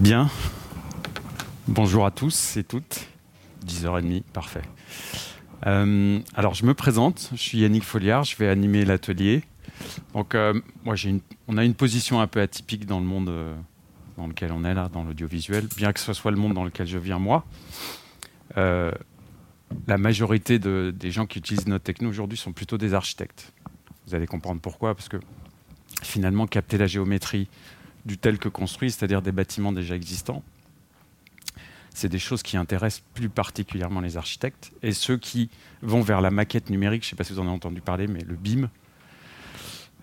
Bien. 0.00 0.30
Bonjour 1.68 2.06
à 2.06 2.10
tous 2.10 2.56
et 2.56 2.64
toutes. 2.64 3.06
10h30, 3.66 4.22
parfait. 4.32 4.62
Euh, 5.66 6.18
alors, 6.34 6.54
je 6.54 6.64
me 6.64 6.72
présente. 6.72 7.28
Je 7.32 7.36
suis 7.40 7.58
Yannick 7.58 7.84
Folliard. 7.84 8.24
Je 8.24 8.34
vais 8.36 8.48
animer 8.48 8.84
l'atelier. 8.86 9.44
Donc, 10.14 10.34
euh, 10.34 10.58
moi, 10.84 10.94
on 11.48 11.58
a 11.58 11.64
une 11.64 11.74
position 11.74 12.20
un 12.20 12.26
peu 12.26 12.40
atypique 12.40 12.86
dans 12.86 12.98
le 12.98 13.04
monde 13.06 13.28
euh, 13.28 13.54
dans 14.16 14.26
lequel 14.26 14.52
on 14.52 14.64
est 14.64 14.72
là, 14.74 14.88
dans 14.90 15.04
l'audiovisuel, 15.04 15.68
bien 15.76 15.92
que 15.92 16.00
ce 16.00 16.12
soit 16.14 16.30
le 16.30 16.38
monde 16.38 16.54
dans 16.54 16.64
lequel 16.64 16.86
je 16.86 16.98
viens 16.98 17.18
moi. 17.18 17.44
La 18.56 19.98
majorité 19.98 20.58
de- 20.58 20.92
des 20.94 21.10
gens 21.12 21.26
qui 21.26 21.38
utilisent 21.38 21.68
notre 21.68 21.84
techno 21.84 22.08
aujourd'hui 22.08 22.36
sont 22.36 22.52
plutôt 22.52 22.76
des 22.76 22.92
architectes. 22.92 23.52
Vous 24.06 24.14
allez 24.16 24.26
comprendre 24.26 24.60
pourquoi, 24.60 24.94
parce 24.96 25.08
que 25.08 25.18
finalement, 26.02 26.46
capter 26.48 26.76
la 26.76 26.88
géométrie 26.88 27.48
du 28.04 28.18
tel 28.18 28.38
que 28.38 28.48
construit, 28.48 28.90
c'est-à-dire 28.90 29.22
des 29.22 29.32
bâtiments 29.32 29.72
déjà 29.72 29.94
existants, 29.94 30.42
c'est 31.94 32.08
des 32.08 32.18
choses 32.18 32.42
qui 32.42 32.56
intéressent 32.56 33.02
plus 33.14 33.28
particulièrement 33.28 34.00
les 34.00 34.16
architectes 34.16 34.72
et 34.82 34.92
ceux 34.92 35.16
qui 35.16 35.50
vont 35.82 36.00
vers 36.00 36.20
la 36.20 36.30
maquette 36.30 36.70
numérique. 36.70 37.02
Je 37.02 37.08
ne 37.08 37.10
sais 37.10 37.16
pas 37.16 37.24
si 37.24 37.32
vous 37.32 37.40
en 37.40 37.42
avez 37.42 37.52
entendu 37.52 37.80
parler, 37.80 38.06
mais 38.06 38.20
le 38.20 38.36
BIM, 38.36 38.70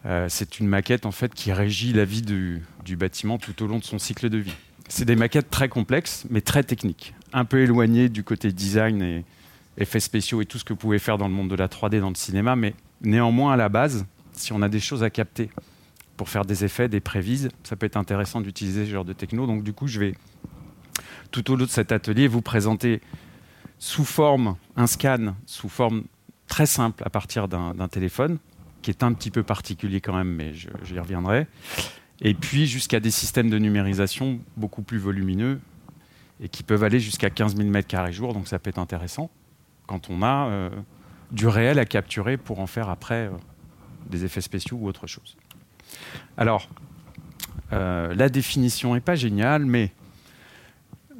euh, 0.06 0.28
c'est 0.30 0.60
une 0.60 0.68
maquette 0.68 1.06
en 1.06 1.12
fait 1.12 1.34
qui 1.34 1.52
régit 1.52 1.94
la 1.94 2.06
vie 2.06 2.22
du, 2.22 2.62
du 2.86 2.96
bâtiment 2.98 3.38
tout 3.38 3.64
au 3.64 3.68
long 3.68 3.80
de 3.80 3.84
son 3.84 4.00
cycle 4.00 4.30
de 4.30 4.38
vie. 4.38 4.56
C'est 4.90 5.06
des 5.06 5.16
maquettes 5.16 5.50
très 5.50 5.70
complexes, 5.70 6.26
mais 6.30 6.42
très 6.42 6.64
techniques, 6.64 7.14
un 7.34 7.46
peu 7.46 7.62
éloignées 7.62 8.10
du 8.10 8.24
côté 8.24 8.52
design 8.52 9.02
et 9.02 9.26
effets 9.78 10.00
spéciaux 10.00 10.42
et 10.42 10.46
tout 10.46 10.60
ce 10.60 10.64
que 10.64 10.74
vous 10.74 10.80
pouvez 10.80 11.00
faire 11.00 11.18
dans 11.18 11.28
le 11.28 11.34
monde 11.34 11.50
de 11.50 11.56
la 11.56 11.68
3D, 11.68 12.00
dans 12.00 12.10
le 12.10 12.16
cinéma, 12.16 12.56
mais 12.56 12.74
néanmoins 13.02 13.54
à 13.54 13.58
la 13.58 13.70
base, 13.70 14.06
si 14.34 14.54
on 14.54 14.62
a 14.62 14.70
des 14.70 14.80
choses 14.80 15.04
à 15.04 15.10
capter 15.10 15.50
pour 16.18 16.30
faire 16.30 16.46
des 16.46 16.66
effets, 16.66 16.90
des 16.90 17.00
prévises, 17.00 17.50
ça 17.64 17.76
peut 17.76 17.86
être 17.86 17.96
intéressant 17.96 18.42
d'utiliser 18.42 18.86
ce 18.86 18.92
genre 18.92 19.06
de 19.06 19.14
techno. 19.14 19.46
Donc 19.46 19.64
du 19.64 19.72
coup, 19.72 19.88
je 19.88 20.00
vais 20.00 20.14
tout 21.32 21.52
au 21.52 21.56
long 21.56 21.66
de 21.66 21.70
cet 21.70 21.92
atelier 21.92 22.28
vous 22.28 22.42
présenter 22.42 23.02
sous 23.78 24.06
forme 24.06 24.56
un 24.76 24.88
scan, 24.88 25.36
sous 25.46 25.70
forme 25.70 26.04
très 26.48 26.66
simple 26.66 27.04
à 27.06 27.10
partir 27.10 27.48
d'un 27.48 27.88
téléphone, 27.88 28.40
qui 28.82 28.90
est 28.90 29.04
un 29.04 29.14
petit 29.14 29.32
peu 29.32 29.44
particulier 29.44 30.02
quand 30.02 30.16
même, 30.16 30.34
mais 30.34 30.54
j'y 30.54 31.00
reviendrai. 31.00 31.48
Et 32.22 32.34
puis 32.34 32.66
jusqu'à 32.66 33.00
des 33.00 33.12
systèmes 33.12 33.50
de 33.50 33.60
numérisation 33.60 34.40
beaucoup 34.56 34.82
plus 34.82 34.98
volumineux 34.98 35.60
et 36.40 36.50
qui 36.50 36.64
peuvent 36.64 36.84
aller 36.84 37.00
jusqu'à 37.00 37.30
15 37.30 37.56
000 37.58 37.70
m2 37.70 38.12
jour, 38.12 38.34
donc 38.34 38.48
ça 38.48 38.58
peut 38.58 38.70
être 38.70 38.80
intéressant 38.80 39.30
quand 39.86 40.10
on 40.10 40.22
a 40.24 40.48
euh, 40.48 40.70
du 41.32 41.48
réel 41.48 41.80
à 41.80 41.86
capturer 41.86 42.38
pour 42.38 42.60
en 42.60 42.68
faire 42.68 42.90
après 42.90 43.28
euh, 43.28 43.32
des 44.10 44.26
effets 44.26 44.42
spéciaux 44.42 44.78
ou 44.82 44.88
autre 44.88 45.06
chose. 45.08 45.38
Alors, 46.38 46.70
euh, 47.74 48.14
la 48.14 48.30
définition 48.30 48.94
n'est 48.94 49.02
pas 49.02 49.16
géniale, 49.16 49.66
mais 49.66 49.92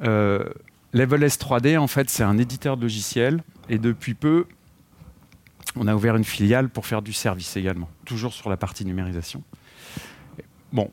euh, 0.02 0.44
Level 0.92 1.22
S 1.22 1.38
3D, 1.38 1.78
en 1.78 1.86
fait, 1.86 2.08
c'est 2.08 2.22
un 2.22 2.38
éditeur 2.38 2.76
de 2.76 2.82
logiciel 2.82 3.42
et 3.68 3.78
depuis 3.78 4.14
peu, 4.14 4.46
on 5.76 5.86
a 5.86 5.94
ouvert 5.94 6.16
une 6.16 6.24
filiale 6.24 6.68
pour 6.68 6.86
faire 6.86 7.02
du 7.02 7.12
service 7.12 7.56
également, 7.56 7.90
toujours 8.04 8.32
sur 8.32 8.48
la 8.48 8.56
partie 8.56 8.84
numérisation. 8.84 9.42
Bon, 10.72 10.90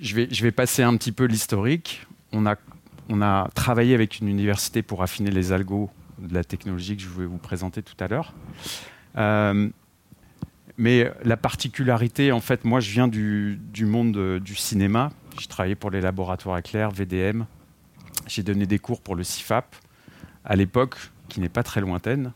je 0.00 0.14
vais, 0.14 0.52
passer 0.52 0.82
un 0.82 0.96
petit 0.96 1.12
peu 1.12 1.24
l'historique. 1.24 2.06
On 2.32 2.46
a, 2.46 3.48
travaillé 3.54 3.94
avec 3.94 4.20
une 4.20 4.28
université 4.28 4.82
pour 4.82 5.02
affiner 5.02 5.30
les 5.30 5.52
algos 5.52 5.90
de 6.18 6.32
la 6.34 6.44
technologie 6.44 6.96
que 6.96 7.02
je 7.02 7.08
vais 7.08 7.26
vous 7.26 7.38
présenter 7.38 7.82
tout 7.82 7.96
à 7.98 8.08
l'heure. 8.08 8.34
Euh, 9.16 9.68
mais 10.80 11.12
la 11.24 11.36
particularité, 11.36 12.32
en 12.32 12.40
fait, 12.40 12.64
moi, 12.64 12.80
je 12.80 12.90
viens 12.90 13.06
du, 13.06 13.58
monde 13.82 14.16
euh, 14.16 14.40
du 14.40 14.54
cinéma. 14.56 15.10
J'ai 15.38 15.46
travaillé 15.46 15.74
pour 15.74 15.90
les 15.90 16.00
laboratoires 16.00 16.56
Éclair, 16.58 16.90
VDM. 16.90 17.44
J'ai 18.26 18.42
donné 18.42 18.64
des 18.66 18.78
cours 18.78 19.00
pour 19.02 19.14
le 19.14 19.22
CIFAP 19.22 19.76
à 20.44 20.56
l'époque, 20.56 20.96
qui 21.28 21.40
n'est 21.40 21.48
pas 21.50 21.62
très 21.62 21.80
lointaine, 21.82 22.32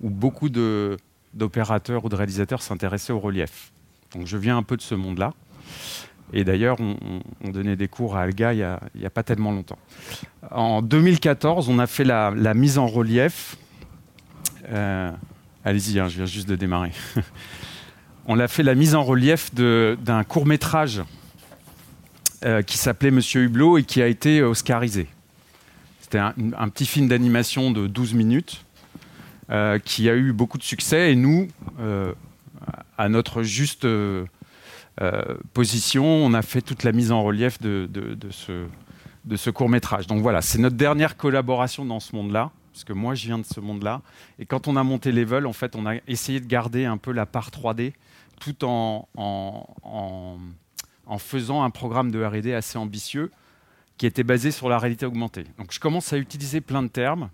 où 0.00 0.10
beaucoup 0.10 0.48
d'opérateurs 0.48 2.04
ou 2.04 2.08
de 2.08 2.16
réalisateurs 2.16 2.62
s'intéressaient 2.62 3.12
au 3.12 3.20
relief. 3.20 3.72
Donc 4.12 4.26
je 4.26 4.36
viens 4.36 4.56
un 4.56 4.62
peu 4.64 4.76
de 4.76 4.82
ce 4.82 4.94
monde-là. 4.96 5.32
Et 6.32 6.42
d'ailleurs, 6.42 6.80
on, 6.80 6.96
on- 7.00 7.20
on 7.44 7.50
donnait 7.50 7.76
des 7.76 7.86
cours 7.86 8.16
à 8.16 8.22
Alga 8.22 8.52
il 8.52 8.56
n'y 8.98 9.06
a, 9.06 9.10
pas 9.10 9.22
tellement 9.22 9.52
longtemps. 9.52 9.78
En 10.50 10.82
2014, 10.82 11.68
on 11.68 11.78
a 11.78 11.86
fait 11.86 12.04
la, 12.04 12.32
la 12.34 12.54
mise 12.54 12.76
en 12.78 12.86
relief. 12.88 13.56
Euh, 14.68 15.12
Allez-y, 15.64 15.98
hein, 16.00 16.08
je 16.08 16.16
viens 16.16 16.26
juste 16.26 16.48
de 16.48 16.56
démarrer. 16.56 16.92
on 18.26 18.38
a 18.38 18.48
fait 18.48 18.62
la 18.62 18.74
mise 18.74 18.94
en 18.94 19.02
relief 19.02 19.54
d'un 19.54 20.24
court 20.24 20.46
métrage 20.46 21.02
euh, 22.44 22.62
qui 22.62 22.78
s'appelait 22.78 23.10
Monsieur 23.10 23.42
Hublot 23.42 23.78
et 23.78 23.84
qui 23.84 24.02
a 24.02 24.06
été 24.06 24.42
oscarisé. 24.42 25.08
C'était 26.00 26.18
un, 26.18 26.68
petit 26.68 26.86
film 26.86 27.08
d'animation 27.08 27.70
de 27.70 27.86
12 27.86 28.14
minutes 28.14 28.64
euh, 29.50 29.78
qui 29.78 30.08
a 30.08 30.14
eu 30.14 30.32
beaucoup 30.32 30.58
de 30.58 30.62
succès 30.62 31.12
et 31.12 31.16
nous, 31.16 31.48
euh, 31.80 32.12
à 32.98 33.08
notre 33.08 33.42
juste 33.42 33.86
position, 35.52 36.04
on 36.04 36.34
a 36.34 36.42
fait 36.42 36.62
toute 36.62 36.84
la 36.84 36.92
mise 36.92 37.10
en 37.10 37.22
relief 37.24 37.60
de 37.60 37.88
ce, 38.30 38.66
de 39.24 39.36
ce 39.36 39.50
court 39.50 39.68
métrage. 39.68 40.06
Donc 40.06 40.22
voilà, 40.22 40.42
c'est 40.42 40.58
notre 40.58 40.76
dernière 40.76 41.16
collaboration 41.16 41.84
dans 41.84 42.00
ce 42.00 42.14
monde-là, 42.14 42.50
parce 42.72 42.84
que 42.84 42.92
moi 42.92 43.14
je 43.14 43.26
viens 43.26 43.38
de 43.38 43.44
ce 43.44 43.60
monde-là. 43.60 44.02
Et 44.38 44.46
quand 44.46 44.68
on 44.68 44.76
a 44.76 44.82
monté 44.82 45.12
Level, 45.12 45.46
en 45.46 45.52
fait, 45.52 45.76
on 45.76 45.86
a 45.86 45.94
essayé 46.06 46.40
de 46.40 46.46
garder 46.46 46.84
un 46.84 46.96
peu 46.96 47.12
la 47.12 47.26
part 47.26 47.50
3D 47.50 47.92
tout 48.40 48.64
en, 48.64 49.08
en, 49.16 50.38
faisant 51.18 51.62
un 51.62 51.70
programme 51.70 52.10
de 52.10 52.24
RD 52.24 52.48
assez 52.48 52.78
ambitieux 52.78 53.30
qui 53.96 54.06
était 54.06 54.24
basé 54.24 54.50
sur 54.50 54.68
la 54.68 54.78
réalité 54.78 55.06
augmentée. 55.06 55.44
Donc 55.58 55.72
je 55.72 55.80
commence 55.80 56.12
à 56.12 56.18
utiliser 56.18 56.60
plein 56.60 56.82
de 56.82 56.88
termes. 56.88 57.30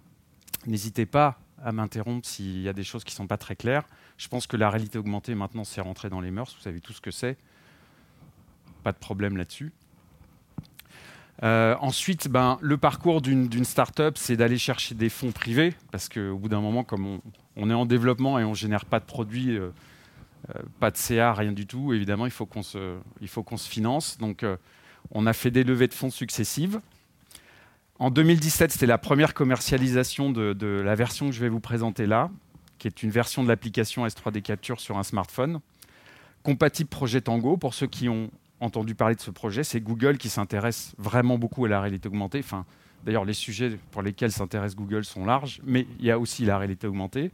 N'hésitez 0.66 1.06
pas 1.06 1.38
à 1.62 1.72
m'interrompre 1.72 2.26
s'il 2.26 2.60
y 2.60 2.68
a 2.68 2.72
des 2.72 2.84
choses 2.84 3.04
qui 3.04 3.14
ne 3.14 3.16
sont 3.16 3.26
pas 3.26 3.38
très 3.38 3.56
claires. 3.56 3.84
Je 4.18 4.28
pense 4.28 4.46
que 4.46 4.56
la 4.56 4.70
réalité 4.70 4.98
augmentée, 4.98 5.34
maintenant, 5.34 5.64
c'est 5.64 5.80
rentré 5.80 6.10
dans 6.10 6.20
les 6.20 6.30
mœurs. 6.30 6.54
Vous 6.54 6.62
savez 6.62 6.80
tout 6.80 6.92
ce 6.92 7.00
que 7.00 7.10
c'est. 7.10 7.36
Pas 8.82 8.92
de 8.92 8.98
problème 8.98 9.36
là-dessus. 9.36 9.72
Euh, 11.42 11.74
ensuite, 11.80 12.28
ben, 12.28 12.58
le 12.60 12.76
parcours 12.76 13.22
d'une 13.22 13.64
start-up, 13.64 14.18
c'est 14.18 14.36
d'aller 14.36 14.58
chercher 14.58 14.94
des 14.94 15.08
fonds 15.08 15.32
privés, 15.32 15.74
parce 15.90 16.10
qu'au 16.10 16.36
bout 16.36 16.50
d'un 16.50 16.60
moment, 16.60 16.84
comme 16.84 17.06
on, 17.06 17.20
on 17.56 17.70
est 17.70 17.74
en 17.74 17.86
développement 17.86 18.38
et 18.38 18.44
on 18.44 18.50
ne 18.50 18.54
génère 18.54 18.84
pas 18.84 19.00
de 19.00 19.04
produits, 19.04 19.56
euh, 19.56 19.70
pas 20.78 20.90
de 20.90 20.96
CA, 20.96 21.32
rien 21.34 21.52
du 21.52 21.66
tout, 21.66 21.92
évidemment, 21.92 22.26
il 22.26 22.32
faut 22.32 22.46
qu'on 22.46 22.62
se, 22.62 22.98
finance. 23.68 24.18
Donc, 24.18 24.42
euh, 24.42 24.56
on 25.10 25.26
a 25.26 25.32
fait 25.32 25.50
des 25.50 25.64
levées 25.64 25.88
de 25.88 25.94
fonds 25.94 26.10
successives. 26.10 26.80
En 27.98 28.10
2017, 28.10 28.72
c'était 28.72 28.86
la 28.86 28.98
première 28.98 29.34
commercialisation 29.34 30.30
de, 30.30 30.52
de 30.52 30.66
la 30.66 30.94
version 30.94 31.26
que 31.26 31.32
je 31.32 31.40
vais 31.40 31.48
vous 31.48 31.60
présenter 31.60 32.06
là, 32.06 32.30
qui 32.78 32.88
est 32.88 33.02
une 33.02 33.10
version 33.10 33.42
de 33.42 33.48
l'application 33.48 34.06
S3D 34.06 34.40
Capture 34.42 34.80
sur 34.80 34.96
un 34.98 35.02
smartphone, 35.02 35.60
compatible 36.42 36.88
projet 36.88 37.20
Tango. 37.20 37.56
Pour 37.56 37.74
ceux 37.74 37.86
qui 37.86 38.08
ont 38.08 38.30
entendu 38.60 38.94
parler 38.94 39.14
de 39.14 39.20
ce 39.20 39.30
projet, 39.30 39.64
c'est 39.64 39.80
Google 39.80 40.16
qui 40.16 40.28
s'intéresse 40.28 40.94
vraiment 40.98 41.38
beaucoup 41.38 41.64
à 41.66 41.68
la 41.68 41.80
réalité 41.80 42.08
augmentée. 42.08 42.38
Enfin, 42.38 42.64
D'ailleurs, 43.04 43.24
les 43.24 43.34
sujets 43.34 43.78
pour 43.90 44.02
lesquels 44.02 44.32
s'intéresse 44.32 44.76
Google 44.76 45.04
sont 45.04 45.24
larges, 45.24 45.60
mais 45.64 45.86
il 45.98 46.04
y 46.04 46.10
a 46.10 46.18
aussi 46.18 46.44
la 46.44 46.58
réalité 46.58 46.86
augmentée. 46.86 47.30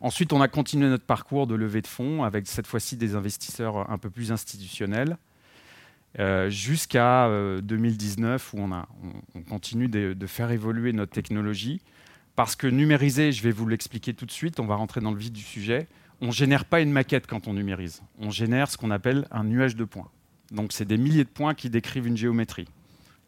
Ensuite, 0.00 0.32
on 0.32 0.40
a 0.40 0.48
continué 0.48 0.88
notre 0.88 1.04
parcours 1.04 1.46
de 1.46 1.54
levée 1.54 1.82
de 1.82 1.86
fonds 1.86 2.24
avec 2.24 2.46
cette 2.46 2.66
fois-ci 2.66 2.96
des 2.96 3.14
investisseurs 3.14 3.90
un 3.90 3.98
peu 3.98 4.10
plus 4.10 4.32
institutionnels. 4.32 5.16
Euh, 6.18 6.50
jusqu'à 6.50 7.26
euh, 7.28 7.62
2019 7.62 8.52
où 8.52 8.58
on, 8.58 9.42
continue 9.48 9.88
de, 9.88 10.12
de, 10.12 10.26
faire 10.26 10.50
évoluer 10.50 10.92
notre 10.92 11.12
technologie. 11.12 11.80
Parce 12.36 12.54
que 12.54 12.66
numériser, 12.66 13.32
je 13.32 13.42
vais 13.42 13.50
vous 13.50 13.66
l'expliquer 13.66 14.12
tout 14.12 14.26
de 14.26 14.30
suite, 14.30 14.60
on 14.60 14.66
va 14.66 14.74
rentrer 14.74 15.00
dans 15.00 15.10
le 15.10 15.16
vif 15.16 15.32
du 15.32 15.40
sujet, 15.40 15.88
on 16.20 16.26
ne 16.26 16.32
génère 16.32 16.66
pas 16.66 16.80
une 16.80 16.92
maquette 16.92 17.26
quand 17.26 17.48
on 17.48 17.54
numérise. 17.54 18.02
On 18.18 18.30
génère 18.30 18.70
ce 18.70 18.76
qu'on 18.76 18.90
appelle 18.90 19.26
un 19.30 19.44
nuage 19.44 19.74
de 19.74 19.84
points. 19.84 20.10
Donc 20.50 20.72
c'est 20.72 20.84
des 20.84 20.98
milliers 20.98 21.24
de 21.24 21.30
points 21.30 21.54
qui 21.54 21.70
décrivent 21.70 22.06
une 22.06 22.16
géométrie, 22.16 22.68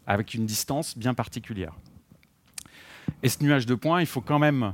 avec 0.06 0.34
une 0.34 0.44
distance 0.44 0.96
bien 0.96 1.14
particulière. 1.14 1.74
Et 3.22 3.28
ce 3.30 3.42
nuage 3.42 3.64
de 3.64 3.74
points, 3.74 4.00
il 4.00 4.06
faut 4.06 4.20
quand 4.20 4.38
même 4.38 4.62
euh, 4.62 4.70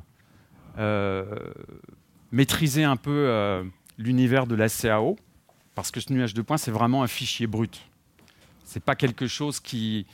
maîtriser 2.32 2.84
un 2.84 2.96
peu 2.96 3.26
euh, 3.28 3.64
l'univers 3.99 4.46
de 4.46 4.55
la 4.55 4.69
CAO, 4.69 5.17
parce 5.75 5.90
que 5.90 6.00
ce 6.00 6.12
nuage 6.12 6.34
de 6.34 6.43
points, 6.43 6.56
c'est 6.56 6.70
vraiment 6.70 7.02
un 7.02 7.06
fichier 7.06 7.46
brut. 7.46 7.81
C'est 8.64 8.82
pas 8.82 8.94
quelque 8.94 9.26
chose 9.26 9.61
qui, 9.61 10.06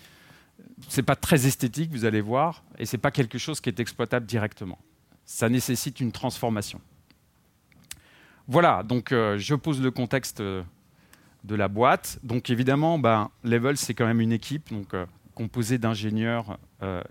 c'est 0.88 1.02
pas 1.02 1.16
très 1.16 1.46
esthétique, 1.46 1.90
vous 1.90 2.04
allez 2.04 2.20
voir, 2.20 2.64
et 2.78 2.86
c'est 2.86 2.98
pas 2.98 3.10
quelque 3.10 3.38
chose 3.38 3.60
qui 3.60 3.68
est 3.68 3.80
exploitable 3.80 4.26
directement. 4.26 4.78
Ça 5.24 5.48
nécessite 5.48 6.00
une 6.00 6.12
transformation. 6.12 6.80
Voilà, 8.48 8.82
donc 8.84 9.10
euh, 9.10 9.36
je 9.38 9.54
pose 9.56 9.82
le 9.82 9.90
contexte 9.90 10.40
euh, 10.40 10.62
de 11.44 11.54
la 11.56 11.68
boîte. 11.68 12.20
Donc 12.22 12.48
évidemment, 12.48 12.98
ben, 12.98 13.30
Level, 13.42 13.76
c'est 13.76 13.92
quand 13.92 14.06
même 14.06 14.20
une 14.20 14.32
équipe 14.32 14.72
donc, 14.72 14.94
euh, 14.94 15.04
composée 15.34 15.78
d'ingénieurs 15.78 16.58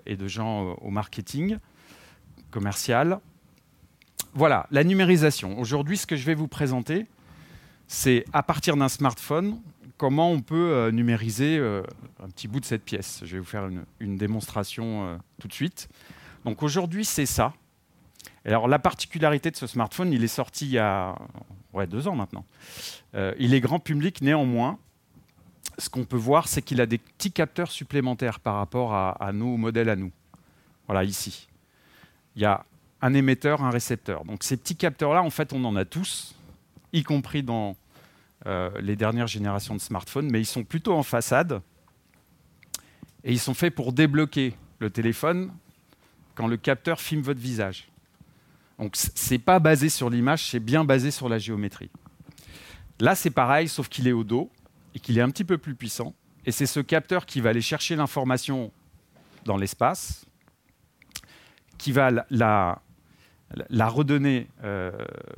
et 0.06 0.16
de 0.16 0.28
gens 0.28 0.76
au 0.76 0.92
marketing 0.92 1.58
commercial. 2.52 3.20
Voilà, 4.38 4.68
la 4.70 4.84
numérisation. 4.84 5.58
Aujourd'hui, 5.62 5.96
ce 5.96 6.06
que 6.06 6.18
je 6.18 6.26
vais 6.26 6.36
vous 6.36 6.50
présenter, 6.50 7.06
c'est 7.88 8.26
à 8.34 8.44
partir 8.44 8.76
d'un 8.76 8.90
smartphone 8.90 9.62
comment 9.96 10.30
on 10.30 10.42
peut 10.42 10.90
numériser 10.90 11.58
un 11.58 12.28
petit 12.28 12.50
bout 12.50 12.60
de 12.60 12.66
cette 12.66 12.84
pièce. 12.84 13.22
Je 13.24 13.32
vais 13.32 13.40
vous 13.40 13.46
faire 13.46 13.70
une, 14.02 14.18
démonstration 14.18 15.22
tout 15.40 15.48
de 15.48 15.54
suite. 15.54 15.88
Donc 16.44 16.64
aujourd'hui, 16.64 17.06
c'est 17.06 17.26
ça. 17.26 17.54
Alors 18.44 18.68
la 18.68 18.78
particularité 18.78 19.52
de 19.52 19.56
ce 19.56 19.68
smartphone, 19.68 20.12
il 20.12 20.22
est 20.22 20.28
sorti 20.28 20.66
il 20.66 20.74
y 20.74 20.80
a 20.80 21.16
deux 21.90 22.10
ans 22.10 22.16
maintenant. 22.18 22.44
il 23.40 23.54
est 23.54 23.62
grand 23.62 23.80
public 23.80 24.20
néanmoins. 24.20 24.78
Ce 25.78 25.90
qu'on 25.90 26.04
peut 26.04 26.18
voir, 26.18 26.50
c'est 26.50 26.62
qu'il 26.62 26.82
a 26.82 26.86
des 26.86 26.98
petits 26.98 27.32
capteurs 27.32 27.72
supplémentaires 27.72 28.42
par 28.42 28.56
rapport 28.56 28.94
à 28.94 29.32
nos 29.32 29.56
modèles 29.56 29.88
à 29.88 29.96
nous. 29.96 30.12
Voilà, 30.88 31.06
ici. 31.06 31.48
Il 32.36 32.42
y 32.42 32.46
a 32.46 32.66
un 33.06 33.14
émetteur, 33.14 33.62
un 33.62 33.70
récepteur. 33.70 34.26
Donc 34.26 34.44
ces 34.44 34.58
petits 34.58 34.76
capteurs-là, 34.76 35.22
en 35.22 35.30
fait, 35.30 35.54
on 35.54 35.64
en 35.64 35.76
a 35.76 35.86
tous, 35.86 36.34
y 36.92 37.04
compris 37.04 37.44
dans 37.44 37.78
euh, 38.48 38.72
les 38.82 38.96
dernières 38.96 39.28
générations 39.28 39.76
de 39.76 39.80
smartphones, 39.80 40.28
mais 40.32 40.42
ils 40.42 40.48
sont 40.48 40.64
plutôt 40.64 40.96
en 40.96 41.04
façade. 41.04 41.62
Et 43.24 43.32
ils 43.32 43.40
sont 43.40 43.54
faits 43.54 43.76
pour 43.76 43.94
débloquer 43.94 44.56
le 44.80 44.90
téléphone 44.90 45.52
quand 46.34 46.48
le 46.48 46.58
capteur 46.58 47.00
filme 47.00 47.22
votre 47.22 47.40
visage. 47.40 47.90
Donc 48.80 48.96
ce 48.96 49.32
n'est 49.32 49.40
pas 49.40 49.60
basé 49.60 49.90
sur 49.90 50.10
l'image, 50.10 50.50
c'est 50.50 50.60
bien 50.60 50.84
basé 50.84 51.12
sur 51.12 51.30
la 51.30 51.38
géométrie. 51.38 51.92
Là, 53.00 53.14
c'est 53.14 53.30
pareil, 53.30 53.70
sauf 53.70 53.88
qu'il 53.88 54.08
est 54.08 54.14
au 54.14 54.24
dos 54.24 54.50
et 54.96 55.00
qu'il 55.00 55.20
est 55.20 55.22
un 55.22 55.30
petit 55.30 55.44
peu 55.44 55.60
plus 55.60 55.76
puissant. 55.76 56.16
Et 56.48 56.52
c'est 56.52 56.66
ce 56.66 56.80
capteur 56.80 57.28
qui 57.28 57.40
va 57.40 57.52
aller 57.52 57.62
chercher 57.62 57.96
l'information 57.96 58.72
dans 59.44 59.58
l'espace, 59.58 60.26
qui 61.78 61.92
va 61.92 62.10
la, 62.32 62.82
la 63.70 63.88
redonner 63.88 64.48
euh, 64.64 64.92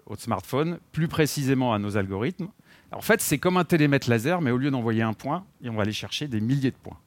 au 0.05 0.15
smartphone, 0.15 0.79
plus 0.91 1.07
précisément 1.07 1.73
à 1.73 1.79
nos 1.79 1.97
algorithmes. 1.97 2.47
en 2.91 3.01
fait, 3.01 3.21
c'est 3.21 3.37
comme 3.37 3.57
un 3.57 3.65
télémètre 3.65 4.09
laser, 4.09 4.41
mais 4.41 4.51
au 4.51 4.57
lieu 4.57 4.71
d'envoyer 4.71 5.01
un 5.01 5.13
point, 5.13 5.45
on 5.63 5.73
va 5.73 5.83
aller 5.83 5.93
chercher 5.93 6.27
des 6.27 6.39
milliers 6.39 6.71
de 6.71 6.77
points. 6.77 6.97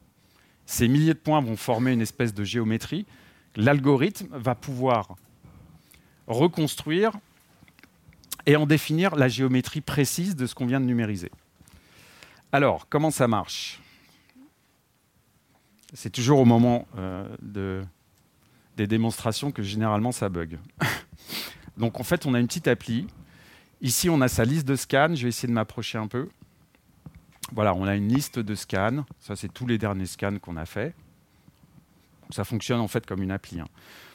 Ces 0.66 0.88
milliers 0.88 1.14
de 1.14 1.18
points 1.18 1.40
vont 1.40 1.56
former 1.56 1.92
une 1.92 2.00
espèce 2.00 2.34
de 2.34 2.44
géométrie. 2.44 3.06
L'algorithme 3.56 4.28
va 4.30 4.54
pouvoir 4.54 5.16
reconstruire 6.26 7.12
et 8.46 8.56
en 8.56 8.66
définir 8.66 9.16
la 9.16 9.28
géométrie 9.28 9.80
précise 9.80 10.36
de 10.36 10.46
ce 10.46 10.54
qu'on 10.54 10.66
vient 10.66 10.80
de 10.80 10.86
numériser. 10.86 11.30
Alors, 12.52 12.88
comment 12.88 13.10
ça 13.10 13.26
marche? 13.26 13.80
C'est 15.92 16.10
toujours 16.10 16.38
au 16.38 16.44
moment 16.44 16.86
euh, 16.96 17.28
de 17.42 17.82
des 18.80 18.86
démonstrations 18.86 19.52
que 19.52 19.62
généralement 19.62 20.10
ça 20.10 20.30
bug. 20.30 20.58
Donc 21.76 22.00
en 22.00 22.02
fait, 22.02 22.24
on 22.24 22.32
a 22.32 22.40
une 22.40 22.46
petite 22.46 22.66
appli. 22.66 23.06
Ici, 23.82 24.08
on 24.08 24.22
a 24.22 24.28
sa 24.28 24.44
liste 24.44 24.66
de 24.66 24.74
scans. 24.74 25.14
Je 25.14 25.22
vais 25.22 25.28
essayer 25.28 25.48
de 25.48 25.52
m'approcher 25.52 25.98
un 25.98 26.06
peu. 26.06 26.28
Voilà, 27.52 27.74
on 27.74 27.84
a 27.84 27.94
une 27.94 28.08
liste 28.08 28.38
de 28.38 28.54
scans. 28.54 29.04
Ça, 29.18 29.36
c'est 29.36 29.52
tous 29.52 29.66
les 29.66 29.76
derniers 29.76 30.06
scans 30.06 30.38
qu'on 30.38 30.56
a 30.56 30.64
fait. 30.64 30.94
Ça 32.30 32.44
fonctionne 32.44 32.80
en 32.80 32.88
fait 32.88 33.04
comme 33.04 33.22
une 33.22 33.32
appli. 33.32 33.60
Hein. 33.60 33.68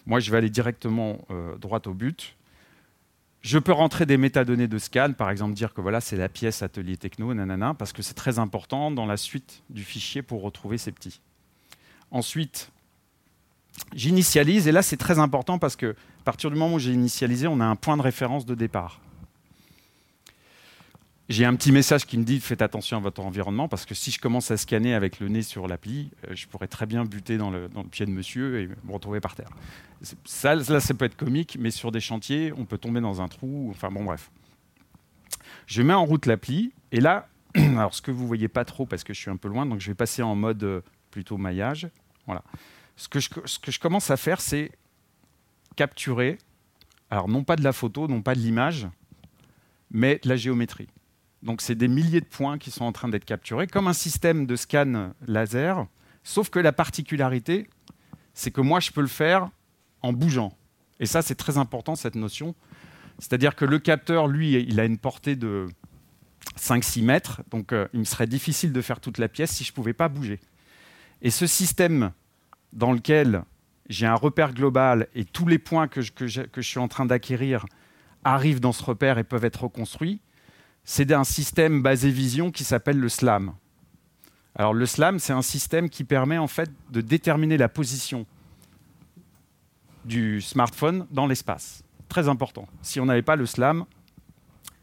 Moi, 0.08 0.20
je 0.20 0.32
vais 0.32 0.38
aller 0.38 0.50
directement 0.50 1.20
euh, 1.30 1.58
droit 1.58 1.82
au 1.86 1.94
but. 1.94 2.36
Je 3.42 3.60
peux 3.60 3.74
rentrer 3.74 4.08
des 4.08 4.18
métadonnées 4.18 4.68
de 4.68 4.80
scan, 4.80 5.14
par 5.16 5.30
exemple 5.30 5.54
dire 5.54 5.76
que 5.76 5.82
voilà, 5.82 6.02
c'est 6.02 6.16
la 6.16 6.30
pièce 6.30 6.64
atelier 6.64 6.98
techno, 6.98 7.32
nanana, 7.36 7.76
parce 7.76 7.94
que 7.94 8.02
c'est 8.02 8.16
très 8.16 8.40
important 8.40 8.90
dans 8.90 9.06
la 9.06 9.18
suite 9.18 9.62
du 9.70 9.84
fichier 9.84 10.24
pour 10.24 10.42
retrouver 10.42 10.80
ces 10.80 10.92
petits. 10.92 11.22
Ensuite, 12.10 12.72
j'initialise, 13.94 14.68
et 14.68 14.72
là 14.72 14.82
c'est 14.82 14.98
très 14.98 15.20
important 15.20 15.60
parce 15.60 15.76
que 15.76 15.92
à 15.92 16.24
partir 16.26 16.50
du 16.50 16.58
moment 16.58 16.76
où 16.76 16.80
j'ai 16.80 16.92
initialisé, 16.92 17.48
on 17.48 17.60
a 17.60 17.66
un 17.66 17.76
point 17.76 17.98
de 17.98 18.02
référence 18.02 18.46
de 18.46 18.56
départ. 18.56 19.00
J'ai 21.28 21.46
un 21.46 21.56
petit 21.56 21.72
message 21.72 22.06
qui 22.06 22.20
me 22.20 22.24
dit 22.24 22.40
faites 22.40 22.62
attention 22.62 22.98
à 22.98 23.00
votre 23.00 23.22
environnement 23.22 23.68
parce 23.68 23.86
que 23.86 23.96
si 23.96 24.12
je 24.12 24.20
commence 24.20 24.52
à 24.52 24.58
scanner 24.58 24.94
avec 24.94 25.20
le 25.20 25.28
nez 25.28 25.42
sur 25.42 25.68
l'appli, 25.68 26.12
euh, 26.28 26.36
je 26.36 26.46
pourrais 26.48 26.68
très 26.68 26.86
bien 26.86 27.04
buter 27.04 27.38
dans 27.38 27.50
le, 27.50 27.68
pied 27.90 28.06
de 28.06 28.12
monsieur 28.12 28.60
et 28.60 28.68
me 28.68 28.92
retrouver 28.92 29.20
par 29.20 29.34
terre. 29.34 29.50
Ça, 30.24 30.54
là, 30.54 30.80
ça 30.80 30.94
peut 30.94 31.06
être 31.06 31.16
comique, 31.16 31.58
mais 31.60 31.72
sur 31.72 31.92
des 31.92 32.00
chantiers, 32.00 32.54
on 32.56 32.66
peut 32.66 32.78
tomber 32.78 33.02
dans 33.02 33.22
un 33.22 33.28
trou. 33.28 33.70
Enfin 33.72 33.90
bon, 33.90 34.04
bref. 34.04 34.30
Je 35.66 35.82
mets 35.82 35.96
en 35.96 36.06
route 36.06 36.28
l'appli 36.28 36.74
et 36.92 37.00
là, 37.00 37.28
alors 37.56 37.96
ce 37.96 38.04
que 38.04 38.12
vous 38.12 38.28
voyez 38.28 38.48
pas 38.48 38.66
trop 38.66 38.86
parce 38.86 39.04
que 39.04 39.14
je 39.14 39.20
suis 39.20 39.32
un 39.32 39.38
peu 39.38 39.48
loin, 39.48 39.66
donc 39.66 39.80
je 39.80 39.88
vais 39.88 39.96
passer 39.96 40.22
en 40.22 40.36
mode 40.36 40.64
euh, 40.64 40.82
plutôt 41.10 41.38
maillage. 41.38 41.88
Voilà 42.28 42.44
ce 42.96 43.10
que 43.10 43.20
je, 43.20 43.80
commence 43.80 44.10
à 44.10 44.18
faire, 44.18 44.40
c'est 44.40 44.72
capturer, 45.76 46.38
alors 47.10 47.28
non 47.28 47.44
pas 47.44 47.56
de 47.56 47.64
la 47.64 47.74
photo, 47.74 48.08
non 48.08 48.22
pas 48.22 48.36
de 48.36 48.40
l'image, 48.40 48.88
mais 49.92 50.20
de 50.24 50.30
la 50.30 50.38
géométrie. 50.38 50.88
Donc 51.44 51.62
c'est 51.62 51.76
des 51.76 51.88
milliers 51.88 52.22
de 52.22 52.26
points 52.26 52.58
qui 52.58 52.72
sont 52.72 52.86
en 52.86 52.92
train 52.92 53.10
d'être 53.10 53.26
capturés, 53.26 53.68
comme 53.68 53.88
un 53.88 53.94
système 53.94 54.46
de 54.46 54.56
scan 54.56 55.12
laser, 55.28 55.86
sauf 56.24 56.50
que 56.50 56.60
la 56.60 56.72
particularité, 56.72 57.70
c'est 58.34 58.52
que 58.52 58.62
moi 58.62 58.80
je 58.80 58.92
peux 58.92 59.02
le 59.02 59.08
faire 59.08 59.50
en 60.02 60.14
bougeant. 60.14 60.58
Et 61.00 61.06
ça 61.06 61.22
c'est 61.22 61.36
très 61.36 61.58
important 61.58 61.96
cette 61.96 62.16
notion. 62.16 62.56
C'est-à-dire 63.20 63.56
que 63.56 63.66
le 63.66 63.80
capteur, 63.80 64.28
lui, 64.28 64.54
il 64.54 64.80
a 64.80 64.86
une 64.86 64.98
portée 64.98 65.36
de 65.36 65.68
5-6 66.60 67.04
mètres, 67.04 67.42
donc 67.50 67.72
euh, 67.72 67.88
il 67.94 68.00
me 68.00 68.06
serait 68.06 68.28
difficile 68.28 68.74
de 68.74 68.82
faire 68.82 69.00
toute 69.00 69.18
la 69.18 69.30
pièce 69.30 69.52
si 69.52 69.64
je 69.64 69.72
ne 69.72 69.76
pouvais 69.76 69.94
pas 69.94 70.10
bouger. 70.10 70.40
Et 71.22 71.30
ce 71.30 71.48
système 71.48 72.12
dans 72.76 72.92
lequel 72.92 73.44
j'ai 73.90 74.06
un 74.06 74.16
repère 74.16 74.54
global 74.54 75.08
et 75.16 75.26
tous 75.26 75.48
les 75.48 75.58
points 75.58 75.88
que 75.88 76.02
je, 76.02 76.12
que 76.12 76.28
je, 76.28 76.62
suis 76.62 76.80
en 76.80 76.88
train 76.88 77.06
d'acquérir 77.06 77.66
arrivent 78.24 78.60
dans 78.60 78.74
ce 78.74 78.84
repère 78.84 79.18
et 79.18 79.24
peuvent 79.24 79.46
être 79.46 79.64
reconstruits, 79.64 80.20
c'est 80.84 81.12
un 81.12 81.24
système 81.24 81.82
basé 81.82 82.12
vision 82.12 82.52
qui 82.52 82.64
s'appelle 82.64 83.00
le 83.00 83.10
SLAM. 83.10 83.54
Alors 84.56 84.74
le 84.74 84.86
SLAM, 84.86 85.20
c'est 85.20 85.34
un 85.34 85.42
système 85.42 85.90
qui 85.90 86.04
permet 86.04 86.38
en 86.38 86.48
fait 86.48 86.72
de 86.92 87.02
déterminer 87.02 87.58
la 87.58 87.70
position 87.70 88.26
du 90.04 90.42
smartphone 90.42 91.08
dans 91.12 91.28
l'espace. 91.28 91.84
Très 92.10 92.28
important. 92.30 92.68
Si 92.82 93.00
on 93.00 93.06
n'avait 93.06 93.24
pas 93.24 93.36
le 93.36 93.46
SLAM, 93.46 93.86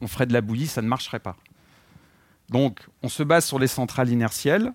on 0.01 0.09
ferait 0.09 0.27
de 0.27 0.33
la 0.33 0.41
bouillie, 0.41 0.67
ça 0.67 0.83
ne 0.83 0.89
marcherait 0.89 1.21
pas. 1.21 1.37
Donc 2.49 2.87
on 3.03 3.09
se 3.09 3.23
base 3.23 3.45
sur 3.45 3.59
les 3.59 3.69
centrales 3.69 4.09
inertielles, 4.09 4.73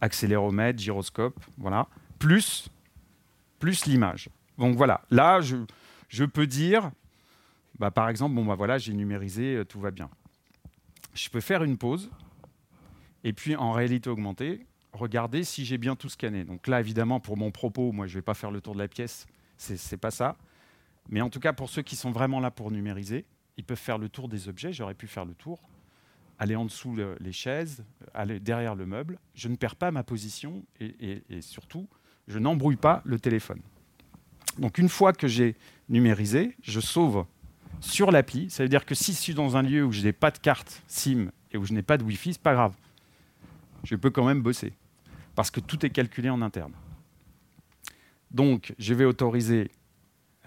accéléromètre, 0.00 0.78
gyroscope, 0.78 1.38
voilà 1.58 1.88
plus, 2.24 3.86
l'image. 3.86 4.30
Donc 4.56 4.76
voilà, 4.76 5.02
là, 5.10 5.40
je, 5.40 6.24
peux 6.24 6.46
dire, 6.46 6.90
bah, 7.78 7.90
par 7.90 8.08
exemple, 8.08 8.34
bon, 8.34 8.44
bah, 8.46 8.54
voilà, 8.54 8.78
j'ai 8.78 8.94
numérisé, 8.94 9.56
euh, 9.56 9.64
tout 9.64 9.78
va 9.78 9.90
bien. 9.90 10.08
Je 11.14 11.28
peux 11.28 11.40
faire 11.40 11.62
une 11.62 11.76
pause, 11.76 12.10
et 13.24 13.32
puis 13.32 13.56
en 13.56 13.72
réalité 13.72 14.08
augmentée, 14.08 14.66
regarder 14.92 15.44
si 15.44 15.66
j'ai 15.66 15.76
bien 15.76 15.96
tout 15.96 16.08
scanné. 16.08 16.44
Donc 16.44 16.66
là, 16.66 16.80
évidemment, 16.80 17.20
pour 17.20 17.36
mon 17.36 17.50
propos, 17.50 17.92
moi, 17.92 18.06
je 18.06 18.12
ne 18.12 18.18
vais 18.18 18.22
pas 18.22 18.34
faire 18.34 18.50
le 18.50 18.60
tour 18.60 18.74
de 18.74 18.78
la 18.78 18.88
pièce, 18.88 19.26
c'est 19.58 19.92
n'est 19.92 19.98
pas 19.98 20.10
ça. 20.10 20.36
Mais 21.10 21.20
en 21.20 21.28
tout 21.28 21.40
cas, 21.40 21.52
pour 21.52 21.68
ceux 21.68 21.82
qui 21.82 21.94
sont 21.94 22.10
vraiment 22.10 22.40
là 22.40 22.50
pour 22.50 22.70
numériser, 22.70 23.26
ils 23.58 23.64
peuvent 23.64 23.76
faire 23.76 23.98
le 23.98 24.08
tour 24.08 24.28
des 24.28 24.48
objets. 24.48 24.72
J'aurais 24.72 24.94
pu 24.94 25.06
faire 25.06 25.26
le 25.26 25.34
tour, 25.34 25.60
aller 26.38 26.56
en 26.56 26.64
dessous 26.64 26.96
les 27.20 27.32
chaises, 27.32 27.84
aller 28.14 28.40
derrière 28.40 28.74
le 28.74 28.86
meuble. 28.86 29.18
Je 29.34 29.48
ne 29.48 29.56
perds 29.56 29.76
pas 29.76 29.90
ma 29.90 30.02
position 30.02 30.64
et 30.80 31.22
surtout, 31.42 31.86
je 32.28 32.38
n'embrouille 32.38 32.76
pas 32.76 33.02
le 33.04 33.18
téléphone. 33.18 33.60
Donc 34.58 34.78
une 34.78 34.88
fois 34.88 35.12
que 35.12 35.26
j'ai 35.26 35.56
numérisé, 35.88 36.56
je 36.62 36.80
sauve 36.80 37.24
sur 37.80 38.10
l'appli. 38.10 38.50
Ça 38.50 38.62
veut 38.62 38.68
dire 38.68 38.86
que 38.86 38.94
si 38.94 39.12
je 39.12 39.18
suis 39.18 39.34
dans 39.34 39.56
un 39.56 39.62
lieu 39.62 39.84
où 39.84 39.92
je 39.92 40.02
n'ai 40.02 40.12
pas 40.12 40.30
de 40.30 40.38
carte 40.38 40.82
SIM 40.86 41.30
et 41.52 41.56
où 41.56 41.64
je 41.64 41.72
n'ai 41.72 41.82
pas 41.82 41.98
de 41.98 42.04
Wi-Fi, 42.04 42.34
c'est 42.34 42.42
pas 42.42 42.54
grave. 42.54 42.74
Je 43.82 43.96
peux 43.96 44.10
quand 44.10 44.24
même 44.24 44.42
bosser 44.42 44.72
parce 45.34 45.50
que 45.50 45.60
tout 45.60 45.84
est 45.84 45.90
calculé 45.90 46.30
en 46.30 46.40
interne. 46.42 46.72
Donc 48.30 48.74
je 48.78 48.94
vais 48.94 49.04
autoriser 49.04 49.70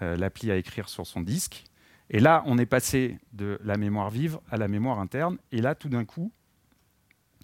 euh, 0.02 0.16
l'appli 0.16 0.50
à 0.50 0.56
écrire 0.56 0.88
sur 0.88 1.06
son 1.06 1.20
disque. 1.20 1.64
Et 2.10 2.20
là, 2.20 2.42
on 2.46 2.56
est 2.58 2.66
passé 2.66 3.18
de 3.32 3.58
la 3.62 3.76
mémoire 3.76 4.10
vive 4.10 4.38
à 4.50 4.56
la 4.56 4.66
mémoire 4.66 4.98
interne. 4.98 5.38
Et 5.52 5.60
là, 5.60 5.74
tout 5.74 5.90
d'un 5.90 6.04
coup, 6.04 6.32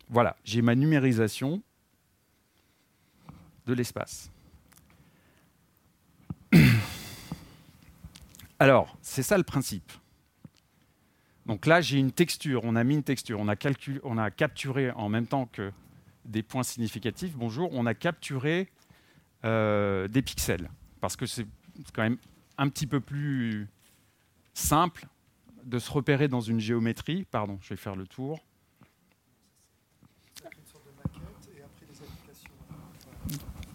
voilà, 0.09 0.37
j'ai 0.45 0.63
ma 0.63 0.75
numérisation 0.75 1.63
de 3.67 3.75
l'espace. 3.75 4.31
Alors, 8.59 8.97
c'est 9.03 9.23
ça 9.23 9.37
le 9.37 9.45
principe. 9.45 9.93
Donc 11.47 11.67
là, 11.67 11.81
j'ai 11.81 11.99
une 11.99 12.13
texture, 12.13 12.63
on 12.65 12.75
a 12.77 12.85
mis 12.85 12.95
une 12.95 13.03
texture, 13.03 13.39
on 13.41 13.49
a, 13.49 13.57
capturé 14.31 14.91
en 14.93 15.09
même 15.09 15.27
temps 15.27 15.47
que 15.47 15.73
des 16.25 16.43
points 16.43 16.63
significatifs, 16.63 17.37
bonjour, 17.37 17.69
on 17.73 17.85
a 17.85 17.93
capturé 17.93 18.71
euh, 19.45 20.09
des 20.09 20.23
pixels. 20.23 20.71
Parce 21.01 21.17
que 21.17 21.27
c'est 21.27 21.47
quand 21.93 22.03
même 22.03 22.17
un 22.57 22.69
petit 22.71 22.87
peu 22.87 23.01
plus 23.01 23.69
simple 24.55 25.07
de 25.65 25.79
se 25.79 25.91
repérer 25.91 26.29
dans 26.29 26.41
une 26.41 26.61
géométrie. 26.61 27.27
Pardon, 27.31 27.59
je 27.61 27.71
vais 27.71 27.77
faire 27.77 27.97
le 27.97 28.07
tour. 28.07 28.41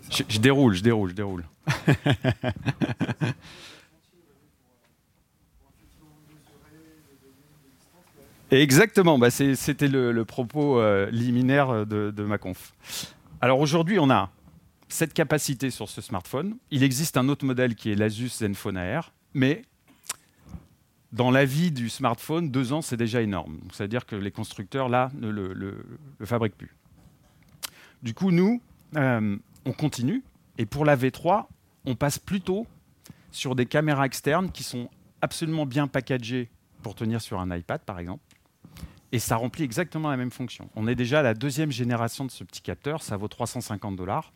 Je, 0.09 0.39
déroule, 0.39 0.73
je 0.73 0.81
déroule, 0.81 1.09
je 1.11 1.15
déroule. 1.15 1.45
Exactement, 8.51 9.19
bah 9.19 9.29
c'était 9.29 9.87
le, 9.87 10.25
propos 10.25 10.79
euh, 10.79 11.07
liminaire 11.11 11.85
de, 11.85 12.23
ma 12.23 12.39
conf. 12.39 12.73
Alors 13.41 13.59
aujourd'hui, 13.59 13.99
on 13.99 14.09
a 14.09 14.31
cette 14.87 15.13
capacité 15.13 15.69
sur 15.69 15.87
ce 15.87 16.01
smartphone. 16.01 16.57
Il 16.71 16.81
existe 16.83 17.15
un 17.17 17.29
autre 17.29 17.45
modèle 17.45 17.75
qui 17.75 17.91
est 17.91 17.95
l'Asus 17.95 18.29
Zenfone 18.29 18.77
Air, 18.77 19.13
mais 19.35 19.61
dans 21.11 21.31
la 21.31 21.45
vie 21.45 21.71
du 21.71 21.89
smartphone, 21.89 22.49
deux 22.49 22.73
ans, 22.73 22.81
c'est 22.81 22.97
déjà 22.97 23.21
énorme. 23.21 23.59
C'est-à-dire 23.71 24.05
que 24.05 24.15
les 24.15 24.31
constructeurs, 24.31 24.89
là, 24.89 25.11
ne 25.15 25.29
le, 25.29 25.85
fabriquent 26.23 26.57
plus. 26.57 26.75
Du 28.03 28.13
coup, 28.13 28.31
nous, 28.31 28.61
euh, 28.95 29.37
on 29.65 29.71
continue. 29.71 30.23
Et 30.57 30.65
pour 30.65 30.85
la 30.85 30.95
V3, 30.95 31.45
on 31.85 31.95
passe 31.95 32.19
plutôt 32.19 32.67
sur 33.31 33.55
des 33.55 33.65
caméras 33.65 34.05
externes 34.05 34.51
qui 34.51 34.63
sont 34.63 34.89
absolument 35.21 35.65
bien 35.65 35.87
packagées 35.87 36.49
pour 36.81 36.95
tenir 36.95 37.21
sur 37.21 37.39
un 37.39 37.55
iPad, 37.55 37.81
par 37.81 37.99
exemple. 37.99 38.23
Et 39.11 39.19
ça 39.19 39.35
remplit 39.35 39.63
exactement 39.63 40.09
la 40.09 40.17
même 40.17 40.31
fonction. 40.31 40.69
On 40.75 40.87
est 40.87 40.95
déjà 40.95 41.19
à 41.19 41.23
la 41.23 41.33
deuxième 41.33 41.71
génération 41.71 42.25
de 42.25 42.31
ce 42.31 42.43
petit 42.43 42.61
capteur. 42.61 43.01
Ça 43.01 43.17
vaut 43.17 43.27
350 43.27 43.95
dollars. 43.95 44.31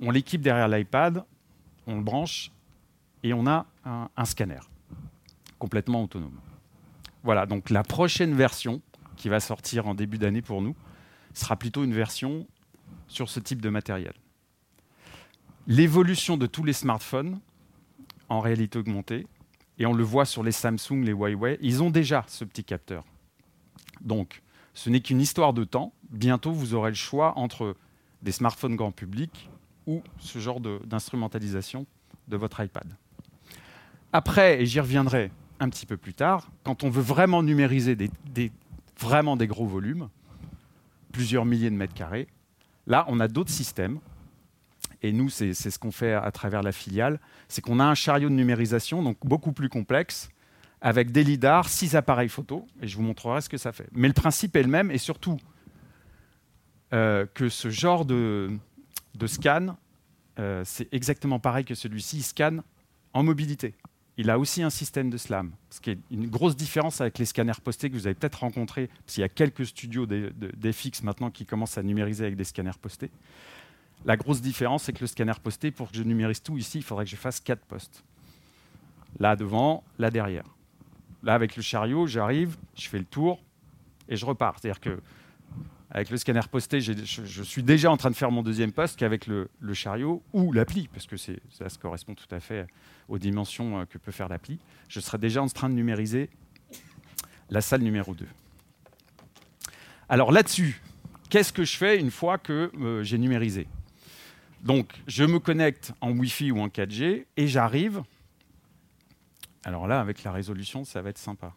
On 0.00 0.10
l'équipe 0.10 0.40
derrière 0.40 0.68
l'iPad, 0.68 1.24
on 1.86 1.96
le 1.96 2.02
branche 2.02 2.50
et 3.22 3.32
on 3.32 3.46
a 3.46 3.66
un 3.84 4.24
scanner 4.24 4.60
complètement 5.58 6.02
autonome. 6.02 6.38
Voilà, 7.22 7.46
donc 7.46 7.70
la 7.70 7.82
prochaine 7.82 8.34
version 8.34 8.82
qui 9.16 9.30
va 9.30 9.40
sortir 9.40 9.86
en 9.88 9.94
début 9.94 10.18
d'année 10.18 10.42
pour 10.42 10.60
nous 10.60 10.74
sera 11.32 11.56
plutôt 11.56 11.84
une 11.84 11.94
version 11.94 12.46
sur 13.08 13.28
ce 13.28 13.40
type 13.40 13.60
de 13.60 13.68
matériel. 13.68 14.14
L'évolution 15.66 16.36
de 16.36 16.46
tous 16.46 16.64
les 16.64 16.72
smartphones 16.72 17.40
en 18.28 18.40
réalité 18.40 18.78
augmentée, 18.78 19.26
et 19.78 19.86
on 19.86 19.92
le 19.92 20.04
voit 20.04 20.24
sur 20.24 20.42
les 20.42 20.52
Samsung, 20.52 21.02
les 21.02 21.12
Huawei, 21.12 21.58
ils 21.60 21.82
ont 21.82 21.90
déjà 21.90 22.24
ce 22.28 22.44
petit 22.44 22.64
capteur. 22.64 23.04
Donc, 24.00 24.42
ce 24.72 24.90
n'est 24.90 25.00
qu'une 25.00 25.20
histoire 25.20 25.52
de 25.52 25.64
temps. 25.64 25.92
Bientôt, 26.10 26.52
vous 26.52 26.74
aurez 26.74 26.90
le 26.90 26.96
choix 26.96 27.36
entre 27.38 27.76
des 28.22 28.32
smartphones 28.32 28.76
grand 28.76 28.92
public 28.92 29.50
ou 29.86 30.02
ce 30.18 30.38
genre 30.38 30.60
d'instrumentalisation 30.60 31.86
de 32.28 32.36
votre 32.36 32.62
iPad. 32.62 32.96
Après, 34.12 34.62
et 34.62 34.66
j'y 34.66 34.80
reviendrai, 34.80 35.30
un 35.60 35.68
petit 35.68 35.86
peu 35.86 35.96
plus 35.96 36.14
tard, 36.14 36.50
quand 36.62 36.84
on 36.84 36.90
veut 36.90 37.02
vraiment 37.02 37.42
numériser 37.42 37.96
vraiment 38.98 39.36
des 39.36 39.46
gros 39.46 39.66
volumes, 39.66 40.08
plusieurs 41.12 41.44
milliers 41.44 41.70
de 41.70 41.76
mètres 41.76 41.94
carrés, 41.94 42.28
là, 42.86 43.04
on 43.08 43.20
a 43.20 43.28
d'autres 43.28 43.50
systèmes. 43.50 43.98
Et 45.02 45.12
nous, 45.12 45.28
c'est 45.28 45.52
ce 45.52 45.78
qu'on 45.78 45.90
fait 45.90 46.14
à 46.14 46.30
travers 46.30 46.62
la 46.62 46.72
filiale. 46.72 47.20
C'est 47.48 47.60
qu'on 47.60 47.78
a 47.78 47.84
un 47.84 47.94
chariot 47.94 48.30
de 48.30 48.34
numérisation, 48.34 49.02
donc 49.02 49.18
beaucoup 49.22 49.52
plus 49.52 49.68
complexe, 49.68 50.30
avec 50.80 51.12
des 51.12 51.24
lidars, 51.24 51.68
six 51.68 51.94
appareils 51.94 52.28
photo, 52.28 52.66
et 52.80 52.88
je 52.88 52.96
vous 52.96 53.02
montrerai 53.02 53.40
ce 53.42 53.48
que 53.48 53.58
ça 53.58 53.72
fait. 53.72 53.88
Mais 53.92 54.08
le 54.08 54.14
principe 54.14 54.56
est 54.56 54.62
le 54.62 54.68
même, 54.68 54.90
et 54.90 54.98
surtout 54.98 55.38
euh, 56.92 57.26
que 57.34 57.48
ce 57.48 57.70
genre 57.70 58.04
de, 58.04 58.58
scan, 59.26 59.76
euh, 60.38 60.62
c'est 60.64 60.92
exactement 60.92 61.38
pareil 61.38 61.64
que 61.64 61.74
celui-ci, 61.74 62.18
il 62.18 62.22
scanne 62.22 62.62
en 63.12 63.22
mobilité 63.22 63.74
il 64.16 64.30
a 64.30 64.38
aussi 64.38 64.62
un 64.62 64.70
système 64.70 65.10
de 65.10 65.16
SLAM, 65.16 65.52
ce 65.70 65.80
qui 65.80 65.90
est 65.90 65.98
une 66.10 66.28
grosse 66.28 66.56
différence 66.56 67.00
avec 67.00 67.18
les 67.18 67.24
scanners 67.24 67.52
postés 67.62 67.90
que 67.90 67.94
vous 67.94 68.06
avez 68.06 68.14
peut-être 68.14 68.40
rencontrés, 68.40 68.88
parce 69.04 69.14
qu'il 69.14 69.22
y 69.22 69.24
a 69.24 69.28
quelques 69.28 69.66
studios 69.66 70.06
d'FX 70.06 71.02
maintenant 71.02 71.30
qui 71.30 71.46
commencent 71.46 71.78
à 71.78 71.82
numériser 71.82 72.24
avec 72.24 72.36
des 72.36 72.44
scanners 72.44 72.78
postés. 72.80 73.10
La 74.04 74.16
grosse 74.16 74.42
différence, 74.42 74.84
c'est 74.84 74.92
que 74.92 75.00
le 75.00 75.06
scanner 75.06 75.32
posté, 75.42 75.70
pour 75.70 75.90
que 75.90 75.96
je 75.96 76.02
numérise 76.02 76.42
tout 76.42 76.58
ici, 76.58 76.78
il 76.78 76.84
faudrait 76.84 77.04
que 77.04 77.10
je 77.10 77.16
fasse 77.16 77.40
quatre 77.40 77.64
postes. 77.64 78.04
Là 79.18 79.34
devant, 79.34 79.82
là 79.98 80.10
derrière. 80.10 80.44
Là, 81.22 81.34
avec 81.34 81.56
le 81.56 81.62
chariot, 81.62 82.06
j'arrive, 82.06 82.56
je 82.76 82.88
fais 82.88 82.98
le 82.98 83.04
tour 83.06 83.40
et 84.08 84.16
je 84.16 84.26
repars. 84.26 84.58
C'est-à-dire 84.58 84.80
que 84.80 85.00
avec 85.94 86.10
le 86.10 86.16
scanner 86.16 86.40
posté, 86.50 86.80
je, 86.80 87.42
suis 87.44 87.62
déjà 87.62 87.88
en 87.88 87.96
train 87.96 88.10
de 88.10 88.16
faire 88.16 88.32
mon 88.32 88.42
deuxième 88.42 88.72
poste 88.72 88.98
qu'avec 88.98 89.28
le, 89.28 89.48
chariot 89.74 90.24
ou 90.32 90.52
l'appli, 90.52 90.88
parce 90.88 91.06
que 91.06 91.16
ça 91.16 91.68
se 91.68 91.78
correspond 91.78 92.16
tout 92.16 92.32
à 92.34 92.40
fait 92.40 92.66
aux 93.08 93.16
dimensions 93.16 93.78
euh, 93.78 93.84
que 93.84 93.96
peut 93.96 94.10
faire 94.10 94.28
l'appli. 94.28 94.58
Je 94.88 94.98
serai 94.98 95.18
déjà 95.18 95.40
en 95.40 95.46
train 95.46 95.68
de 95.68 95.74
numériser 95.74 96.30
la 97.48 97.60
salle 97.60 97.82
numéro 97.82 98.12
2. 98.12 98.26
Alors 100.08 100.32
là-dessus, 100.32 100.82
qu'est-ce 101.30 101.52
que 101.52 101.64
je 101.64 101.76
fais 101.76 102.00
une 102.00 102.10
fois 102.10 102.38
que 102.38 102.72
euh, 102.80 103.04
j'ai 103.04 103.18
numérisé? 103.18 103.68
Donc, 104.62 104.92
je 105.06 105.22
me 105.22 105.38
connecte 105.38 105.92
en 106.00 106.10
Wi-Fi 106.10 106.50
ou 106.50 106.58
en 106.58 106.66
4G 106.66 107.24
et 107.36 107.46
j'arrive. 107.46 108.02
Alors 109.62 109.86
là, 109.86 110.00
avec 110.00 110.24
la 110.24 110.32
résolution, 110.32 110.84
ça 110.84 111.02
va 111.02 111.10
être 111.10 111.18
sympa 111.18 111.54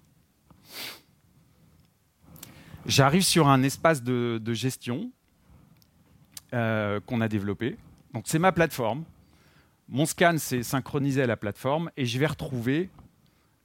j'arrive 2.88 3.22
sur 3.22 3.48
un 3.48 3.62
espace 3.62 4.02
de, 4.02 4.54
gestion 4.54 5.12
euh, 6.54 7.00
qu'on 7.06 7.22
a 7.22 7.28
développé. 7.28 7.78
Donc 8.14 8.24
c'est 8.28 8.40
ma 8.40 8.52
plateforme. 8.52 9.04
Mon 9.90 10.06
scan, 10.06 10.36
c'est 10.38 10.64
synchronisé 10.64 11.22
à 11.22 11.28
la 11.28 11.38
plateforme 11.38 11.92
et 11.96 12.06
je 12.06 12.18
vais 12.18 12.26
retrouver 12.26 12.90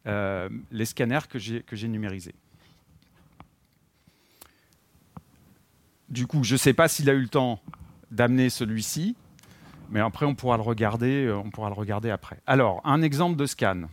euh, 0.06 0.48
les 0.70 0.84
scanners 0.84 1.26
que 1.28 1.38
j'ai 1.38 1.88
numérisés. 1.88 2.34
Du 6.08 6.26
coup, 6.26 6.44
je 6.44 6.54
ne 6.54 6.58
sais 6.58 6.74
pas 6.74 6.88
s'il 6.88 7.08
a 7.08 7.14
eu 7.14 7.22
le 7.22 7.28
temps 7.28 7.58
d'amener 8.10 8.50
celui-ci, 8.50 9.16
mais 9.88 10.00
après 10.00 10.26
on 10.26 10.34
pourra 10.34 10.58
le 10.58 10.62
regarder, 10.62 11.24
euh, 11.24 11.38
on 11.38 11.50
pourra 11.50 11.70
le 11.70 11.74
regarder 11.74 12.10
après. 12.10 12.38
Alors, 12.46 12.82
un 12.84 13.00
exemple 13.00 13.36
de 13.36 13.46
scan. 13.46 13.84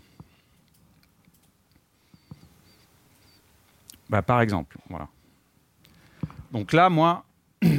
Bah, 4.10 4.22
par 4.22 4.42
exemple, 4.42 4.78
voilà. 4.90 5.08
Donc 6.52 6.74
là, 6.74 6.90
moi, 6.90 7.26
je 7.62 7.78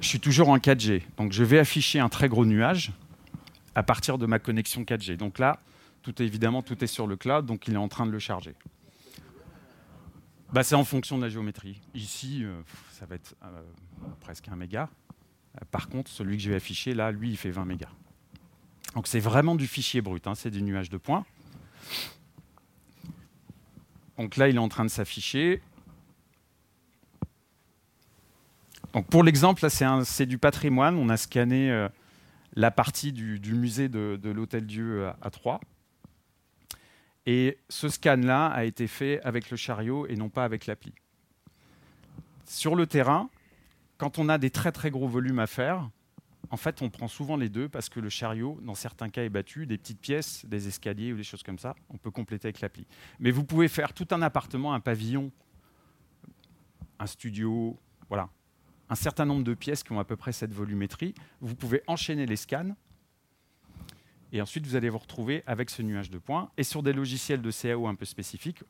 suis 0.00 0.20
toujours 0.20 0.48
en 0.48 0.58
4G. 0.58 1.02
Donc 1.16 1.32
je 1.32 1.44
vais 1.44 1.58
afficher 1.58 2.00
un 2.00 2.08
très 2.08 2.28
gros 2.28 2.44
nuage 2.44 2.92
à 3.74 3.82
partir 3.82 4.18
de 4.18 4.26
ma 4.26 4.38
connexion 4.38 4.82
4G. 4.82 5.16
Donc 5.16 5.38
là, 5.38 5.60
tout 6.02 6.20
évidemment, 6.22 6.62
tout 6.62 6.82
est 6.82 6.88
sur 6.88 7.06
le 7.06 7.16
cloud, 7.16 7.46
donc 7.46 7.68
il 7.68 7.74
est 7.74 7.78
en 7.78 7.88
train 7.88 8.06
de 8.06 8.10
le 8.10 8.18
charger. 8.18 8.54
Bah, 10.52 10.64
c'est 10.64 10.74
en 10.74 10.84
fonction 10.84 11.16
de 11.16 11.22
la 11.22 11.28
géométrie. 11.28 11.80
Ici, 11.94 12.42
euh, 12.42 12.60
ça 12.90 13.06
va 13.06 13.14
être 13.14 13.36
euh, 13.44 13.62
presque 14.20 14.48
un 14.48 14.56
méga. 14.56 14.88
Par 15.70 15.88
contre, 15.88 16.10
celui 16.10 16.36
que 16.36 16.42
je 16.42 16.50
vais 16.50 16.56
afficher, 16.56 16.94
là, 16.94 17.12
lui, 17.12 17.30
il 17.30 17.36
fait 17.36 17.50
20 17.50 17.64
mégas. 17.64 17.90
Donc 18.94 19.06
c'est 19.06 19.20
vraiment 19.20 19.54
du 19.54 19.66
fichier 19.66 20.00
brut, 20.00 20.26
hein, 20.26 20.34
c'est 20.34 20.50
des 20.50 20.62
nuages 20.62 20.90
de 20.90 20.96
points. 20.96 21.24
Donc 24.20 24.36
là, 24.36 24.50
il 24.50 24.56
est 24.56 24.58
en 24.58 24.68
train 24.68 24.84
de 24.84 24.90
s'afficher. 24.90 25.62
Donc 28.92 29.06
pour 29.06 29.24
l'exemple, 29.24 29.66
c'est 29.70 30.26
du 30.26 30.36
patrimoine. 30.36 30.98
On 30.98 31.08
a 31.08 31.16
scanné 31.16 31.70
euh, 31.70 31.88
la 32.54 32.70
partie 32.70 33.12
du, 33.12 33.40
musée 33.54 33.88
de, 33.88 34.18
l'Hôtel 34.22 34.66
Dieu 34.66 35.08
à, 35.22 35.30
Troyes. 35.30 35.58
Et 37.24 37.56
ce 37.70 37.88
scan-là 37.88 38.48
a 38.48 38.64
été 38.64 38.88
fait 38.88 39.22
avec 39.22 39.50
le 39.50 39.56
chariot 39.56 40.06
et 40.06 40.16
non 40.16 40.28
pas 40.28 40.44
avec 40.44 40.66
l'appli. 40.66 40.92
Sur 42.44 42.76
le 42.76 42.86
terrain, 42.86 43.30
quand 43.96 44.18
on 44.18 44.28
a 44.28 44.36
des 44.36 44.50
très 44.50 44.70
très 44.70 44.90
gros 44.90 45.08
volumes 45.08 45.38
à 45.38 45.46
faire, 45.46 45.88
en 46.50 46.56
fait, 46.56 46.82
on 46.82 46.90
prend 46.90 47.06
souvent 47.08 47.36
les 47.36 47.48
deux 47.48 47.68
parce 47.68 47.88
que 47.88 48.00
le 48.00 48.08
chariot, 48.08 48.58
dans 48.62 48.74
certains 48.74 49.08
cas, 49.08 49.22
est 49.22 49.28
battu, 49.28 49.66
des 49.66 49.78
petites 49.78 50.00
pièces, 50.00 50.44
des 50.46 50.66
escaliers 50.66 51.12
ou 51.12 51.16
des 51.16 51.22
choses 51.22 51.44
comme 51.44 51.58
ça, 51.58 51.76
on 51.88 51.96
peut 51.96 52.10
compléter 52.10 52.48
avec 52.48 52.60
l'appli. 52.60 52.86
Mais 53.20 53.30
vous 53.30 53.44
pouvez 53.44 53.68
faire 53.68 53.92
tout 53.92 54.08
un 54.10 54.20
appartement, 54.20 54.74
un 54.74 54.80
pavillon, 54.80 55.30
un 56.98 57.06
studio, 57.06 57.78
voilà, 58.08 58.28
un 58.88 58.96
certain 58.96 59.24
nombre 59.24 59.44
de 59.44 59.54
pièces 59.54 59.84
qui 59.84 59.92
ont 59.92 60.00
à 60.00 60.04
peu 60.04 60.16
près 60.16 60.32
cette 60.32 60.52
volumétrie. 60.52 61.14
Vous 61.40 61.54
pouvez 61.54 61.82
enchaîner 61.86 62.26
les 62.26 62.36
scans 62.36 62.74
et 64.32 64.42
ensuite 64.42 64.66
vous 64.66 64.76
allez 64.76 64.88
vous 64.88 64.98
retrouver 64.98 65.42
avec 65.46 65.70
ce 65.70 65.82
nuage 65.82 66.10
de 66.10 66.18
points. 66.18 66.50
Et 66.56 66.64
sur 66.64 66.82
des 66.82 66.92
logiciels 66.92 67.42
de 67.42 67.50
CAO 67.50 67.86
un 67.86 67.94
peu 67.94 68.04
spécifiques, 68.04 68.62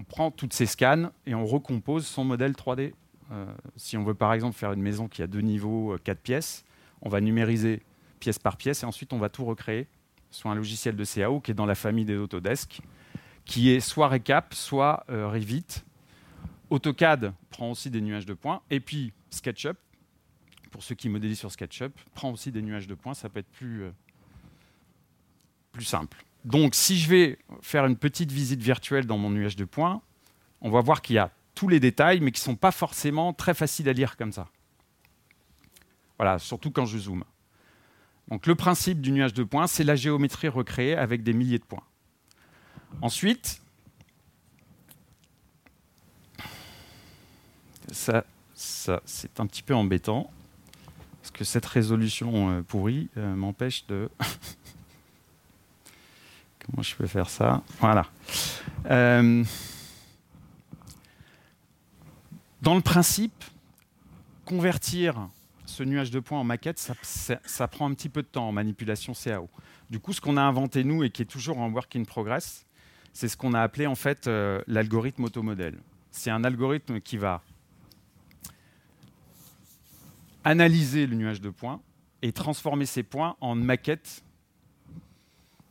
on 0.00 0.04
prend 0.04 0.32
toutes 0.32 0.52
ces 0.52 0.66
scans 0.66 1.10
et 1.26 1.34
on 1.34 1.46
recompose 1.46 2.06
son 2.06 2.24
modèle 2.24 2.52
3D 2.52 2.90
euh, 2.90 2.92
si 3.76 3.96
on 3.96 4.04
veut 4.04 4.14
par 4.14 4.32
exemple 4.32 4.56
faire 4.56 4.72
une 4.72 4.82
maison 4.82 5.08
qui 5.08 5.22
a 5.22 5.26
deux 5.26 5.40
niveaux, 5.40 5.94
euh, 5.94 5.98
quatre 5.98 6.20
pièces, 6.20 6.64
on 7.02 7.08
va 7.08 7.20
numériser 7.20 7.82
pièce 8.20 8.38
par 8.38 8.56
pièce 8.56 8.82
et 8.82 8.86
ensuite 8.86 9.12
on 9.12 9.18
va 9.18 9.28
tout 9.28 9.44
recréer 9.44 9.88
sur 10.30 10.50
un 10.50 10.54
logiciel 10.54 10.96
de 10.96 11.04
CAO 11.04 11.40
qui 11.40 11.50
est 11.50 11.54
dans 11.54 11.66
la 11.66 11.74
famille 11.74 12.04
des 12.04 12.16
Autodesk, 12.16 12.80
qui 13.44 13.70
est 13.70 13.80
soit 13.80 14.08
Recap, 14.08 14.54
soit 14.54 15.04
euh, 15.10 15.28
Revit. 15.28 15.66
AutoCAD 16.70 17.32
prend 17.50 17.70
aussi 17.70 17.90
des 17.90 18.00
nuages 18.00 18.26
de 18.26 18.34
points. 18.34 18.62
Et 18.70 18.80
puis 18.80 19.12
SketchUp, 19.30 19.76
pour 20.70 20.82
ceux 20.82 20.94
qui 20.94 21.08
modélisent 21.08 21.38
sur 21.38 21.52
SketchUp, 21.52 21.92
prend 22.14 22.30
aussi 22.32 22.50
des 22.50 22.62
nuages 22.62 22.86
de 22.86 22.94
points. 22.94 23.14
Ça 23.14 23.28
peut 23.28 23.40
être 23.40 23.50
plus, 23.50 23.84
plus 25.72 25.84
simple. 25.84 26.24
Donc 26.44 26.74
si 26.74 26.98
je 26.98 27.08
vais 27.08 27.38
faire 27.60 27.86
une 27.86 27.96
petite 27.96 28.32
visite 28.32 28.60
virtuelle 28.60 29.06
dans 29.06 29.18
mon 29.18 29.30
nuage 29.30 29.56
de 29.56 29.64
points, 29.64 30.02
on 30.60 30.70
va 30.70 30.80
voir 30.80 31.00
qu'il 31.00 31.16
y 31.16 31.18
a 31.18 31.30
tous 31.54 31.68
les 31.68 31.80
détails, 31.80 32.20
mais 32.20 32.32
qui 32.32 32.40
ne 32.40 32.44
sont 32.44 32.56
pas 32.56 32.72
forcément 32.72 33.32
très 33.32 33.54
faciles 33.54 33.88
à 33.88 33.92
lire 33.92 34.16
comme 34.16 34.32
ça. 34.32 34.48
Voilà, 36.18 36.38
surtout 36.38 36.70
quand 36.70 36.86
je 36.86 36.98
zoome. 36.98 37.24
Donc 38.28 38.46
le 38.46 38.54
principe 38.54 39.00
du 39.00 39.12
nuage 39.12 39.34
de 39.34 39.44
points, 39.44 39.66
c'est 39.66 39.84
la 39.84 39.96
géométrie 39.96 40.48
recréée 40.48 40.96
avec 40.96 41.22
des 41.22 41.32
milliers 41.32 41.58
de 41.58 41.64
points. 41.64 41.82
Ensuite, 43.02 43.60
ça, 47.90 48.24
ça 48.54 49.02
c'est 49.04 49.40
un 49.40 49.46
petit 49.46 49.62
peu 49.62 49.74
embêtant, 49.74 50.30
parce 51.20 51.32
que 51.32 51.44
cette 51.44 51.66
résolution 51.66 52.50
euh, 52.50 52.62
pourrie 52.62 53.08
euh, 53.16 53.34
m'empêche 53.34 53.86
de... 53.86 54.10
Comment 56.66 56.82
je 56.82 56.96
peux 56.96 57.06
faire 57.06 57.28
ça? 57.28 57.62
Voilà. 57.80 58.06
Euh, 58.90 59.44
dans 62.64 62.74
le 62.74 62.80
principe, 62.80 63.44
convertir 64.46 65.28
ce 65.66 65.82
nuage 65.82 66.10
de 66.10 66.18
points 66.18 66.40
en 66.40 66.44
maquette, 66.44 66.78
ça, 66.78 67.68
prend 67.68 67.90
un 67.90 67.92
petit 67.92 68.08
peu 68.08 68.22
de 68.22 68.26
temps 68.26 68.48
en 68.48 68.52
manipulation 68.52 69.12
CAO. 69.12 69.50
Du 69.90 70.00
coup, 70.00 70.14
ce 70.14 70.20
qu'on 70.22 70.38
a 70.38 70.42
inventé 70.42 70.82
nous 70.82 71.04
et 71.04 71.10
qui 71.10 71.20
est 71.20 71.26
toujours 71.26 71.58
en 71.58 71.70
work 71.70 71.94
in 71.94 72.04
progress, 72.04 72.64
c'est 73.12 73.28
ce 73.28 73.36
qu'on 73.36 73.52
a 73.52 73.60
appelé 73.60 73.86
en 73.86 73.94
fait 73.94 74.26
euh, 74.26 74.62
l'algorithme 74.66 75.24
automodèle. 75.24 75.78
C'est 76.10 76.30
un 76.30 76.42
algorithme 76.42 77.00
qui 77.00 77.18
va 77.18 77.42
analyser 80.42 81.06
le 81.06 81.16
nuage 81.16 81.42
de 81.42 81.50
points 81.50 81.82
et 82.22 82.32
transformer 82.32 82.86
ces 82.86 83.02
points 83.02 83.36
en 83.42 83.54
maquettes 83.54 84.24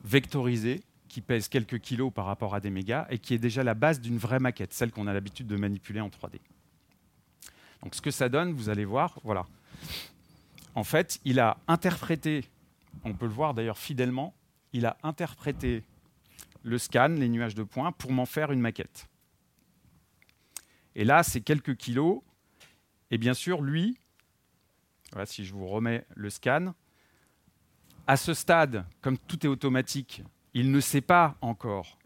vectorisées 0.03 0.83
qui 1.07 1.21
pèsent 1.21 1.47
quelques 1.47 1.79
kilos 1.79 2.13
par 2.13 2.25
rapport 2.25 2.53
à 2.53 2.59
des 2.59 2.69
mégas 2.69 3.07
et 3.09 3.17
qui 3.17 3.33
est 3.33 3.39
déjà 3.39 3.63
la 3.63 3.73
base 3.73 3.99
d'une 3.99 4.19
vraie 4.19 4.39
maquette, 4.39 4.73
celle 4.73 4.91
qu'on 4.91 5.07
a 5.07 5.13
l'habitude 5.13 5.47
de 5.47 5.55
manipuler 5.55 5.99
en 5.99 6.09
3D. 6.09 6.39
Donc 7.83 7.95
ce 7.95 8.01
que 8.01 8.11
ça 8.11 8.29
donne, 8.29 8.53
vous 8.53 8.69
allez 8.69 8.85
voir, 8.85 9.19
voilà. 9.23 9.45
En 10.73 10.83
fait, 10.83 11.19
il 11.25 11.39
a 11.39 11.57
interprété, 11.67 12.45
on 13.03 13.13
peut 13.13 13.25
le 13.25 13.33
voir 13.33 13.53
d'ailleurs 13.53 13.77
fidèlement, 13.77 14.33
il 14.71 14.85
a 14.85 14.97
interprété 15.03 15.83
le 16.63 16.77
scan, 16.77 17.09
les 17.09 17.27
nuages 17.27 17.55
de 17.55 17.63
points, 17.63 17.91
pour 17.91 18.11
m'en 18.11 18.25
faire 18.25 18.51
une 18.51 18.61
maquette. 18.61 19.09
Et 20.95 21.03
là, 21.03 21.23
c'est 21.23 21.41
quelques 21.41 21.75
kilos. 21.75 22.21
Et 23.11 23.17
bien 23.17 23.33
sûr, 23.33 23.61
lui, 23.61 23.97
voilà, 25.11 25.25
si 25.25 25.45
je 25.45 25.53
vous 25.53 25.67
remets 25.67 26.05
le 26.15 26.29
scan, 26.29 26.73
à 28.07 28.17
ce 28.17 28.33
stade, 28.33 28.85
comme 29.01 29.17
tout 29.17 29.45
est 29.45 29.49
automatique, 29.49 30.23
il 30.53 30.71
ne 30.71 30.79
sait 30.79 31.01
pas 31.01 31.35
encore 31.41 31.97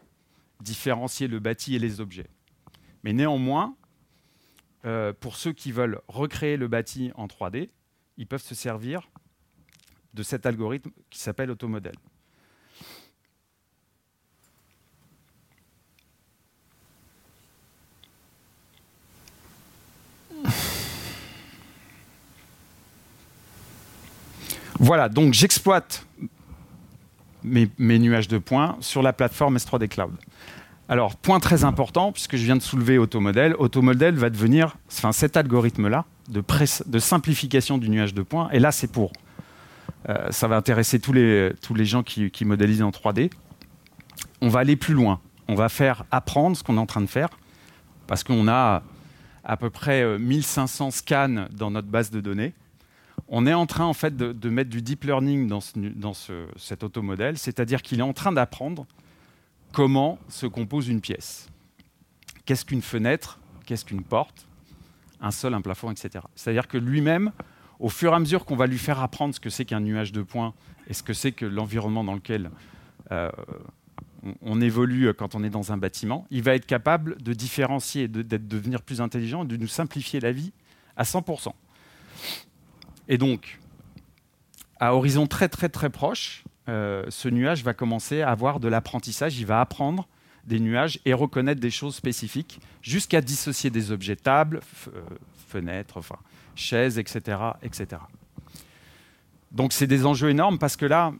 différencier 0.60 1.28
le 1.28 1.38
bâti 1.38 1.76
et 1.76 1.78
les 1.78 2.00
objets. 2.00 2.28
Mais 3.04 3.12
néanmoins, 3.12 3.76
euh, 4.84 5.12
pour 5.18 5.36
ceux 5.36 5.52
qui 5.52 5.72
veulent 5.72 6.00
recréer 6.08 6.56
le 6.56 6.68
bâti 6.68 7.10
en 7.16 7.26
3D, 7.26 7.70
ils 8.16 8.26
peuvent 8.26 8.42
se 8.42 8.54
servir 8.54 9.08
de 10.14 10.22
cet 10.22 10.46
algorithme 10.46 10.90
qui 11.10 11.18
s'appelle 11.18 11.50
automodèle. 11.50 11.96
Voilà, 24.80 25.08
donc 25.08 25.34
j'exploite 25.34 26.06
mes, 27.42 27.98
nuages 27.98 28.28
de 28.28 28.38
points 28.38 28.76
sur 28.80 29.02
la 29.02 29.12
plateforme 29.12 29.56
S3D 29.56 29.88
Cloud. 29.88 30.14
Alors, 30.90 31.16
point 31.16 31.38
très 31.38 31.64
important, 31.64 32.12
puisque 32.12 32.36
je 32.36 32.44
viens 32.44 32.56
de 32.56 32.62
soulever 32.62 32.96
Automodel, 32.96 33.54
Automodel 33.58 34.14
va 34.14 34.30
devenir, 34.30 34.78
enfin 34.90 35.12
cet 35.12 35.36
algorithme-là, 35.36 36.06
de, 36.30 36.98
simplification 36.98 37.76
du 37.76 37.90
nuage 37.90 38.14
de 38.14 38.22
points, 38.22 38.48
et 38.52 38.58
là 38.58 38.72
c'est 38.72 38.90
pour, 38.90 39.12
euh, 40.08 40.30
ça 40.30 40.48
va 40.48 40.56
intéresser 40.56 40.98
tous 40.98 41.12
les, 41.12 41.84
gens 41.84 42.02
qui, 42.02 42.44
modélisent 42.46 42.82
en 42.82 42.90
3D, 42.90 43.30
on 44.40 44.48
va 44.48 44.60
aller 44.60 44.76
plus 44.76 44.94
loin. 44.94 45.20
On 45.46 45.54
va 45.54 45.68
faire 45.68 46.04
apprendre 46.10 46.56
ce 46.56 46.62
qu'on 46.62 46.76
est 46.76 46.80
en 46.80 46.86
train 46.86 47.02
de 47.02 47.06
faire, 47.06 47.28
parce 48.06 48.24
qu'on 48.24 48.48
a 48.48 48.82
à 49.44 49.56
peu 49.58 49.68
près 49.68 50.18
1500 50.18 50.86
euh, 50.86 50.90
scans 50.90 51.46
dans 51.52 51.70
notre 51.70 51.88
base 51.88 52.10
de 52.10 52.22
données. 52.22 52.54
On 53.28 53.46
est 53.46 53.52
en 53.52 53.66
train 53.66 53.84
en 53.84 53.92
fait 53.92 54.16
de, 54.16 54.48
mettre 54.48 54.70
du 54.70 54.80
deep 54.80 55.04
learning 55.04 55.48
dans, 55.48 55.60
dans 55.76 56.14
cet 56.56 56.82
automodèle, 56.82 57.36
c'est-à-dire 57.36 57.82
qu'il 57.82 57.98
est 57.98 58.02
en 58.02 58.14
train 58.14 58.32
d'apprendre 58.32 58.86
comment 59.72 60.18
se 60.28 60.46
compose 60.46 60.88
une 60.88 61.00
pièce. 61.00 61.48
Qu'est-ce 62.44 62.64
qu'une 62.64 62.82
fenêtre? 62.82 63.38
Qu'est-ce 63.66 63.84
qu'une 63.84 64.02
porte? 64.02 64.46
Un 65.20 65.30
sol, 65.30 65.54
un 65.54 65.60
plafond, 65.60 65.90
etc. 65.90 66.24
C'est-à-dire 66.34 66.68
que 66.68 66.78
lui-même, 66.78 67.32
au 67.80 67.88
fur 67.88 68.12
et 68.12 68.16
à 68.16 68.18
mesure 68.18 68.44
qu'on 68.44 68.56
va 68.56 68.66
lui 68.66 68.78
faire 68.78 69.00
apprendre 69.00 69.34
ce 69.34 69.40
que 69.40 69.50
c'est 69.50 69.64
qu'un 69.64 69.80
nuage 69.80 70.12
de 70.12 70.22
points 70.22 70.54
et 70.86 70.94
ce 70.94 71.02
que 71.02 71.12
c'est 71.12 71.32
que 71.32 71.44
l'environnement 71.44 72.04
dans 72.04 72.14
lequel 72.14 72.50
euh, 73.12 73.30
on, 74.42 74.60
évolue 74.60 75.12
quand 75.14 75.34
on 75.34 75.44
est 75.44 75.50
dans 75.50 75.72
un 75.72 75.76
bâtiment, 75.76 76.26
il 76.30 76.42
va 76.42 76.54
être 76.54 76.66
capable 76.66 77.20
de 77.22 77.32
différencier, 77.32 78.08
de, 78.08 78.22
de 78.22 78.36
devenir 78.36 78.82
plus 78.82 79.00
intelligent, 79.00 79.44
de 79.44 79.56
nous 79.56 79.68
simplifier 79.68 80.20
la 80.20 80.32
vie 80.32 80.52
à 80.96 81.02
100%. 81.02 81.52
Et 83.08 83.18
donc, 83.18 83.58
à 84.80 84.94
horizon 84.94 85.26
très 85.26 85.48
très 85.48 85.68
très 85.68 85.90
proche, 85.90 86.44
euh, 86.68 87.04
ce 87.08 87.28
nuage 87.28 87.62
va 87.62 87.74
commencer 87.74 88.22
à 88.22 88.30
avoir 88.30 88.60
de 88.60 88.68
l'apprentissage, 88.68 89.38
il 89.38 89.46
va 89.46 89.60
apprendre 89.60 90.08
des 90.46 90.60
nuages 90.60 90.98
et 91.04 91.12
reconnaître 91.12 91.60
des 91.60 91.70
choses 91.70 91.94
spécifiques, 91.94 92.60
jusqu'à 92.82 93.20
dissocier 93.20 93.70
des 93.70 93.90
objets 93.92 94.16
tables, 94.16 94.60
euh, 94.88 95.02
fenêtres, 95.48 96.00
chaises, 96.54 96.98
etc., 96.98 97.38
etc. 97.62 98.00
Donc 99.52 99.72
c'est 99.72 99.86
des 99.86 100.06
enjeux 100.06 100.30
énormes 100.30 100.58
parce 100.58 100.76
que 100.76 100.86
là, 100.86 101.12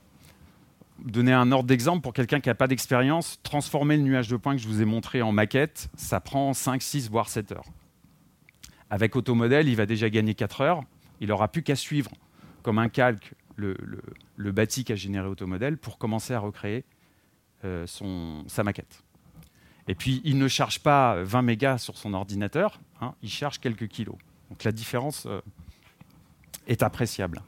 donner 0.98 1.32
un 1.32 1.52
ordre 1.52 1.68
d'exemple 1.68 2.00
pour 2.02 2.12
quelqu'un 2.12 2.40
qui 2.40 2.48
n'a 2.48 2.54
pas 2.54 2.66
d'expérience, 2.66 3.40
transformer 3.42 3.96
le 3.96 4.02
nuage 4.02 4.28
de 4.28 4.36
points 4.36 4.56
que 4.56 4.62
je 4.62 4.68
vous 4.68 4.82
ai 4.82 4.84
montré 4.84 5.22
en 5.22 5.32
maquette, 5.32 5.88
ça 5.96 6.20
prend 6.20 6.52
5, 6.52 6.82
6, 6.82 7.10
voire 7.10 7.28
7 7.28 7.52
heures. 7.52 7.66
Avec 8.90 9.16
Automodel, 9.16 9.68
il 9.68 9.76
va 9.76 9.86
déjà 9.86 10.08
gagner 10.10 10.34
4 10.34 10.60
heures. 10.62 10.82
Il 11.20 11.28
n'aura 11.28 11.48
plus 11.48 11.62
qu'à 11.62 11.76
suivre 11.76 12.10
comme 12.62 12.78
un 12.78 12.88
calque 12.88 13.34
le, 13.56 13.76
bâti 14.38 14.84
qu'a 14.84 14.94
généré 14.94 15.26
Automodel 15.26 15.76
pour 15.76 15.98
commencer 15.98 16.32
à 16.32 16.38
recréer 16.38 16.84
euh, 17.64 17.86
son, 17.86 18.44
sa 18.46 18.62
maquette. 18.62 19.02
Et 19.88 19.96
puis, 19.96 20.20
il 20.24 20.38
ne 20.38 20.46
charge 20.46 20.78
pas 20.78 21.22
20 21.24 21.42
mégas 21.42 21.78
sur 21.78 21.96
son 21.96 22.14
ordinateur, 22.14 22.78
hein, 23.00 23.14
il 23.22 23.30
charge 23.30 23.58
quelques 23.58 23.88
kilos. 23.88 24.16
Donc 24.48 24.62
la 24.62 24.70
différence 24.70 25.26
euh, 25.26 25.40
est 26.68 26.84
appréciable. 26.84 27.42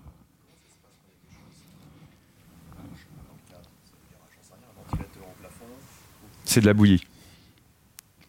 C'est 6.45 6.61
de 6.61 6.67
la 6.67 6.75
bouillie. 6.75 7.05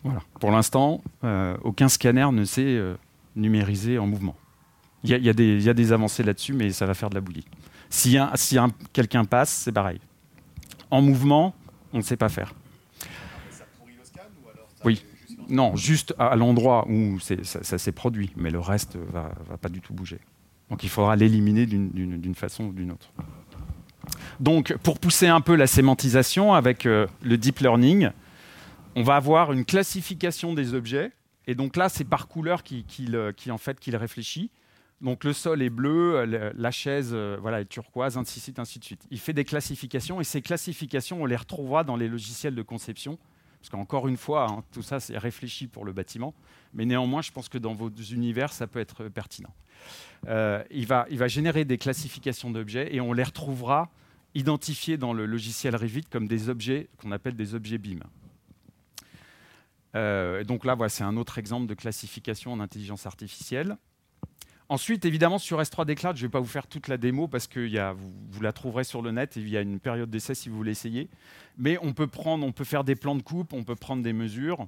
Voilà. 0.04 0.22
Pour 0.40 0.52
l'instant, 0.52 1.02
euh, 1.24 1.58
aucun 1.64 1.90
scanner 1.90 2.28
ne 2.32 2.46
sait 2.46 2.80
numériser 3.36 3.98
en 3.98 4.06
mouvement. 4.06 4.36
Il 5.04 5.10
y, 5.10 5.30
a 5.30 5.34
des 5.74 5.92
avancées 5.92 6.22
là-dessus, 6.22 6.54
mais 6.54 6.70
ça 6.72 6.86
va 6.86 6.94
faire 6.94 7.10
de 7.10 7.16
la 7.16 7.22
bouillie. 7.22 7.46
Si, 7.92 8.18
si 8.36 8.58
quelqu'un 8.94 9.26
passe, 9.26 9.50
c'est 9.50 9.72
pareil. 9.72 10.00
En 10.90 11.02
mouvement, 11.02 11.54
on 11.94 11.98
ne 11.98 12.02
sait 12.02 12.18
pas 12.18 12.30
faire. 12.30 12.56
Ça 13.52 13.66
Oui. 14.86 15.04
non, 15.50 15.76
juste 15.76 16.16
à, 16.18 16.36
l'endroit 16.38 16.88
où 16.88 17.20
ça, 17.20 17.78
s'est 17.78 17.92
produit, 17.92 18.32
mais 18.38 18.50
le 18.50 18.60
reste 18.60 18.96
ne 18.96 19.04
va, 19.04 19.34
pas 19.62 19.70
du 19.70 19.82
tout 19.82 19.94
bouger. 19.94 20.20
Donc 20.70 20.84
il 20.84 20.90
faudra 20.90 21.18
l'éliminer 21.18 21.66
d'une 21.66 22.36
façon 22.36 22.66
ou 22.66 22.72
d'une 22.72 22.92
autre. 22.92 23.12
Donc 24.40 24.76
pour 24.84 24.98
pousser 24.98 25.28
un 25.28 25.42
peu 25.42 25.56
la 25.56 25.68
sémantisation 25.68 26.54
avec 26.54 26.86
euh, 26.86 27.08
le 27.22 27.38
deep 27.38 27.60
learning, 27.60 28.10
on 28.96 29.04
va 29.04 29.18
avoir 29.18 29.52
une 29.52 29.66
classification 29.66 30.54
des 30.54 30.74
objets. 30.74 31.12
Et 31.46 31.56
donc 31.56 31.76
là, 31.76 31.90
c'est 31.90 32.06
par 32.06 32.30
couleur 32.30 32.64
qu'il 32.64 32.86
qui, 32.86 33.52
en 33.52 33.58
fait, 33.58 33.80
qu'il 33.80 33.98
réfléchit. 33.98 34.50
Donc 35.02 35.24
le 35.24 35.34
sol 35.34 35.64
est 35.64 35.72
bleu, 35.72 36.26
la 36.56 36.72
chaise 36.72 37.10
euh, 37.14 37.38
voilà, 37.42 37.62
est 37.62 37.66
turquoise, 37.66 38.18
ainsi 38.18 38.40
de 38.40 38.44
suite, 38.44 38.60
ainsi 38.60 38.78
de 38.78 38.84
suite. 38.84 39.08
Il 39.10 39.20
fait 39.20 39.34
des 39.34 39.46
classifications 39.46 40.22
et 40.22 40.24
ces 40.24 40.42
classifications, 40.42 41.24
on 41.24 41.26
les 41.26 41.36
retrouvera 41.36 41.84
dans 41.84 41.96
les 41.96 42.08
logiciels 42.08 42.54
de 42.54 42.62
conception. 42.62 43.18
Parce 43.60 43.70
qu'encore 43.70 44.08
une 44.08 44.18
fois, 44.18 44.48
hein, 44.50 44.64
tout 44.72 44.82
ça, 44.82 45.00
c'est 45.00 45.18
réfléchi 45.18 45.68
pour 45.68 45.86
le 45.86 45.94
bâtiment. 45.94 46.34
Mais 46.74 46.86
néanmoins, 46.86 47.22
je 47.22 47.32
pense 47.32 47.50
que 47.50 47.58
dans 47.58 47.74
vos 47.74 47.90
univers, 47.90 48.54
ça 48.54 48.66
peut 48.68 48.80
être 48.80 49.08
pertinent. 49.08 49.54
Euh, 50.28 50.64
il, 50.72 50.86
va, 50.86 51.06
il 51.10 51.18
va 51.18 51.28
générer 51.28 51.66
des 51.66 51.78
classifications 51.78 52.52
d'objets 52.52 52.94
et 52.94 53.02
on 53.02 53.14
les 53.14 53.24
retrouvera 53.24 53.90
identifiés 54.34 54.98
dans 54.98 55.14
le 55.14 55.26
logiciel 55.26 55.76
Revit 55.76 56.04
comme 56.04 56.28
des 56.28 56.50
objets 56.50 56.90
qu'on 56.98 57.12
appelle 57.12 57.36
des 57.36 57.54
objets 57.54 57.78
BIM. 57.78 58.00
Euh, 59.96 60.44
donc 60.44 60.66
là, 60.66 60.76
voilà, 60.76 60.90
c'est 60.90 61.04
un 61.04 61.18
autre 61.18 61.38
exemple 61.38 61.68
de 61.68 61.74
classification 61.74 62.54
en 62.54 62.60
intelligence 62.60 63.06
artificielle. 63.06 63.78
Ensuite, 64.72 65.04
évidemment, 65.04 65.38
sur 65.38 65.60
S3D 65.60 65.96
Cloud, 65.96 66.16
je 66.16 66.22
ne 66.22 66.28
vais 66.28 66.32
pas 66.32 66.40
vous 66.40 66.46
faire 66.46 66.66
toute 66.66 66.88
la 66.88 66.96
démo 66.96 67.28
parce 67.28 67.46
que 67.46 67.60
vous, 68.30 68.42
la 68.42 68.54
trouverez 68.54 68.86
sur 68.86 69.02
le 69.02 69.12
net 69.12 69.36
et 69.36 69.42
il 69.42 69.50
y 69.50 69.58
a 69.58 69.62
une 69.62 69.82
période 69.82 70.10
d'essai 70.10 70.34
si 70.34 70.48
vous 70.48 70.56
voulez 70.56 70.72
essayer. 70.72 71.10
Mais 71.58 71.78
on 71.82 71.92
peut, 71.92 72.08
faire 72.64 72.86
des 72.86 72.96
plans 72.96 73.16
de 73.16 73.22
coupe, 73.22 73.52
on 73.52 73.66
peut 73.66 73.76
prendre 73.76 74.02
des 74.02 74.14
mesures 74.14 74.66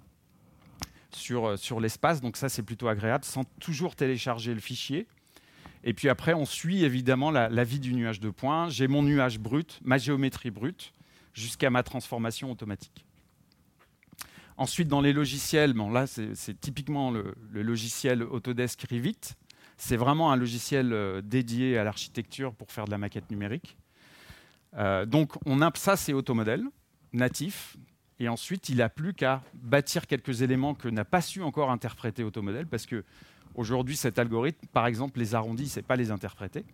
sur, 1.12 1.46
euh, 1.46 1.56
sur 1.56 1.80
l'espace. 1.80 2.20
Donc 2.20 2.36
ça, 2.36 2.50
c'est 2.50 2.64
plutôt 2.64 2.90
agréable 2.90 3.24
sans 3.24 3.46
toujours 3.62 3.96
télécharger 3.96 4.54
le 4.54 4.60
fichier. 4.60 5.08
Et 5.86 5.94
puis 5.94 6.10
après, 6.10 6.34
on 6.34 6.44
suit 6.44 6.84
évidemment 6.84 7.32
la, 7.32 7.48
la 7.48 7.64
vie 7.64 7.80
du 7.80 7.94
nuage 7.94 8.20
de 8.20 8.30
points. 8.30 8.68
J'ai 8.68 8.90
mon 8.90 9.04
nuage 9.04 9.40
brut, 9.40 9.80
ma 9.86 9.98
géométrie 9.98 10.52
brute, 10.52 10.92
jusqu'à 11.34 11.70
ma 11.70 11.82
transformation 11.82 12.52
automatique. 12.52 13.06
Ensuite, 14.58 14.88
dans 14.88 15.02
les 15.02 15.14
logiciels, 15.14 15.74
bon, 15.74 15.90
là, 15.90 16.06
c'est 16.08 16.60
typiquement 16.60 17.10
le, 17.10 17.34
logiciel 17.52 18.22
Autodesk 18.24 18.86
Revit. 18.90 19.18
C'est 19.78 19.98
vraiment 19.98 20.32
un 20.32 20.36
logiciel 20.36 20.94
euh, 20.94 21.22
dédié 21.22 21.78
à 21.78 21.84
l'architecture 21.84 22.54
pour 22.54 22.72
faire 22.72 22.86
de 22.86 22.92
la 22.92 22.98
maquette 22.98 23.30
numérique. 23.32 23.78
Euh, 24.76 25.06
donc, 25.06 25.34
on 25.46 25.60
ça, 25.76 25.96
c'est 25.96 26.14
Automodel, 26.14 26.64
natif. 27.12 27.78
Et 28.20 28.30
ensuite, 28.30 28.70
il 28.70 28.78
n'a 28.78 28.90
plus 28.90 29.14
qu'à 29.14 29.44
bâtir 29.54 30.08
quelques 30.08 30.42
éléments 30.42 30.76
que 30.76 30.88
n'a 30.88 31.06
pas 31.06 31.22
su 31.22 31.42
encore 31.42 31.72
interpréter 31.72 32.24
Automodel, 32.24 32.68
parce 32.68 32.86
que 32.86 33.04
aujourd'hui, 33.56 33.96
cet 33.96 34.20
algorithme, 34.20 34.68
par 34.68 34.88
exemple, 34.88 35.20
les 35.20 35.36
arrondis, 35.36 35.64
il 35.64 35.68
ne 35.68 35.72
sait 35.72 35.82
pas 35.82 35.96
les 35.96 36.12
interpréter. 36.12 36.66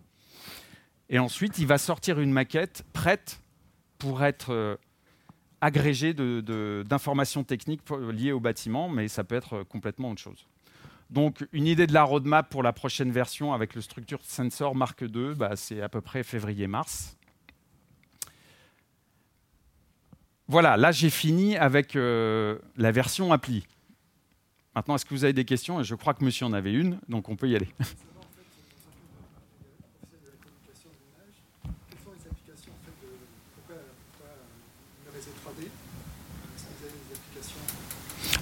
Et 1.08 1.18
ensuite, 1.18 1.58
il 1.58 1.66
va 1.66 1.78
sortir 1.78 2.20
une 2.20 2.30
maquette 2.30 2.84
prête 2.92 3.40
pour 3.98 4.22
être 4.22 4.50
euh, 4.50 4.76
agrégé 5.60 6.14
d'informations 6.14 7.44
techniques 7.44 7.82
liées 8.12 8.32
au 8.32 8.40
bâtiment, 8.40 8.88
mais 8.88 9.08
ça 9.08 9.24
peut 9.24 9.34
être 9.34 9.64
complètement 9.64 10.10
autre 10.10 10.22
chose. 10.22 10.46
Donc, 11.10 11.44
une 11.52 11.66
idée 11.66 11.88
de 11.88 11.92
la 11.92 12.04
roadmap 12.04 12.48
pour 12.48 12.62
la 12.62 12.72
prochaine 12.72 13.10
version 13.10 13.52
avec 13.52 13.74
le 13.74 13.80
Structure 13.80 14.20
Sensor 14.22 14.76
Mark 14.76 15.02
II, 15.02 15.34
bah, 15.34 15.56
c'est 15.56 15.82
à 15.82 15.88
peu 15.88 16.00
près 16.00 16.22
février-mars. 16.22 17.16
Voilà, 20.46 20.76
là 20.76 20.90
j'ai 20.92 21.10
fini 21.10 21.56
avec 21.56 21.94
euh, 21.96 22.58
la 22.76 22.92
version 22.92 23.32
appli. 23.32 23.66
Maintenant, 24.74 24.94
est-ce 24.94 25.04
que 25.04 25.14
vous 25.14 25.24
avez 25.24 25.32
des 25.32 25.44
questions? 25.44 25.82
Je 25.82 25.94
crois 25.96 26.14
que 26.14 26.24
monsieur 26.24 26.46
en 26.46 26.52
avait 26.52 26.72
une, 26.72 26.98
donc 27.08 27.28
on 27.28 27.36
peut 27.36 27.48
y 27.48 27.56
aller. 27.56 27.68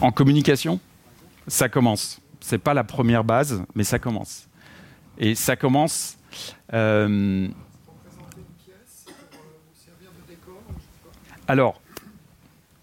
En 0.00 0.12
communication, 0.12 0.78
ça 1.48 1.68
commence. 1.68 2.20
C'est 2.48 2.56
pas 2.56 2.72
la 2.72 2.82
première 2.82 3.24
base, 3.24 3.62
mais 3.74 3.84
ça 3.84 3.98
commence. 3.98 4.48
Et 5.18 5.34
ça 5.34 5.54
commence. 5.54 6.16
Euh, 6.72 7.46
alors, 11.46 11.82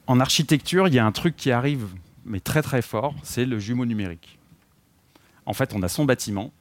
en 0.06 0.20
architecture, 0.20 0.88
il 0.88 0.94
y 0.94 1.00
a 1.00 1.06
un 1.06 1.12
truc 1.12 1.36
qui 1.36 1.50
arrive, 1.50 1.88
mais 2.26 2.40
très 2.40 2.62
très 2.62 2.84
fort, 2.84 3.16
c'est 3.24 3.46
le 3.46 3.58
jumeau 3.58 3.88
numérique. 3.88 4.38
En 5.48 5.54
fait, 5.54 5.74
on 5.74 5.82
a 5.82 5.88
son 5.88 6.06
bâtiment 6.06 6.52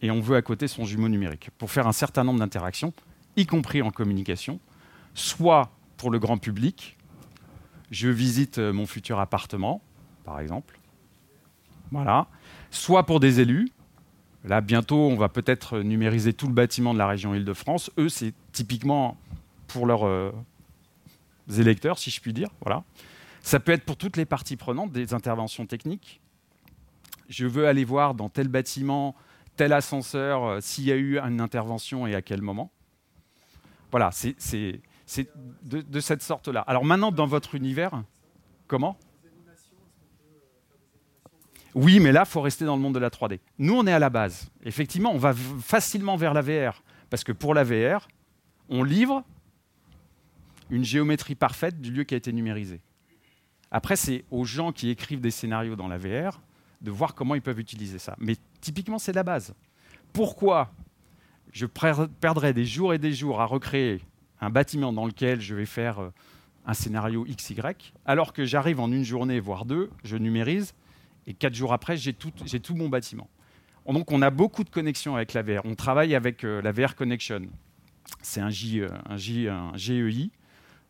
et 0.00 0.12
on 0.12 0.20
veut 0.20 0.36
à 0.36 0.42
côté 0.42 0.68
son 0.68 0.84
jumeau 0.84 1.08
numérique 1.08 1.50
pour 1.58 1.72
faire 1.72 1.88
un 1.88 1.92
certain 1.92 2.22
nombre 2.22 2.38
d'interactions, 2.38 2.92
y 3.36 3.44
compris 3.46 3.82
en 3.82 3.90
communication, 3.90 4.60
soit 5.14 5.72
pour 5.96 6.12
le 6.12 6.20
grand 6.20 6.38
public, 6.38 6.96
je 7.90 8.08
visite 8.08 8.58
mon 8.58 8.86
futur 8.86 9.18
appartement, 9.18 9.82
par 10.24 10.38
exemple. 10.38 10.78
Voilà. 11.90 12.28
Soit 12.70 13.06
pour 13.06 13.20
des 13.20 13.40
élus. 13.40 13.70
Là, 14.44 14.60
bientôt, 14.60 14.96
on 14.96 15.16
va 15.16 15.28
peut-être 15.28 15.80
numériser 15.80 16.32
tout 16.32 16.46
le 16.46 16.52
bâtiment 16.52 16.94
de 16.94 16.98
la 16.98 17.06
région 17.06 17.34
Île-de-France. 17.34 17.90
Eux, 17.98 18.08
c'est 18.08 18.32
typiquement 18.52 19.16
pour 19.66 19.86
leurs 19.86 20.06
euh, 20.06 20.30
électeurs, 21.58 21.98
si 21.98 22.10
je 22.10 22.20
puis 22.20 22.32
dire. 22.32 22.48
Voilà. 22.60 22.84
Ça 23.42 23.60
peut 23.60 23.72
être 23.72 23.84
pour 23.84 23.96
toutes 23.96 24.16
les 24.16 24.24
parties 24.24 24.56
prenantes 24.56 24.92
des 24.92 25.14
interventions 25.14 25.66
techniques. 25.66 26.20
Je 27.28 27.46
veux 27.46 27.66
aller 27.66 27.84
voir 27.84 28.14
dans 28.14 28.28
tel 28.28 28.46
bâtiment, 28.46 29.16
tel 29.56 29.72
ascenseur, 29.72 30.44
euh, 30.44 30.60
s'il 30.60 30.84
y 30.84 30.92
a 30.92 30.96
eu 30.96 31.18
une 31.18 31.40
intervention 31.40 32.06
et 32.06 32.14
à 32.14 32.22
quel 32.22 32.40
moment. 32.40 32.70
Voilà, 33.90 34.10
c'est 34.12 34.80
de, 35.62 35.80
de, 35.80 36.00
cette 36.00 36.22
sorte-là. 36.22 36.60
Alors 36.60 36.84
maintenant, 36.84 37.12
dans 37.12 37.26
votre 37.26 37.54
univers, 37.54 38.02
comment? 38.66 38.96
Oui, 41.76 42.00
mais 42.00 42.10
là, 42.10 42.24
il 42.26 42.30
faut 42.30 42.40
rester 42.40 42.64
dans 42.64 42.74
le 42.74 42.80
monde 42.80 42.94
de 42.94 42.98
la 42.98 43.10
3D. 43.10 43.38
Nous, 43.58 43.74
on 43.74 43.86
est 43.86 43.92
à 43.92 43.98
la 43.98 44.08
base. 44.08 44.50
Effectivement, 44.64 45.12
on 45.12 45.18
va 45.18 45.34
facilement 45.34 46.16
vers 46.16 46.32
la 46.32 46.40
VR. 46.40 46.82
Parce 47.10 47.22
que 47.22 47.32
pour 47.32 47.52
la 47.52 47.64
VR, 47.64 48.08
on 48.70 48.82
livre 48.82 49.22
une 50.70 50.84
géométrie 50.84 51.34
parfaite 51.34 51.78
du 51.78 51.92
lieu 51.92 52.04
qui 52.04 52.14
a 52.14 52.16
été 52.16 52.32
numérisé. 52.32 52.80
Après, 53.70 53.94
c'est 53.94 54.24
aux 54.30 54.46
gens 54.46 54.72
qui 54.72 54.88
écrivent 54.88 55.20
des 55.20 55.30
scénarios 55.30 55.76
dans 55.76 55.86
la 55.86 55.98
VR 55.98 56.40
de 56.80 56.90
voir 56.90 57.14
comment 57.14 57.34
ils 57.34 57.42
peuvent 57.42 57.60
utiliser 57.60 57.98
ça. 57.98 58.16
Mais 58.18 58.36
typiquement, 58.62 58.98
c'est 58.98 59.12
la 59.12 59.22
base. 59.22 59.54
Pourquoi 60.14 60.72
je 61.52 61.66
perdrais 61.66 62.54
des 62.54 62.64
jours 62.64 62.94
et 62.94 62.98
des 62.98 63.12
jours 63.12 63.42
à 63.42 63.44
recréer 63.44 64.00
un 64.40 64.48
bâtiment 64.48 64.94
dans 64.94 65.04
lequel 65.04 65.42
je 65.42 65.54
vais 65.54 65.66
faire 65.66 65.98
euh, 65.98 66.10
un 66.64 66.72
scénario 66.72 67.26
XY, 67.28 67.60
alors 68.06 68.32
que 68.32 68.46
j'arrive 68.46 68.80
en 68.80 68.90
une 68.90 69.04
journée, 69.04 69.40
voire 69.40 69.66
deux, 69.66 69.90
je 70.04 70.16
numérise, 70.16 70.74
et 71.26 71.34
quatre 71.34 71.54
jours 71.54 71.72
après, 71.72 71.96
j'ai 71.96 72.12
tout, 72.12 72.32
mon 72.74 72.88
bâtiment. 72.88 73.28
Donc 73.86 74.10
on 74.12 74.22
a 74.22 74.30
beaucoup 74.30 74.64
de 74.64 74.70
connexions 74.70 75.16
avec 75.16 75.32
la 75.32 75.42
VR. 75.42 75.64
On 75.64 75.74
travaille 75.74 76.14
avec 76.14 76.44
euh, 76.44 76.60
la 76.62 76.72
VR 76.72 76.94
Connection. 76.94 77.42
C'est 78.22 78.40
un, 78.40 78.50
euh, 78.50 79.76
GEI 79.76 80.30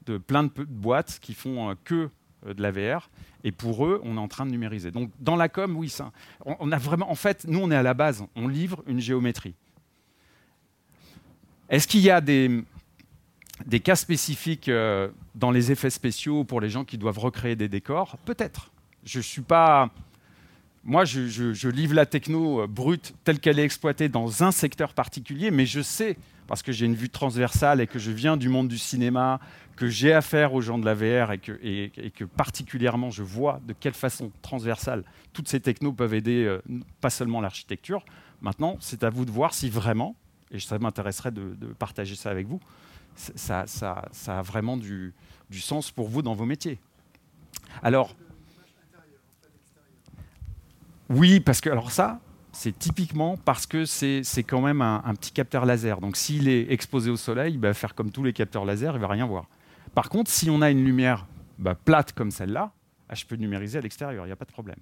de 0.07 0.19
plein 0.19 0.45
de, 0.45 0.51
boîtes 0.65 1.19
qui 1.21 1.35
font 1.35 1.71
euh, 1.71 1.75
que 1.85 2.11
de 2.47 2.63
la 2.63 2.71
VR. 2.71 3.11
Et 3.45 3.53
pour 3.53 3.87
eux, 3.87 4.01
on 4.05 4.17
est 4.17 4.21
en 4.21 4.29
train 4.29 4.47
de 4.47 4.51
numériser. 4.51 4.91
Donc 4.91 5.11
dans 5.21 5.37
la 5.37 5.49
com, 5.49 5.77
oui, 5.77 5.89
ça, 5.89 6.13
on, 6.45 6.71
a 6.73 6.79
vraiment, 6.79 7.11
en 7.11 7.15
fait, 7.15 7.47
nous, 7.47 7.59
on 7.59 7.71
est 7.71 7.77
à 7.77 7.83
la 7.83 7.95
base. 7.95 8.25
On 8.35 8.49
livre 8.49 8.83
une 8.87 9.01
géométrie. 9.01 9.55
Est-ce 11.69 11.89
qu'il 11.89 12.01
y 12.01 12.11
a 12.11 12.21
des, 12.21 12.63
des 13.67 13.81
cas 13.81 13.97
spécifiques 13.97 14.71
dans 15.35 15.51
les 15.51 15.73
effets 15.73 15.91
spéciaux 15.91 16.45
pour 16.45 16.61
les 16.61 16.71
gens 16.71 16.85
qui 16.85 16.99
doivent 16.99 17.19
recréer 17.19 17.57
des 17.57 17.69
décors? 17.69 18.17
Peut-être. 18.19 18.71
Je 19.05 19.19
ne 19.19 19.23
suis 19.23 19.43
pas 19.43 19.91
moi, 20.87 21.05
je, 21.05 21.69
livre 21.69 21.95
la 21.95 22.07
techno 22.07 22.63
euh, 22.63 22.67
brute 22.69 23.13
telle 23.25 23.41
qu'elle 23.41 23.59
est 23.59 23.65
exploitée 23.65 24.09
dans 24.09 24.45
un 24.45 24.53
secteur 24.53 24.95
particulier, 24.95 25.51
mais 25.51 25.67
je 25.67 25.81
sais, 25.81 26.17
parce 26.47 26.63
que 26.63 26.71
j'ai 26.71 26.87
une 26.87 26.95
vue 26.95 27.11
transversale 27.11 27.81
et 27.81 27.89
que 27.89 27.99
je 27.99 28.13
viens 28.13 28.37
du 28.37 28.49
monde 28.49 28.69
du 28.69 28.79
cinéma, 28.79 29.41
que 29.75 29.89
j'ai 29.89 30.13
affaire 30.13 30.55
aux 30.55 30.61
gens 30.61 30.79
de 30.79 30.85
la 30.85 30.95
VR 30.95 31.33
et 31.33 31.39
que, 31.39 32.25
particulièrement 32.25 33.11
je 33.11 33.25
vois 33.25 33.61
de 33.67 33.75
quelle 33.79 33.95
façon 33.95 34.31
transversale 34.43 35.03
toutes 35.33 35.49
ces 35.49 35.59
technos 35.59 35.93
peuvent 35.93 36.15
aider 36.15 36.45
euh, 36.45 36.63
pas 37.01 37.11
seulement 37.11 37.41
l'architecture. 37.41 38.05
Maintenant, 38.41 38.77
c'est 38.79 39.03
à 39.03 39.11
vous 39.11 39.25
de 39.25 39.31
voir 39.33 39.55
si 39.55 39.69
vraiment, 39.69 40.15
et 40.53 40.61
ça 40.61 40.79
m'intéresserait 40.79 41.33
de, 41.33 41.57
partager 41.79 42.15
ça 42.15 42.31
avec 42.31 42.47
vous, 42.47 42.61
ça, 43.17 43.65
a 44.29 44.43
vraiment 44.43 44.77
du 44.77 45.13
sens 45.51 45.91
pour 45.91 46.09
vous 46.09 46.23
dans 46.23 46.35
vos 46.35 46.47
métiers. 46.47 46.79
Alors, 47.83 48.15
oui, 51.09 51.41
parce 51.41 51.61
que 51.61 51.71
alors 51.71 51.91
ça, 51.91 52.21
c'est 52.53 52.77
typiquement 52.77 53.37
parce 53.37 53.67
que 53.67 53.85
c'est 53.85 54.23
quand 54.47 54.61
même 54.61 54.81
un, 54.83 55.15
petit 55.15 55.31
capteur 55.31 55.67
laser. 55.67 56.01
Donc 56.01 56.17
s'il 56.17 56.49
est 56.49 56.73
exposé 56.73 57.11
au 57.11 57.17
soleil, 57.17 57.55
il 57.55 57.61
va 57.61 57.75
faire 57.75 57.95
comme 57.95 58.11
tous 58.11 58.25
les 58.25 58.33
capteurs 58.33 58.65
laser, 58.65 58.95
il 58.97 59.01
va 59.01 59.09
rien 59.09 59.27
voir. 59.27 59.47
Par 59.95 60.09
contre, 60.09 60.31
si 60.31 60.51
on 60.51 60.63
a 60.63 60.71
une 60.71 60.85
lumière 60.85 61.27
bah, 61.59 61.75
plate 61.75 62.13
comme 62.13 62.31
celle-là, 62.31 62.73
ah, 63.09 63.15
je 63.15 63.25
peux 63.25 63.37
numériser 63.37 63.79
à 63.79 63.81
l'extérieur, 63.83 64.25
il 64.25 64.29
n'y 64.29 64.33
a 64.33 64.37
pas 64.37 64.45
de 64.45 64.53
problème. 64.53 64.79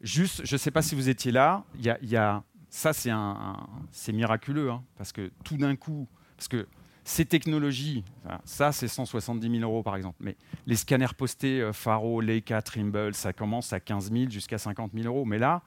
Juste, 0.00 0.42
je 0.44 0.54
ne 0.54 0.58
sais 0.58 0.70
pas 0.70 0.82
si 0.82 0.94
vous 0.94 1.08
étiez 1.08 1.30
là, 1.30 1.64
y 1.78 1.90
y 2.02 2.16
a, 2.16 2.42
ça 2.68 2.92
c'est 2.92 4.12
miraculeux, 4.12 4.70
hein, 4.70 4.82
parce 4.98 5.12
que 5.12 5.30
tout 5.44 5.56
d'un 5.56 5.76
coup, 5.76 6.08
parce 6.36 6.48
que 6.48 6.66
ces 7.04 7.24
technologies, 7.24 8.04
ça 8.44 8.70
c'est 8.70 8.86
170 8.86 9.58
000 9.58 9.62
euros 9.62 9.82
par 9.82 9.96
exemple, 9.96 10.18
mais 10.20 10.36
les 10.66 10.76
scanners 10.76 11.14
postés 11.16 11.60
euh, 11.60 11.72
Faro, 11.72 12.20
Leica, 12.20 12.62
Trimble, 12.62 13.14
ça 13.14 13.32
commence 13.32 13.72
à 13.72 13.80
15 13.80 14.12
000 14.12 14.30
jusqu'à 14.30 14.58
50 14.58 14.92
000 14.94 15.06
euros. 15.06 15.24
Mais 15.24 15.38
là, 15.38 15.62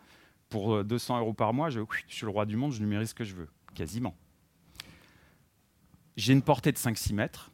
pour 0.49 0.83
200 0.83 1.15
euh, 1.15 1.19
euros 1.19 1.33
par 1.33 1.53
mois, 1.53 1.69
je, 1.69 1.81
suis 2.07 2.25
le 2.25 2.31
roi 2.31 2.45
du 2.45 2.55
monde, 2.55 2.71
je 2.71 2.79
numérise 2.79 3.09
ce 3.09 3.15
que 3.15 3.25
je 3.25 3.35
veux, 3.35 3.49
quasiment. 3.73 4.15
J'ai 6.15 6.31
une 6.31 6.41
portée 6.41 6.71
de 6.71 6.77
5-6 6.77 7.13
mètres. 7.13 7.51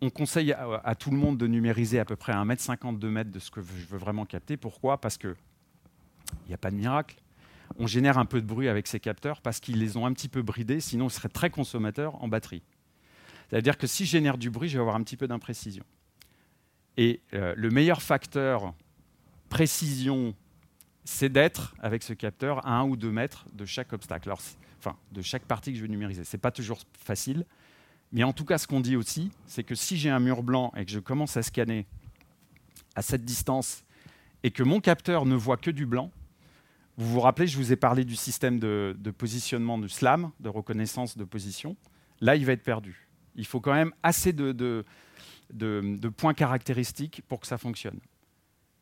On 0.00 0.10
conseille 0.10 0.52
à, 0.52 0.94
tout 0.94 1.10
le 1.10 1.16
monde 1.16 1.38
de 1.38 1.46
numériser 1.46 1.98
à 1.98 2.04
peu 2.04 2.14
près 2.14 2.32
1 2.32 2.44
mètre 2.44 2.62
50, 2.62 2.98
2 2.98 3.10
mètres 3.10 3.30
de 3.30 3.38
ce 3.38 3.50
que 3.50 3.60
je 3.62 3.86
veux 3.86 3.98
vraiment 3.98 4.26
capter. 4.26 4.56
Pourquoi? 4.56 5.00
Parce 5.00 5.16
qu'il 5.16 5.34
n'y 6.46 6.54
a 6.54 6.58
pas 6.58 6.70
de 6.70 6.76
miracle. 6.76 7.16
On 7.78 7.86
génère 7.86 8.18
un 8.18 8.26
peu 8.26 8.40
de 8.40 8.46
bruit 8.46 8.68
avec 8.68 8.86
ces 8.86 9.00
capteurs 9.00 9.40
parce 9.40 9.58
qu'ils 9.58 9.78
les 9.78 9.96
ont 9.96 10.06
un 10.06 10.12
petit 10.12 10.28
peu 10.28 10.42
bridés, 10.42 10.80
sinon 10.80 11.08
ils 11.08 11.12
seraient 11.12 11.30
très 11.30 11.50
consommateurs 11.50 12.22
en 12.22 12.28
batterie. 12.28 12.62
C'est-à-dire 13.50 13.78
que 13.78 13.86
si 13.86 14.04
je 14.04 14.12
génère 14.12 14.38
du 14.38 14.50
bruit, 14.50 14.68
je 14.68 14.74
vais 14.74 14.80
avoir 14.80 14.96
un 14.96 15.02
petit 15.02 15.16
peu 15.16 15.28
d'imprécision. 15.28 15.84
Et 16.96 17.20
euh, 17.34 17.54
le 17.56 17.70
meilleur 17.70 18.02
facteur 18.02 18.74
précision, 19.48 20.34
c'est 21.04 21.28
d'être 21.28 21.74
avec 21.80 22.02
ce 22.02 22.12
capteur 22.12 22.66
à 22.66 22.78
un 22.78 22.84
ou 22.84 22.96
deux 22.96 23.10
mètres 23.10 23.46
de 23.52 23.64
chaque 23.64 23.92
obstacle, 23.92 24.32
enfin 24.78 24.96
de 25.12 25.22
chaque 25.22 25.44
partie 25.44 25.72
que 25.72 25.78
je 25.78 25.82
veux 25.82 25.88
numériser. 25.88 26.24
Ce 26.24 26.36
n'est 26.36 26.40
pas 26.40 26.50
toujours 26.50 26.80
facile, 26.98 27.44
mais 28.12 28.22
en 28.22 28.32
tout 28.32 28.44
cas, 28.44 28.58
ce 28.58 28.66
qu'on 28.66 28.80
dit 28.80 28.96
aussi, 28.96 29.30
c'est 29.46 29.64
que 29.64 29.74
si 29.74 29.96
j'ai 29.96 30.10
un 30.10 30.20
mur 30.20 30.42
blanc 30.42 30.72
et 30.76 30.84
que 30.84 30.90
je 30.90 31.00
commence 31.00 31.36
à 31.36 31.42
scanner 31.42 31.86
à 32.94 33.02
cette 33.02 33.24
distance 33.24 33.84
et 34.44 34.50
que 34.50 34.62
mon 34.62 34.80
capteur 34.80 35.26
ne 35.26 35.34
voit 35.34 35.56
que 35.56 35.70
du 35.70 35.86
blanc, 35.86 36.10
Vous 36.96 37.10
vous 37.10 37.20
rappelez, 37.20 37.48
je 37.48 37.56
vous 37.56 37.72
ai 37.72 37.76
parlé 37.76 38.04
du 38.04 38.14
système 38.14 38.60
de, 38.60 38.94
positionnement 39.18 39.78
du 39.78 39.88
SLAM, 39.88 40.30
de 40.38 40.48
reconnaissance 40.48 41.16
de 41.16 41.24
position. 41.24 41.76
Là, 42.20 42.36
il 42.36 42.46
va 42.46 42.52
être 42.52 42.62
perdu. 42.62 43.08
Il 43.36 43.46
faut 43.46 43.60
quand 43.60 43.74
même 43.74 43.92
assez 44.02 44.32
de, 44.32 44.84
points 46.16 46.34
caractéristiques 46.34 47.22
pour 47.28 47.40
que 47.40 47.46
ça 47.46 47.58
fonctionne. 47.58 47.98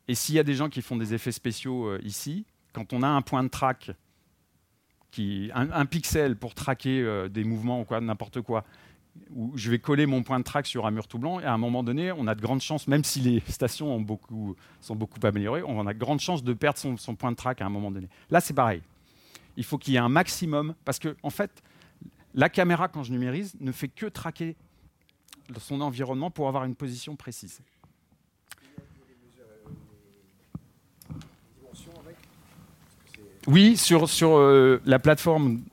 Et 0.07 0.15
s'il 0.15 0.35
y 0.35 0.39
a 0.39 0.43
des 0.43 0.55
gens 0.55 0.69
qui 0.69 0.81
font 0.81 0.97
des 0.97 1.13
effets 1.13 1.31
spéciaux 1.31 1.87
euh, 1.87 1.99
ici, 2.03 2.45
quand 2.73 2.91
on 2.91 3.03
a 3.03 3.07
un 3.07 3.21
point 3.21 3.43
de 3.43 3.47
track, 3.47 3.91
qui, 5.11 5.51
un, 5.53 5.85
pixel 5.85 6.35
pour 6.35 6.55
traquer 6.55 7.01
euh, 7.01 7.29
des 7.29 7.43
mouvements 7.43 7.81
ou 7.81 7.85
quoi, 7.85 8.01
n'importe 8.01 8.41
quoi, 8.41 8.65
où 9.31 9.51
je 9.55 9.69
vais 9.69 9.79
coller 9.79 10.05
mon 10.05 10.23
point 10.23 10.39
de 10.39 10.43
track 10.43 10.65
sur 10.65 10.85
un 10.85 10.91
mur 10.91 11.07
tout 11.07 11.19
blanc, 11.19 11.39
et 11.39 11.45
à 11.45 11.53
un 11.53 11.57
moment 11.57 11.83
donné, 11.83 12.11
on 12.11 12.27
a 12.27 12.35
de 12.35 12.41
grandes 12.41 12.61
chances, 12.61 12.87
même 12.87 13.03
si 13.03 13.19
les 13.19 13.41
stations 13.47 14.05
sont 14.81 14.95
beaucoup 14.95 15.19
améliorées, 15.25 15.63
on 15.63 15.85
a 15.85 15.93
de 15.93 15.99
grandes 15.99 16.19
chances 16.19 16.43
de 16.43 16.53
perdre 16.53 16.79
son, 16.79 17.15
point 17.15 17.31
de 17.31 17.35
track 17.35 17.61
à 17.61 17.65
un 17.65 17.69
moment 17.69 17.91
donné. 17.91 18.07
Là, 18.29 18.41
c'est 18.41 18.53
pareil. 18.53 18.81
Il 19.55 19.63
faut 19.63 19.77
qu'il 19.77 19.93
y 19.93 19.97
ait 19.97 19.99
un 19.99 20.09
maximum, 20.09 20.73
parce 20.83 20.99
que, 20.99 21.15
en 21.21 21.29
fait, 21.29 21.63
la 22.33 22.49
caméra, 22.49 22.87
quand 22.87 23.03
je 23.03 23.11
numérise, 23.11 23.55
ne 23.59 23.71
fait 23.71 23.87
que 23.87 24.05
traquer 24.05 24.55
son 25.59 25.81
environnement 25.81 26.31
pour 26.31 26.47
avoir 26.47 26.65
une 26.65 26.75
position 26.75 27.15
précise. 27.15 27.61
Oui, 33.45 33.75
sur, 33.75 34.07
euh, 34.23 34.81
la 34.85 34.99
plateforme. 34.99 35.63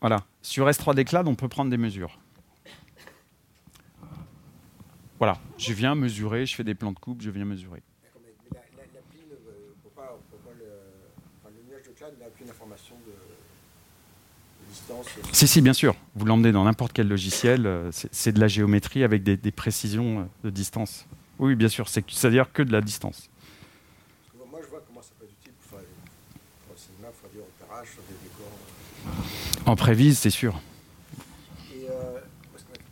Voilà. 0.00 0.24
Sur 0.42 0.68
S3D 0.68 1.04
Cloud, 1.04 1.28
on 1.28 1.34
peut 1.34 1.48
prendre 1.48 1.70
des 1.70 1.78
mesures. 1.78 2.18
Voilà, 5.18 5.38
je 5.56 5.72
viens 5.72 5.94
mesurer, 5.94 6.46
je 6.46 6.54
fais 6.56 6.64
des 6.64 6.74
plans 6.74 6.90
de 6.90 6.98
coupe, 6.98 7.22
je 7.22 7.30
viens 7.30 7.44
mesurer. 7.44 7.80
L'appli 8.52 9.20
ne 9.30 9.36
peut 9.36 9.90
pas, 9.94 10.18
le, 10.58 11.70
nuage 11.70 11.84
de 11.84 11.92
cloud 11.92 12.12
n'a 12.18 12.26
aucune 12.26 12.50
information 12.50 12.96
de, 13.06 13.12
distance 14.72 15.06
Si, 15.32 15.46
si, 15.46 15.60
bien 15.60 15.72
sûr. 15.72 15.94
Vous 16.14 16.24
l'emmenez 16.24 16.52
dans 16.52 16.64
n'importe 16.64 16.92
quel 16.92 17.08
logiciel, 17.08 17.66
euh, 17.66 17.90
c'est 17.92 18.32
de 18.32 18.40
la 18.40 18.48
géométrie 18.48 19.04
avec 19.04 19.22
des, 19.22 19.52
précisions 19.52 20.20
euh, 20.20 20.24
de 20.44 20.50
distance. 20.50 21.06
Oui, 21.38 21.54
bien 21.54 21.68
sûr, 21.68 21.88
c'est-à-dire 21.88 22.52
que 22.52 22.62
de 22.62 22.72
la 22.72 22.80
distance. 22.80 23.28
Moi, 24.50 24.60
je 24.62 24.68
vois 24.68 24.82
comment 24.86 25.02
ça 25.02 25.10
peut 25.18 25.24
être 25.24 25.34
utile 25.40 25.52
pour 25.60 25.78
faire, 25.78 25.86
le 26.70 26.76
cinéma, 26.76 27.08
pour 27.08 27.20
faire 27.20 27.30
du 27.30 27.38
repérage 27.38 27.88
sur 27.88 28.02
des 28.02 28.16
décors. 28.22 29.66
En 29.66 29.76
prévise, 29.76 30.18
c'est 30.18 30.30
sûr. 30.30 30.60
Et 31.74 31.86
euh, 31.88 32.18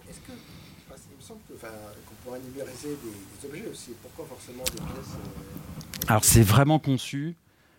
est-ce 0.09 0.19
que, 0.21 0.33
il 0.33 1.17
me 1.17 1.23
semble 1.23 1.41
qu'on 1.49 2.15
pourrait 2.25 2.41
numériser 2.41 2.97
des, 3.03 3.49
objets 3.49 3.69
aussi. 3.71 3.91
Pourquoi 4.03 4.27
forcément 4.27 4.65
des 4.65 4.73
pièces 4.73 5.15
euh, 5.15 6.07
Alors 6.09 6.25
c'est 6.25 6.43
vraiment 6.43 6.79
conçu 6.79 7.35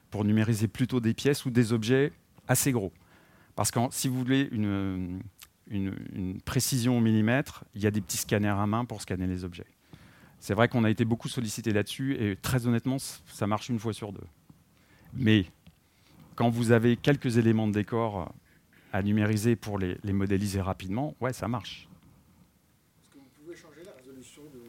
pour 0.09 0.25
numériser 0.25 0.67
plutôt 0.67 0.99
des 0.99 1.13
pièces 1.13 1.45
ou 1.45 1.49
des 1.49 1.73
objets 1.73 2.11
assez 2.47 2.71
gros. 2.71 2.91
Parce 3.55 3.71
que 3.71 3.79
si 3.91 4.07
vous 4.07 4.17
voulez 4.17 4.47
une, 4.51 5.21
une, 5.69 6.41
précision 6.41 6.97
au 6.97 7.01
millimètre, 7.01 7.63
il 7.75 7.81
y 7.81 7.87
a 7.87 7.91
des 7.91 8.01
petits 8.01 8.17
scanners 8.17 8.49
à 8.49 8.65
main 8.65 8.85
pour 8.85 9.01
scanner 9.01 9.27
les 9.27 9.43
objets. 9.43 9.65
C'est 10.39 10.53
vrai 10.53 10.67
qu'on 10.67 10.83
a 10.83 10.89
été 10.89 11.05
beaucoup 11.05 11.29
sollicité 11.29 11.71
là-dessus 11.71 12.15
et 12.19 12.35
très 12.35 12.65
honnêtement, 12.65 12.97
ça 13.27 13.47
marche 13.47 13.69
une 13.69 13.79
fois 13.79 13.93
sur 13.93 14.11
deux. 14.11 14.25
Mais 15.13 15.45
quand 16.35 16.49
vous 16.49 16.71
avez 16.71 16.97
quelques 16.97 17.37
éléments 17.37 17.67
de 17.67 17.73
décor 17.73 18.33
à 18.93 19.03
numériser 19.03 19.55
pour 19.55 19.77
les, 19.77 19.97
modéliser 20.05 20.61
rapidement, 20.61 21.15
ouais, 21.21 21.33
ça 21.33 21.47
marche. 21.47 21.87
Est-ce 23.01 23.09
que 23.09 23.17
vous 23.19 23.29
pouvez 23.43 23.55
changer 23.55 23.83
la 23.85 23.91
résolution 23.93 24.41
de, 24.53 24.59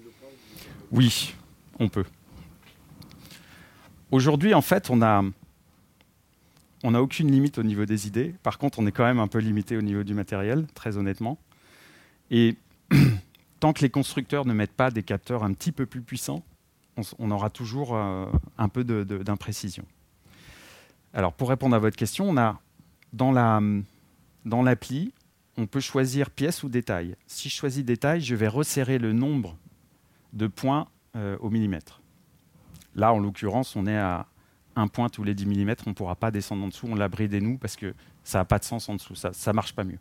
Oui, 0.90 1.34
on 1.78 1.88
peut. 1.88 2.04
Aujourd'hui, 4.10 4.52
en 4.52 4.60
fait, 4.60 4.90
on 4.90 5.00
a, 5.00 5.24
on 6.82 6.92
n'a 6.92 7.02
aucune 7.02 7.30
limite 7.30 7.58
au 7.58 7.62
niveau 7.62 7.84
des 7.84 8.06
idées. 8.06 8.34
Par 8.42 8.58
contre, 8.58 8.78
on 8.78 8.86
est 8.86 8.92
quand 8.92 9.04
même 9.04 9.20
un 9.20 9.28
peu 9.28 9.38
limité 9.38 9.76
au 9.76 9.82
niveau 9.82 10.02
du 10.02 10.14
matériel, 10.14 10.66
très 10.74 10.96
honnêtement. 10.96 11.38
Et 12.30 12.56
tant 13.60 13.72
que 13.72 13.82
les 13.82 13.90
constructeurs 13.90 14.44
ne 14.46 14.52
mettent 14.52 14.72
pas 14.72 14.90
des 14.90 15.02
capteurs 15.02 15.44
un 15.44 15.52
petit 15.52 15.72
peu 15.72 15.86
plus 15.86 16.02
puissants, 16.02 16.42
on, 17.18 17.30
aura 17.30 17.48
toujours 17.48 17.94
euh, 17.94 18.26
un 18.58 18.68
peu 18.68 18.84
d'imprécision. 18.84 19.84
Alors, 21.14 21.32
pour 21.32 21.48
répondre 21.48 21.74
à 21.74 21.78
votre 21.78 21.96
question, 21.96 22.28
on 22.28 22.36
a 22.36 22.60
dans 23.12 23.32
la, 23.32 23.60
dans 24.44 24.62
l'appli, 24.62 25.12
on 25.56 25.66
peut 25.66 25.80
choisir 25.80 26.30
pièce 26.30 26.62
ou 26.62 26.68
détail. 26.68 27.16
Si 27.26 27.48
je 27.48 27.54
choisis 27.54 27.84
détail, 27.84 28.20
je 28.20 28.34
vais 28.34 28.48
resserrer 28.48 28.98
le 28.98 29.12
nombre 29.12 29.56
de 30.32 30.46
points 30.46 30.88
euh, 31.16 31.36
au 31.40 31.50
millimètre. 31.50 32.00
Là, 32.94 33.12
en 33.12 33.18
l'occurrence, 33.18 33.76
on 33.76 33.86
est 33.86 33.96
à 33.96 34.26
un 34.76 34.88
point 34.88 35.08
tous 35.08 35.24
les 35.24 35.34
10 35.34 35.46
mm. 35.46 35.74
On 35.86 35.90
ne 35.90 35.94
pourra 35.94 36.16
pas 36.16 36.30
descendre 36.30 36.64
en 36.64 36.68
dessous. 36.68 36.86
On 36.90 36.94
l'a 36.94 37.08
bridé 37.08 37.40
nous 37.40 37.58
parce 37.58 37.76
que 37.76 37.94
ça 38.24 38.38
n'a 38.38 38.44
pas 38.44 38.58
de 38.58 38.64
sens 38.64 38.88
en 38.88 38.94
dessous. 38.94 39.14
Ça 39.14 39.30
ne 39.30 39.52
marche 39.52 39.74
pas 39.74 39.84
mieux. 39.84 39.98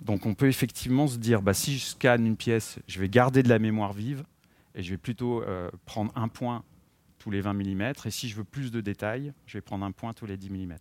Donc 0.00 0.26
on 0.26 0.34
peut 0.34 0.48
effectivement 0.48 1.06
se 1.06 1.18
dire, 1.18 1.42
bah, 1.42 1.54
si 1.54 1.78
je 1.78 1.84
scanne 1.84 2.26
une 2.26 2.36
pièce, 2.36 2.78
je 2.88 3.00
vais 3.00 3.08
garder 3.08 3.42
de 3.42 3.48
la 3.48 3.58
mémoire 3.58 3.92
vive 3.92 4.24
et 4.74 4.82
je 4.82 4.90
vais 4.90 4.98
plutôt 4.98 5.42
euh, 5.42 5.70
prendre 5.86 6.12
un 6.16 6.28
point 6.28 6.64
tous 7.18 7.30
les 7.30 7.40
20 7.40 7.52
mm. 7.54 7.92
Et 8.04 8.10
si 8.10 8.28
je 8.28 8.36
veux 8.36 8.44
plus 8.44 8.70
de 8.70 8.80
détails, 8.80 9.32
je 9.46 9.56
vais 9.56 9.62
prendre 9.62 9.84
un 9.84 9.92
point 9.92 10.12
tous 10.12 10.26
les 10.26 10.36
10 10.36 10.50
mm. 10.50 10.74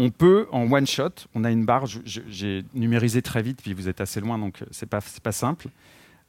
on 0.00 0.10
peut, 0.10 0.46
en 0.50 0.70
one 0.72 0.86
shot, 0.86 1.26
on 1.34 1.44
a 1.44 1.50
une 1.50 1.66
barre, 1.66 1.84
j'ai 1.84 2.64
numérisé 2.72 3.20
très 3.20 3.42
vite, 3.42 3.60
puis 3.60 3.74
vous 3.74 3.86
êtes 3.86 4.00
assez 4.00 4.18
loin, 4.18 4.38
donc 4.38 4.64
c'est 4.70 4.88
pas, 4.88 5.00
pas 5.22 5.32
simple. 5.32 5.68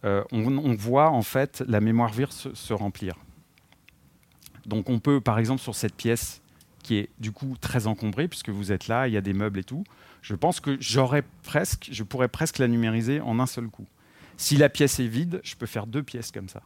Euh, 0.04 0.24
on, 0.32 0.74
voit 0.74 1.10
en 1.10 1.22
fait 1.22 1.64
la 1.68 1.80
mémoire 1.80 2.12
vive 2.12 2.32
se, 2.32 2.74
remplir. 2.74 3.16
Donc 4.66 4.90
on 4.90 5.00
peut, 5.00 5.22
par 5.22 5.38
exemple, 5.38 5.62
sur 5.62 5.76
cette 5.76 5.94
pièce 5.96 6.42
qui 6.82 6.98
est 6.98 7.10
du 7.20 7.32
coup 7.32 7.56
très 7.62 7.86
encombrée, 7.86 8.28
puisque 8.28 8.50
vous 8.50 8.72
êtes 8.72 8.88
là, 8.88 9.08
il 9.08 9.14
y 9.14 9.18
a 9.18 9.22
des 9.22 9.34
meubles 9.34 9.60
et 9.60 9.64
tout, 9.64 9.84
je 10.24 10.34
pense 10.34 10.60
que 10.60 10.76
j'aurais 10.80 11.24
presque, 11.44 11.90
je 11.92 12.04
pourrais 12.04 12.28
presque 12.28 12.58
la 12.58 12.68
numériser 12.68 13.22
en 13.22 13.40
un 13.40 13.46
seul 13.46 13.68
coup. 13.68 13.86
Si 14.38 14.58
la 14.58 14.70
pièce 14.70 15.00
est 15.00 15.08
vide, 15.08 15.40
je 15.44 15.56
peux 15.56 15.68
faire 15.68 15.86
deux 15.86 16.02
pièces 16.02 16.32
comme 16.32 16.50
ça. 16.50 16.64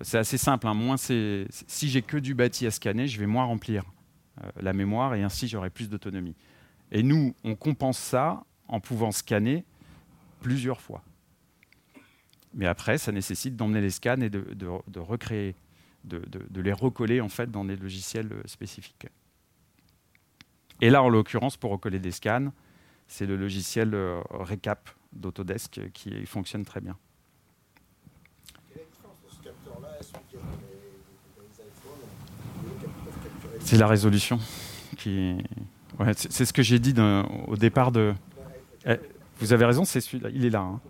C'est 0.00 0.18
assez 0.18 0.38
simple. 0.38 0.66
Hein. 0.66 0.74
Moins 0.74 0.96
si 0.96 1.46
j'ai 1.70 2.02
que 2.02 2.16
du 2.16 2.34
bâti 2.34 2.66
à 2.66 2.72
scanner, 2.72 3.06
je 3.06 3.20
vais 3.20 3.26
moins 3.26 3.44
remplir 3.44 3.84
euh, 4.42 4.50
la 4.60 4.72
mémoire 4.72 5.14
et 5.14 5.22
ainsi 5.22 5.46
j'aurai 5.46 5.70
plus 5.70 5.88
d'autonomie. 5.88 6.34
Et 6.90 7.04
nous, 7.04 7.34
on 7.44 7.54
compense 7.54 7.98
ça 7.98 8.42
en 8.66 8.80
pouvant 8.80 9.12
scanner 9.12 9.64
plusieurs 10.40 10.80
fois. 10.80 11.02
Mais 12.54 12.66
après, 12.66 12.98
ça 12.98 13.10
nécessite 13.10 13.56
d'emmener 13.56 13.80
les 13.80 13.90
scans 13.90 14.20
et 14.20 14.30
de, 14.30 14.98
recréer, 14.98 15.56
de, 16.04 16.60
les 16.60 16.72
recoller 16.72 17.20
en 17.20 17.28
fait 17.28 17.50
dans 17.50 17.64
des 17.64 17.76
logiciels 17.76 18.32
euh, 18.32 18.42
spécifiques. 18.46 19.06
Et 20.80 20.90
là, 20.90 21.02
en 21.02 21.08
l'occurrence, 21.08 21.56
pour 21.56 21.70
recoller 21.72 21.98
des 21.98 22.12
scans, 22.12 22.52
c'est 23.08 23.26
le 23.26 23.36
logiciel 23.36 23.94
euh, 23.94 24.20
Recap 24.30 24.88
d'Autodesk 25.12 25.80
qui 25.92 26.26
fonctionne 26.26 26.64
très 26.64 26.80
bien. 26.80 26.96
C'est 33.60 33.78
la 33.78 33.86
résolution 33.86 34.38
qui. 34.98 35.38
c'est 36.16 36.44
ce 36.44 36.52
que 36.52 36.62
j'ai 36.62 36.78
dit 36.78 36.94
au 37.46 37.56
départ 37.56 37.92
de. 37.92 38.14
Eh, 38.86 38.96
vous 39.40 39.52
avez 39.52 39.64
raison, 39.64 39.84
c'est 39.84 40.00
celui-là, 40.00 40.28
il 40.32 40.44
est 40.44 40.50
là. 40.50 40.60
Hein. 40.60 40.80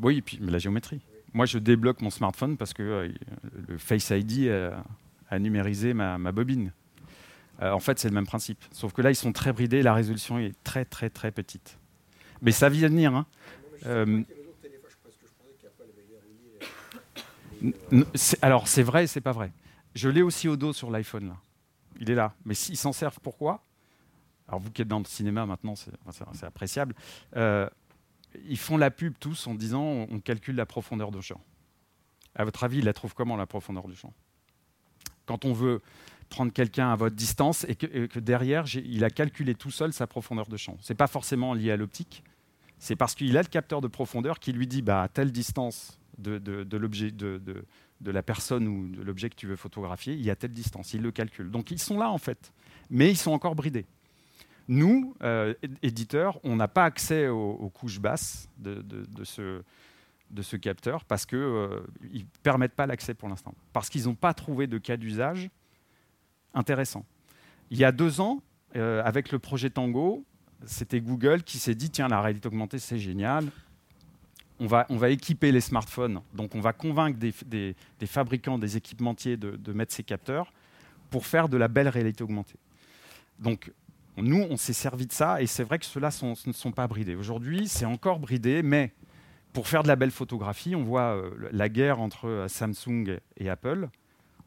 Oui, 0.00 0.18
et 0.18 0.22
puis 0.22 0.38
mais 0.40 0.50
la 0.50 0.58
géométrie. 0.58 1.00
Moi, 1.34 1.46
je 1.46 1.58
débloque 1.58 2.00
mon 2.00 2.10
smartphone 2.10 2.56
parce 2.56 2.72
que 2.72 2.82
euh, 2.82 3.08
le 3.68 3.78
Face 3.78 4.10
ID 4.10 4.48
a, 5.30 5.38
numérisé 5.38 5.92
ma, 5.94 6.18
bobine. 6.32 6.72
Euh, 7.62 7.72
en 7.72 7.80
fait, 7.80 7.98
c'est 7.98 8.08
le 8.08 8.14
même 8.14 8.26
principe. 8.26 8.64
Sauf 8.70 8.92
que 8.92 9.02
là, 9.02 9.10
ils 9.10 9.16
sont 9.16 9.32
très 9.32 9.52
bridés, 9.52 9.82
la 9.82 9.94
résolution 9.94 10.38
est 10.38 10.54
très, 10.64 10.84
très, 10.84 11.10
très 11.10 11.32
petite. 11.32 11.78
Mais 12.40 12.52
ça 12.52 12.68
vient 12.68 12.88
de 12.88 12.94
venir. 12.94 13.14
Hein. 13.14 13.26
Euh, 13.86 14.22
alors, 18.42 18.68
c'est 18.68 18.82
vrai 18.82 19.04
et 19.04 19.06
c'est 19.06 19.20
pas 19.20 19.32
vrai. 19.32 19.52
Je 19.94 20.08
l'ai 20.08 20.22
aussi 20.22 20.48
au 20.48 20.56
dos 20.56 20.72
sur 20.72 20.90
l'iPhone. 20.90 21.28
Là. 21.28 21.36
Il 22.00 22.10
est 22.10 22.14
là. 22.14 22.32
Mais 22.44 22.54
s'ils 22.54 22.76
s'en 22.76 22.92
servent, 22.92 23.18
pourquoi? 23.20 23.64
Alors, 24.46 24.60
vous 24.60 24.70
qui 24.70 24.82
êtes 24.82 24.88
dans 24.88 25.00
le 25.00 25.04
cinéma 25.04 25.44
maintenant, 25.44 25.74
c'est 25.74 26.44
appréciable. 26.44 26.94
Euh, 27.36 27.68
ils 28.46 28.58
font 28.58 28.76
la 28.76 28.90
pub 28.90 29.14
tous 29.18 29.46
en 29.46 29.54
disant 29.54 29.82
on 29.82 30.20
calcule 30.20 30.56
la 30.56 30.66
profondeur 30.66 31.10
de 31.10 31.20
champ. 31.20 31.40
À 32.34 32.44
votre 32.44 32.64
avis, 32.64 32.78
il 32.78 32.84
la 32.84 32.92
trouve 32.92 33.14
comment, 33.14 33.36
la 33.36 33.46
profondeur 33.46 33.88
du 33.88 33.96
champ? 33.96 34.12
Quand 35.26 35.44
on 35.44 35.52
veut 35.52 35.80
prendre 36.28 36.52
quelqu'un 36.52 36.90
à 36.92 36.96
votre 36.96 37.16
distance 37.16 37.64
et 37.68 37.74
que, 37.74 38.18
derrière, 38.18 38.64
il 38.74 39.02
a 39.04 39.10
calculé 39.10 39.54
tout 39.54 39.70
seul 39.70 39.92
sa 39.92 40.06
profondeur 40.06 40.46
de 40.46 40.56
champ. 40.56 40.76
Ce 40.80 40.92
n'est 40.92 40.96
pas 40.96 41.06
forcément 41.06 41.54
lié 41.54 41.70
à 41.70 41.76
l'optique, 41.76 42.22
c'est 42.78 42.96
parce 42.96 43.14
qu'il 43.14 43.36
a 43.36 43.42
le 43.42 43.48
capteur 43.48 43.80
de 43.80 43.88
profondeur 43.88 44.38
qui 44.38 44.52
lui 44.52 44.66
dit 44.66 44.82
bah, 44.82 45.02
à 45.02 45.08
telle 45.08 45.32
distance 45.32 45.98
de, 46.18 46.38
de 46.38 46.76
l'objet 46.76 47.10
de, 47.10 47.40
de 48.00 48.10
la 48.10 48.22
personne 48.22 48.68
ou 48.68 48.88
de 48.88 49.02
l'objet 49.02 49.30
que 49.30 49.34
tu 49.34 49.46
veux 49.46 49.56
photographier, 49.56 50.14
il 50.14 50.22
y 50.22 50.30
a 50.30 50.36
telle 50.36 50.52
distance, 50.52 50.94
ils 50.94 51.02
le 51.02 51.10
calculent. 51.10 51.50
Donc 51.50 51.70
ils 51.70 51.78
sont 51.78 51.98
là 51.98 52.10
en 52.10 52.18
fait, 52.18 52.52
mais 52.90 53.10
ils 53.10 53.16
sont 53.16 53.32
encore 53.32 53.54
bridés. 53.54 53.86
Nous, 54.68 55.14
euh, 55.22 55.54
éditeurs, 55.82 56.38
on 56.44 56.54
n'a 56.54 56.68
pas 56.68 56.84
accès 56.84 57.28
aux, 57.28 57.70
couches 57.70 58.00
basses 58.00 58.50
de, 58.58 58.84
ce, 59.24 60.56
capteur 60.56 61.06
parce 61.06 61.24
qu'ils 61.24 61.38
euh, 61.38 61.80
ne 62.02 62.20
permettent 62.42 62.74
pas 62.74 62.86
l'accès 62.86 63.14
pour 63.14 63.30
l'instant. 63.30 63.54
Parce 63.72 63.88
qu'ils 63.88 64.04
n'ont 64.04 64.14
pas 64.14 64.34
trouvé 64.34 64.66
de 64.66 64.76
cas 64.76 64.98
d'usage 64.98 65.48
intéressant. 66.52 67.06
Il 67.70 67.78
y 67.78 67.84
a 67.84 67.92
deux 67.92 68.20
ans, 68.20 68.42
euh, 68.76 69.02
avec 69.04 69.32
le 69.32 69.38
projet 69.38 69.70
Tango, 69.70 70.24
c'était 70.66 71.00
Google 71.00 71.44
qui 71.44 71.58
s'est 71.58 71.74
dit 71.74 71.88
tiens, 71.88 72.08
la 72.08 72.20
réalité 72.20 72.48
augmentée, 72.48 72.78
c'est 72.78 72.98
génial. 72.98 73.46
On 74.60 74.66
va, 74.66 74.84
on 74.90 74.96
va 74.96 75.08
équiper 75.08 75.50
les 75.50 75.60
smartphones. 75.62 76.20
Donc, 76.34 76.54
on 76.54 76.60
va 76.60 76.74
convaincre 76.74 77.18
des, 77.18 77.74
fabricants, 78.06 78.58
des 78.58 78.76
équipementiers 78.76 79.38
de, 79.38 79.52
de 79.52 79.72
mettre 79.72 79.94
ces 79.94 80.02
capteurs 80.02 80.52
pour 81.10 81.26
faire 81.26 81.48
de 81.48 81.56
la 81.56 81.68
belle 81.68 81.88
réalité 81.88 82.22
augmentée. 82.24 82.58
Donc, 83.38 83.72
nous, 84.22 84.46
on 84.50 84.56
s'est 84.56 84.72
servi 84.72 85.06
de 85.06 85.12
ça 85.12 85.40
et 85.40 85.46
c'est 85.46 85.64
vrai 85.64 85.78
que 85.78 85.86
ceux-là 85.86 86.10
ne 86.22 86.52
sont 86.52 86.72
pas 86.72 86.86
bridés. 86.86 87.14
Aujourd'hui, 87.14 87.68
c'est 87.68 87.84
encore 87.84 88.18
bridé, 88.18 88.62
mais 88.62 88.92
pour 89.52 89.68
faire 89.68 89.82
de 89.82 89.88
la 89.88 89.96
belle 89.96 90.10
photographie, 90.10 90.74
on 90.74 90.82
voit 90.82 91.16
euh, 91.16 91.30
la 91.52 91.68
guerre 91.68 92.00
entre 92.00 92.28
euh, 92.28 92.48
Samsung 92.48 93.18
et 93.36 93.48
Apple, 93.48 93.88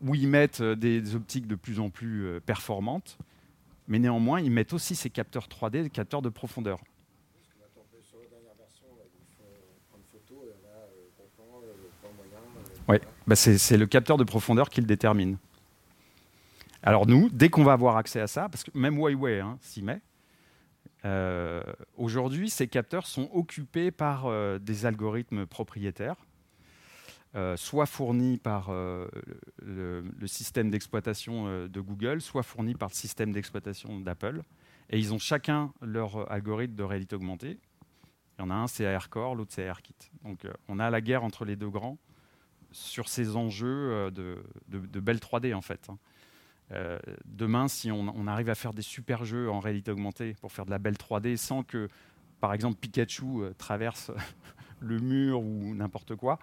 où 0.01 0.15
ils 0.15 0.27
mettent 0.27 0.61
euh, 0.61 0.75
des 0.75 1.15
optiques 1.15 1.47
de 1.47 1.55
plus 1.55 1.79
en 1.79 1.89
plus 1.89 2.39
performantes, 2.45 3.17
mais 3.87 3.99
néanmoins, 3.99 4.39
ils 4.39 4.51
mettent 4.51 4.73
aussi 4.73 4.95
ces 4.95 5.09
capteurs 5.09 5.47
3D, 5.47 5.83
des 5.83 5.89
capteurs 5.89 6.21
de 6.21 6.29
profondeur. 6.29 6.79
Oui, 12.87 12.97
bah 13.27 13.35
c'est 13.35 13.77
le 13.77 13.85
capteur 13.85 14.17
de 14.17 14.23
profondeur 14.23 14.69
qui 14.69 14.81
le 14.81 14.87
détermine. 14.87 15.37
Alors 16.83 17.05
nous, 17.05 17.29
dès 17.29 17.49
qu'on 17.49 17.63
va 17.63 17.73
avoir 17.73 17.97
accès 17.97 18.19
à 18.19 18.27
ça, 18.27 18.49
parce 18.49 18.63
que 18.63 18.71
même 18.73 18.97
Huawei 18.97 19.39
hein, 19.39 19.57
s'y 19.61 19.83
met, 19.83 20.01
euh, 21.05 21.61
aujourd'hui, 21.97 22.49
ces 22.49 22.67
capteurs 22.67 23.07
sont 23.07 23.29
occupés 23.33 23.91
par 23.91 24.25
euh, 24.25 24.59
des 24.59 24.85
algorithmes 24.85 25.45
propriétaires, 25.45 26.27
euh, 27.35 27.55
soit 27.55 27.85
fournis 27.85 28.37
par 28.37 28.71
le, 28.71 30.01
système 30.25 30.69
d'exploitation 30.69 31.67
de 31.67 31.81
Google, 31.81 32.21
soit 32.21 32.43
fournis 32.43 32.75
par 32.75 32.89
le 32.89 32.93
système 32.93 33.31
d'exploitation 33.31 33.99
d'Apple. 33.99 34.41
Et 34.89 34.99
ils 34.99 35.13
ont 35.13 35.19
chacun 35.19 35.73
leur 35.81 36.29
algorithme 36.31 36.75
de 36.75 36.83
réalité 36.83 37.15
augmentée. 37.15 37.59
Il 38.37 38.41
y 38.41 38.45
en 38.45 38.49
a 38.49 38.55
un, 38.55 38.67
c'est 38.67 38.83
AirCore, 38.83 39.35
l'autre, 39.35 39.51
c'est 39.53 39.61
AirKit. 39.61 39.95
Donc 40.23 40.45
on 40.67 40.79
a 40.79 40.89
la 40.89 40.99
guerre 40.99 41.23
entre 41.23 41.45
les 41.45 41.55
deux 41.55 41.69
grands 41.69 41.97
sur 42.71 43.07
ces 43.07 43.35
enjeux 43.35 44.11
de, 44.11 44.43
de, 44.67 44.99
belle 44.99 45.17
3D, 45.17 45.53
en 45.53 45.61
fait. 45.61 45.89
Hein. 45.89 45.97
Euh, 46.73 46.99
demain, 47.25 47.67
si 47.67 47.91
on, 47.91 48.27
arrive 48.27 48.49
à 48.49 48.55
faire 48.55 48.73
des 48.73 48.81
super 48.81 49.25
jeux 49.25 49.49
en 49.49 49.59
réalité 49.59 49.91
augmentée 49.91 50.35
pour 50.39 50.51
faire 50.51 50.65
de 50.65 50.71
la 50.71 50.79
belle 50.79 50.95
3D 50.95 51.35
sans 51.35 51.63
que, 51.63 51.89
par 52.39 52.53
exemple, 52.53 52.77
Pikachu 52.79 53.41
euh, 53.41 53.53
traverse 53.57 54.11
le 54.79 54.99
mur 54.99 55.41
ou 55.41 55.75
n'importe 55.75 56.15
quoi, 56.15 56.39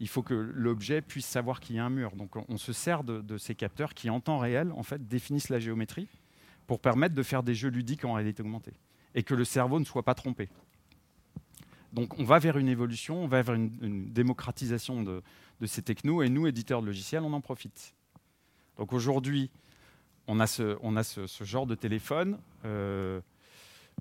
il 0.00 0.08
faut 0.08 0.22
que 0.22 0.34
l'objet 0.34 1.00
puisse 1.02 1.26
savoir 1.26 1.60
qu'il 1.60 1.76
y 1.76 1.78
a 1.78 1.84
un 1.84 1.90
mur. 1.90 2.14
Donc 2.16 2.36
on, 2.48 2.56
se 2.56 2.72
sert 2.72 3.04
de, 3.04 3.38
ces 3.38 3.54
capteurs 3.54 3.94
qui, 3.94 4.10
en 4.10 4.20
temps 4.20 4.38
réel, 4.38 4.72
en 4.72 4.82
fait, 4.82 5.06
définissent 5.08 5.48
la 5.48 5.58
géométrie 5.58 6.08
pour 6.66 6.80
permettre 6.80 7.14
de 7.14 7.22
faire 7.22 7.42
des 7.42 7.54
jeux 7.54 7.68
ludiques 7.68 8.04
en 8.04 8.14
réalité 8.14 8.42
augmentée 8.42 8.74
et 9.14 9.22
que 9.22 9.34
le 9.34 9.44
cerveau 9.44 9.78
ne 9.78 9.84
soit 9.84 10.02
pas 10.02 10.14
trompé. 10.14 10.48
Donc 11.92 12.18
on 12.18 12.24
va 12.24 12.40
vers 12.40 12.58
une 12.58 12.68
évolution, 12.68 13.22
on 13.22 13.28
va 13.28 13.42
vers 13.42 13.54
une, 13.54 14.10
démocratisation 14.12 15.04
de, 15.04 15.22
de, 15.60 15.66
ces 15.66 15.82
technos 15.82 16.22
et 16.22 16.28
nous, 16.28 16.48
éditeurs 16.48 16.80
de 16.80 16.86
logiciels, 16.86 17.22
on 17.22 17.32
en 17.32 17.40
profite. 17.40 17.94
Donc 18.76 18.92
aujourd'hui, 18.92 19.50
on 20.26 20.40
a 20.40 20.46
ce, 20.46 20.76
on 20.82 20.96
a 20.96 21.02
ce, 21.02 21.44
genre 21.44 21.66
de 21.66 21.74
téléphone. 21.74 22.38
Euh, 22.64 23.20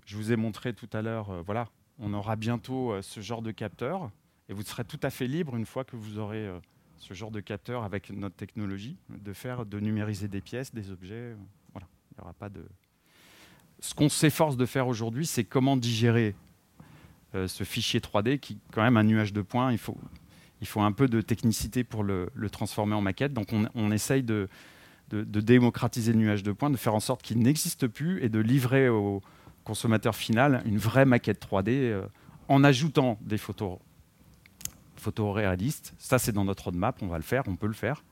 je 0.05 0.17
vous 0.17 0.31
ai 0.31 0.35
montré 0.35 0.73
tout 0.73 0.89
à 0.93 1.01
l'heure, 1.01 1.29
euh, 1.29 1.41
voilà, 1.41 1.67
on 1.99 2.13
aura 2.13 2.35
bientôt 2.35 2.91
euh, 2.91 3.01
ce 3.01 3.21
genre 3.21 3.41
de 3.41 3.51
capteur 3.51 4.09
et 4.49 4.53
vous 4.53 4.63
serez 4.63 4.83
tout 4.83 4.99
à 5.03 5.09
fait 5.09 5.27
libre 5.27 5.55
une 5.55 5.65
fois 5.65 5.83
que 5.83 5.95
vous 5.95 6.17
aurez 6.17 6.49
ce 6.97 7.13
genre 7.13 7.31
de 7.31 7.39
capteur 7.39 7.83
avec 7.83 8.09
notre 8.09 8.35
technologie 8.35 8.97
de 9.09 9.31
faire, 9.31 9.65
de 9.65 9.79
numériser 9.79 10.27
des 10.27 10.41
pièces, 10.41 10.73
des 10.73 10.91
objets. 10.91 11.35
voilà, 11.71 11.87
il 12.11 12.15
n'y 12.17 12.23
aura 12.23 12.33
pas 12.33 12.49
de. 12.49 12.65
Ce 13.79 13.93
qu'on 13.93 14.09
s'efforce 14.09 14.57
de 14.57 14.65
faire 14.65 14.87
aujourd'hui, 14.87 15.25
c'est 15.25 15.45
comment 15.45 15.77
digérer 15.77 16.35
ce 17.33 17.63
fichier 17.63 18.01
3D 18.01 18.37
qui, 18.37 18.59
quand 18.73 18.83
même, 18.83 18.97
un 18.97 19.03
nuage 19.03 19.31
de 19.31 19.41
points. 19.41 19.71
Il 19.71 19.77
faut, 19.77 19.97
il 20.59 20.67
faut 20.67 20.81
un 20.81 20.91
peu 20.91 21.07
de 21.07 21.21
technicité 21.21 21.85
pour 21.85 22.03
le, 22.03 22.29
transformer 22.51 22.95
en 22.95 23.01
maquette. 23.01 23.33
Donc, 23.33 23.53
on, 23.53 23.65
on 23.75 23.91
essaye 23.91 24.21
de 24.21 24.49
de, 25.09 25.41
démocratiser 25.41 26.11
le 26.11 26.19
nuage 26.19 26.43
de 26.43 26.51
points, 26.51 26.69
de 26.69 26.77
faire 26.77 26.95
en 26.95 26.99
sorte 26.99 27.21
qu'il 27.21 27.39
n'existe 27.39 27.87
plus 27.87 28.23
et 28.23 28.29
de 28.29 28.39
livrer 28.39 28.89
au 28.89 29.21
consommateur 29.63 30.15
final 30.15 30.63
une 30.65 30.77
vraie 30.77 31.05
maquette 31.05 31.45
3D 31.45 31.69
euh, 31.69 32.07
en 32.47 32.63
ajoutant 32.63 33.19
des 33.21 33.37
photos, 33.37 33.79
réalistes. 35.05 35.93
Ça, 35.97 36.17
c'est 36.17 36.31
dans 36.31 36.45
notre 36.45 36.65
roadmap, 36.65 36.97
on 37.01 37.07
va 37.07 37.17
le 37.17 37.23
faire, 37.23 37.43
on 37.47 37.55
peut 37.55 37.67
le 37.67 37.73
faire. 37.73 38.03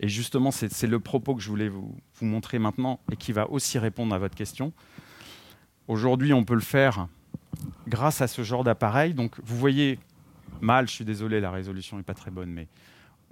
Et 0.00 0.08
justement, 0.08 0.50
c'est 0.50 0.86
le 0.86 1.00
propos 1.00 1.34
que 1.34 1.42
je 1.42 1.48
voulais 1.48 1.68
vous, 1.68 1.96
vous, 2.14 2.26
montrer 2.26 2.58
maintenant 2.58 3.00
et 3.10 3.16
qui 3.16 3.32
va 3.32 3.50
aussi 3.50 3.78
répondre 3.78 4.14
à 4.14 4.18
votre 4.18 4.34
question. 4.34 4.72
Aujourd'hui, 5.88 6.32
on 6.32 6.44
peut 6.44 6.54
le 6.54 6.60
faire 6.60 7.08
grâce 7.88 8.20
à 8.20 8.28
ce 8.28 8.42
genre 8.42 8.64
d'appareil. 8.64 9.14
Donc, 9.14 9.34
vous 9.42 9.56
voyez 9.56 9.98
mal, 10.60 10.88
je 10.88 10.92
suis 10.92 11.04
désolé, 11.04 11.40
la 11.40 11.50
résolution 11.50 11.96
n'est 11.96 12.02
pas 12.02 12.14
très 12.14 12.30
bonne, 12.30 12.50
mais 12.50 12.68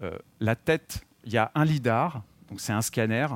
euh, 0.02 0.16
la 0.40 0.56
tête, 0.56 1.06
il 1.24 1.32
y 1.32 1.38
a 1.38 1.50
un 1.54 1.64
lidar 1.64 2.22
donc 2.48 2.61
c'est 2.61 2.72
un 2.72 2.83
scanner 2.83 3.26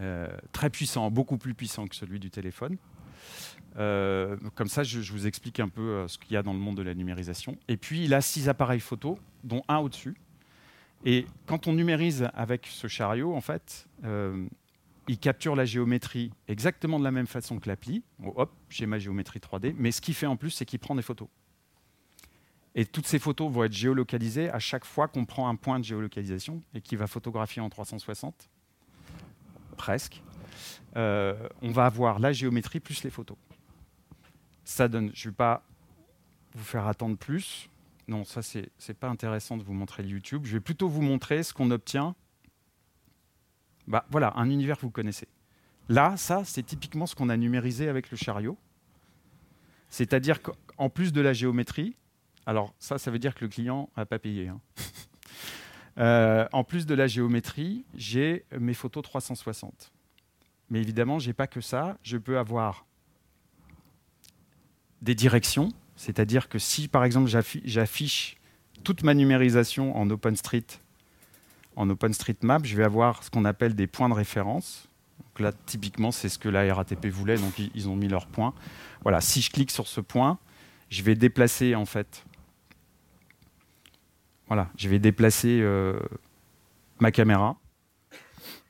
euh, 0.00 0.26
très 0.52 0.70
puissant, 0.70 1.10
beaucoup 1.10 1.38
plus 1.38 1.54
puissant 1.54 1.86
que 1.86 1.94
celui 1.94 2.18
du 2.18 2.30
téléphone. 2.30 2.76
Euh, 3.76 4.36
comme 4.54 4.68
ça, 4.68 4.82
je, 4.82 5.12
vous 5.12 5.26
explique 5.26 5.60
un 5.60 5.68
peu 5.68 5.82
euh, 5.82 6.08
ce 6.08 6.18
qu'il 6.18 6.32
y 6.32 6.36
a 6.36 6.42
dans 6.42 6.52
le 6.52 6.58
monde 6.58 6.76
de 6.76 6.82
la 6.82 6.94
numérisation. 6.94 7.56
Et 7.68 7.76
puis, 7.76 8.04
il 8.04 8.14
a 8.14 8.20
six 8.20 8.48
appareils 8.48 8.80
photo, 8.80 9.18
dont 9.44 9.62
un 9.68 9.78
au-dessus. 9.78 10.16
Et 11.04 11.26
quand 11.46 11.66
on 11.66 11.72
numérise 11.72 12.28
avec 12.34 12.66
ce 12.66 12.86
chariot, 12.86 13.34
en 13.34 13.40
fait, 13.40 13.88
il 15.08 15.18
capture 15.18 15.56
la 15.56 15.64
géométrie 15.64 16.30
exactement 16.46 17.00
de 17.00 17.04
la 17.04 17.10
même 17.10 17.26
façon 17.26 17.58
que 17.58 17.68
l'appli. 17.68 18.04
hop, 18.24 18.52
j'ai 18.68 18.86
ma 18.86 19.00
géométrie 19.00 19.40
3D. 19.40 19.74
Mais 19.76 19.90
ce 19.90 20.00
qu'il 20.00 20.14
fait 20.14 20.26
en 20.26 20.36
plus, 20.36 20.50
c'est 20.50 20.64
qu'il 20.64 20.78
prend 20.78 20.94
des 20.94 21.02
photos. 21.02 21.28
Et 22.74 22.86
toutes 22.86 23.06
ces 23.06 23.18
photos 23.18 23.50
vont 23.52 23.64
être 23.64 23.72
géolocalisées 23.72 24.50
à 24.50 24.58
chaque 24.58 24.84
fois 24.84 25.08
qu'on 25.08 25.24
prend 25.24 25.48
un 25.48 25.56
point 25.56 25.78
de 25.78 25.84
géolocalisation 25.84 26.62
et 26.74 26.80
qui 26.80 26.96
va 26.96 27.06
photographier 27.06 27.60
en 27.60 27.68
360, 27.68 28.48
presque. 29.76 30.22
Euh, 30.96 31.48
on 31.60 31.70
va 31.70 31.86
avoir 31.86 32.18
la 32.18 32.32
géométrie 32.32 32.80
plus 32.80 33.02
les 33.04 33.10
photos. 33.10 33.36
Ça 34.64 34.88
donne, 34.88 35.10
je 35.14 35.28
ne 35.28 35.32
vais 35.32 35.36
pas 35.36 35.64
vous 36.54 36.64
faire 36.64 36.86
attendre 36.86 37.16
plus. 37.16 37.68
Non, 38.08 38.24
ça, 38.24 38.42
c'est 38.42 38.70
n'est 38.88 38.94
pas 38.94 39.08
intéressant 39.08 39.56
de 39.56 39.62
vous 39.62 39.74
montrer 39.74 40.02
YouTube. 40.04 40.44
Je 40.44 40.54
vais 40.54 40.60
plutôt 40.60 40.88
vous 40.88 41.02
montrer 41.02 41.42
ce 41.42 41.52
qu'on 41.52 41.70
obtient. 41.70 42.14
Bah, 43.86 44.06
voilà, 44.10 44.32
un 44.36 44.48
univers 44.48 44.76
que 44.76 44.82
vous 44.82 44.90
connaissez. 44.90 45.28
Là, 45.88 46.16
ça, 46.16 46.44
c'est 46.44 46.62
typiquement 46.62 47.06
ce 47.06 47.14
qu'on 47.14 47.28
a 47.28 47.36
numérisé 47.36 47.88
avec 47.88 48.10
le 48.10 48.16
chariot. 48.16 48.56
C'est-à-dire 49.88 50.40
qu'en 50.42 50.88
plus 50.88 51.12
de 51.12 51.20
la 51.20 51.32
géométrie, 51.32 51.96
alors 52.46 52.74
ça, 52.78 52.98
ça 52.98 53.10
veut 53.10 53.18
dire 53.18 53.34
que 53.34 53.44
le 53.44 53.48
client 53.48 53.88
n'a 53.96 54.06
pas 54.06 54.18
payé. 54.18 54.48
Hein. 54.48 54.60
Euh, 55.98 56.48
en 56.52 56.64
plus 56.64 56.86
de 56.86 56.94
la 56.94 57.06
géométrie, 57.06 57.84
j'ai 57.94 58.46
mes 58.58 58.72
photos 58.72 59.02
360. 59.02 59.92
Mais 60.70 60.80
évidemment, 60.80 61.18
je 61.18 61.26
n'ai 61.26 61.34
pas 61.34 61.46
que 61.46 61.60
ça. 61.60 61.98
Je 62.02 62.16
peux 62.16 62.38
avoir 62.38 62.86
des 65.02 65.14
directions, 65.14 65.68
c'est-à-dire 65.96 66.48
que 66.48 66.58
si 66.58 66.88
par 66.88 67.04
exemple 67.04 67.30
j'affiche 67.64 68.38
toute 68.84 69.02
ma 69.02 69.12
numérisation 69.12 69.94
en 69.94 70.08
OpenStreet, 70.08 70.64
en 71.76 71.90
OpenStreetMap, 71.90 72.64
je 72.64 72.74
vais 72.74 72.84
avoir 72.84 73.22
ce 73.22 73.30
qu'on 73.30 73.44
appelle 73.44 73.74
des 73.74 73.86
points 73.86 74.08
de 74.08 74.14
référence. 74.14 74.88
Donc 75.18 75.40
là, 75.40 75.52
typiquement, 75.66 76.10
c'est 76.10 76.28
ce 76.28 76.38
que 76.38 76.48
la 76.48 76.74
RATP 76.74 77.06
voulait, 77.06 77.36
donc 77.36 77.58
ils 77.58 77.88
ont 77.88 77.96
mis 77.96 78.08
leurs 78.08 78.26
points. 78.26 78.54
Voilà, 79.02 79.20
si 79.20 79.42
je 79.42 79.50
clique 79.50 79.70
sur 79.70 79.86
ce 79.86 80.00
point, 80.00 80.38
je 80.88 81.02
vais 81.02 81.14
déplacer 81.14 81.74
en 81.74 81.86
fait 81.86 82.24
voilà, 84.52 84.68
je 84.76 84.86
vais 84.90 84.98
déplacer 84.98 85.60
euh, 85.62 85.98
ma 87.00 87.10
caméra 87.10 87.56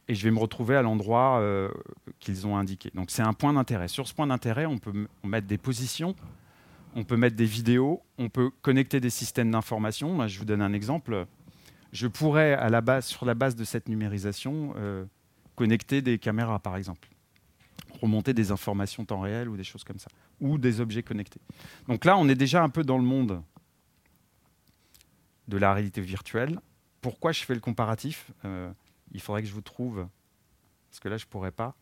et 0.07 0.15
je 0.15 0.23
vais 0.23 0.31
me 0.31 0.39
retrouver 0.39 0.77
à 0.77 0.83
l'endroit 0.83 1.41
euh, 1.41 1.69
qu'ils 2.21 2.47
ont 2.47 2.57
indiqué. 2.57 2.93
Donc 2.95 3.11
c'est 3.11 3.23
un 3.23 3.33
point 3.33 3.53
d'intérêt. 3.53 3.89
Sur 3.89 4.07
ce 4.07 4.15
point 4.15 4.29
d'intérêt, 4.29 4.65
on 4.65 4.79
peut 4.79 5.09
mettre 5.25 5.49
des 5.49 5.59
positions, 5.59 6.15
on 6.95 7.03
peut 7.03 7.17
mettre 7.17 7.35
des 7.35 7.47
vidéos, 7.47 8.01
on 8.17 8.29
peut 8.29 8.53
connecter 8.63 9.01
des 9.01 9.11
systèmes 9.11 9.51
d'information. 9.51 10.29
je 10.29 10.39
vous 10.39 10.45
donne 10.45 10.63
un 10.63 10.73
exemple. 10.73 11.27
Je 11.91 12.07
pourrais, 12.07 12.57
sur 13.01 13.27
la 13.27 13.35
base 13.35 13.57
de 13.57 13.65
cette 13.65 13.89
numérisation, 13.89 14.75
euh, 14.77 15.05
connecter 15.57 16.01
des 16.01 16.17
caméras, 16.17 16.61
par 16.61 16.77
exemple, 16.77 17.09
remonter 18.01 18.35
des 18.35 18.53
informations 18.53 19.05
temps 19.05 19.19
réel 19.19 19.49
ou 19.49 19.57
des 19.57 19.65
choses 19.65 19.83
comme 19.83 19.99
ça, 19.99 20.11
ou 20.41 20.59
des 20.59 20.81
objets 20.81 21.03
connectés. 21.03 21.41
Donc 21.89 22.05
là, 22.05 22.17
on 22.17 22.29
est 22.29 22.37
déjà 22.37 22.63
un 22.63 22.69
peu 22.69 22.85
dans 22.85 22.99
le 22.99 23.05
monde 23.05 23.43
de 25.53 25.59
la 25.59 25.75
réalité 25.75 26.01
virtuelle. 26.01 26.59
Pourquoi 27.03 27.33
je 27.33 27.45
fais 27.45 27.55
le 27.55 27.61
comparatif 27.61 28.31
euh, 28.45 28.73
Il 29.13 29.21
faudrait 29.21 29.43
que 29.43 29.49
je 29.49 29.53
vous 29.53 29.61
trouve, 29.61 30.09
parce 30.89 30.99
que 30.99 31.09
là, 31.09 31.19
je 31.19 31.27
ne 31.27 31.29
pourrais 31.29 31.53
pas. 31.53 31.77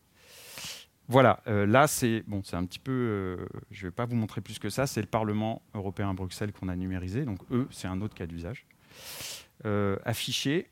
voilà, 1.07 1.41
là 1.45 1.87
c'est 1.87 2.23
bon, 2.27 2.41
un 2.51 2.65
petit 2.65 2.79
peu, 2.79 3.47
je 3.71 3.85
ne 3.85 3.87
vais 3.87 3.91
pas 3.91 4.05
vous 4.05 4.15
montrer 4.15 4.41
plus 4.41 4.59
que 4.59 4.69
ça, 4.69 4.87
c'est 4.87 5.01
le 5.01 5.07
Parlement 5.07 5.61
européen 5.73 6.09
à 6.09 6.13
Bruxelles 6.13 6.51
qu'on 6.51 6.67
a 6.67 6.75
numérisé, 6.75 7.25
donc 7.25 7.39
eux 7.51 7.67
c'est 7.71 7.87
un 7.87 8.01
autre 8.01 8.13
cas 8.13 8.27
d'usage. 8.27 8.65
affiché, 10.05 10.69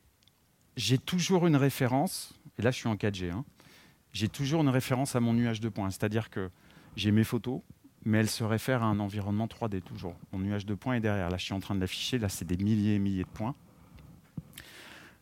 j'ai 0.78 0.98
toujours 0.98 1.48
une 1.48 1.56
référence, 1.58 2.34
et 2.58 2.62
là 2.62 2.72
je 2.72 2.78
suis 2.78 2.88
en 2.88 2.96
4G, 2.96 3.32
hein, 3.32 3.44
j'ai 4.14 4.30
toujours 4.30 4.62
une 4.62 4.70
référence 4.70 5.16
à 5.16 5.20
mon 5.20 5.34
nuage 5.34 5.60
de 5.60 5.70
points, 5.70 5.90
c'est-à-dire 5.90 6.30
que 6.30 6.50
j'ai 6.96 7.12
mes 7.12 7.24
photos, 7.24 7.62
mais 8.06 8.20
elles 8.20 8.30
se 8.30 8.44
réfèrent 8.44 8.84
à 8.84 8.88
un 8.88 9.00
environnement 9.00 9.48
3D 9.48 9.82
toujours. 9.82 10.16
Mon 10.32 10.40
nuage 10.40 10.66
de 10.66 10.74
points 10.74 10.96
est 10.96 11.00
derrière. 11.00 11.30
Là, 11.30 11.38
je 11.38 11.46
suis 11.46 11.54
en 11.54 11.60
train 11.60 11.76
de 11.76 11.80
l'afficher. 11.80 12.18
Là, 12.18 12.30
c'est 12.30 12.46
des 12.46 12.58
milliers 12.58 12.96
et 12.96 13.00
milliers 13.00 13.24
de 13.24 13.30
points. 13.30 13.56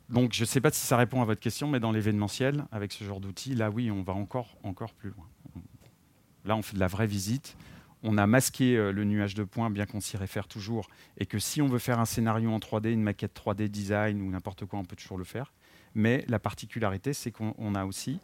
Donc, 0.10 0.34
je 0.34 0.42
ne 0.42 0.46
sais 0.46 0.62
pas 0.62 0.72
si 0.72 0.86
ça 0.86 0.96
répond 0.96 1.22
à 1.22 1.26
votre 1.26 1.42
question, 1.42 1.68
mais 1.68 1.80
dans 1.80 1.92
l'événementiel, 1.92 2.66
avec 2.72 2.94
ce 2.94 3.04
genre 3.04 3.20
d'outil, 3.20 3.56
là, 3.56 3.70
oui, 3.70 3.92
on 3.92 4.04
va 4.04 4.14
encore, 4.14 4.58
encore 4.64 4.94
plus 4.94 5.10
loin. 5.10 5.26
Là, 6.46 6.56
on 6.56 6.62
fait 6.62 6.76
de 6.76 6.80
la 6.80 6.88
vraie 6.88 7.08
visite. 7.08 7.58
On 8.04 8.18
a 8.18 8.26
masqué 8.26 8.78
euh, 8.78 8.92
le 8.92 9.04
nuage 9.04 9.34
de 9.34 9.44
points, 9.44 9.70
bien 9.70 9.86
qu'on 9.86 10.00
s'y 10.00 10.16
réfère 10.16 10.48
toujours, 10.48 10.88
et 11.18 11.26
que 11.26 11.40
si 11.40 11.62
on 11.62 11.68
veut 11.68 11.80
faire 11.80 12.00
un 12.00 12.06
scénario 12.06 12.52
en 12.52 12.60
3D, 12.60 12.92
une 12.92 13.02
maquette 13.02 13.38
3D 13.38 13.68
design 13.68 14.22
ou 14.22 14.30
n'importe 14.30 14.66
quoi, 14.66 14.80
on 14.80 14.86
peut 14.86 14.96
toujours 14.96 15.18
le 15.18 15.26
faire. 15.26 15.52
Mais 15.94 16.24
la 16.30 16.40
particularité, 16.40 17.12
c'est 17.12 17.32
qu'on 17.32 17.76
a 17.76 17.86
aussi 17.86 18.20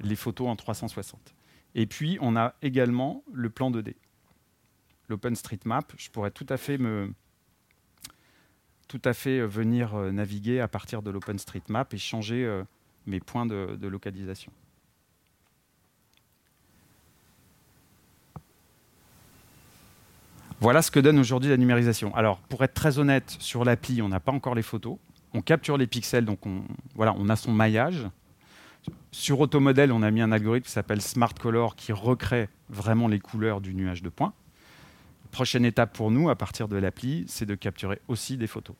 les 0.00 0.16
photos 0.16 0.48
en 0.48 0.56
360. 0.56 1.34
Et 1.74 1.86
puis, 1.86 2.18
on 2.20 2.36
a 2.36 2.54
également 2.62 3.22
le 3.32 3.50
plan 3.50 3.70
2D. 3.70 3.94
L'OpenStreetMap, 5.08 5.92
je 5.96 6.10
pourrais 6.10 6.30
tout 6.30 6.46
à 6.48 6.56
fait 6.56 6.78
me 6.78 7.12
tout 8.88 9.00
à 9.04 9.12
fait 9.12 9.38
euh, 9.38 9.46
venir 9.46 9.94
euh, 9.94 10.10
naviguer 10.10 10.60
à 10.60 10.66
partir 10.66 11.02
de 11.02 11.10
l'OpenStreetMap 11.10 11.92
et 11.92 11.98
changer 11.98 12.44
euh, 12.44 12.64
mes 13.06 13.20
points 13.20 13.46
de, 13.46 13.86
localisation. 13.86 14.50
Voilà 20.60 20.82
ce 20.82 20.90
que 20.90 20.98
donne 20.98 21.18
aujourd'hui 21.18 21.50
la 21.50 21.56
numérisation. 21.56 22.14
Alors, 22.16 22.40
pour 22.40 22.64
être 22.64 22.74
très 22.74 22.98
honnête, 22.98 23.36
sur 23.38 23.64
l'appli, 23.64 24.02
on 24.02 24.08
n'a 24.08 24.18
pas 24.18 24.32
encore 24.32 24.56
les 24.56 24.62
photos. 24.62 24.98
On 25.32 25.40
capture 25.40 25.76
les 25.76 25.86
pixels, 25.86 26.24
donc 26.24 26.44
on, 26.46 26.64
voilà, 26.96 27.14
on 27.16 27.28
a 27.28 27.36
son 27.36 27.52
maillage. 27.52 28.08
Sur 29.10 29.40
Automodel, 29.40 29.92
on 29.92 30.02
a 30.02 30.10
mis 30.10 30.20
un 30.20 30.32
algorithme 30.32 30.66
qui 30.66 30.72
s'appelle 30.72 31.00
Smart 31.00 31.34
Color 31.34 31.76
qui 31.76 31.92
recrée 31.92 32.48
vraiment 32.68 33.08
les 33.08 33.18
couleurs 33.18 33.60
du 33.60 33.74
nuage 33.74 34.02
de 34.02 34.08
points. 34.08 34.32
Prochaine 35.30 35.64
étape 35.64 35.92
pour 35.92 36.10
nous, 36.10 36.30
à 36.30 36.36
partir 36.36 36.68
de 36.68 36.76
l'appli, 36.76 37.24
c'est 37.28 37.46
de 37.46 37.54
capturer 37.54 38.00
aussi 38.08 38.36
des 38.36 38.46
photos. 38.46 38.76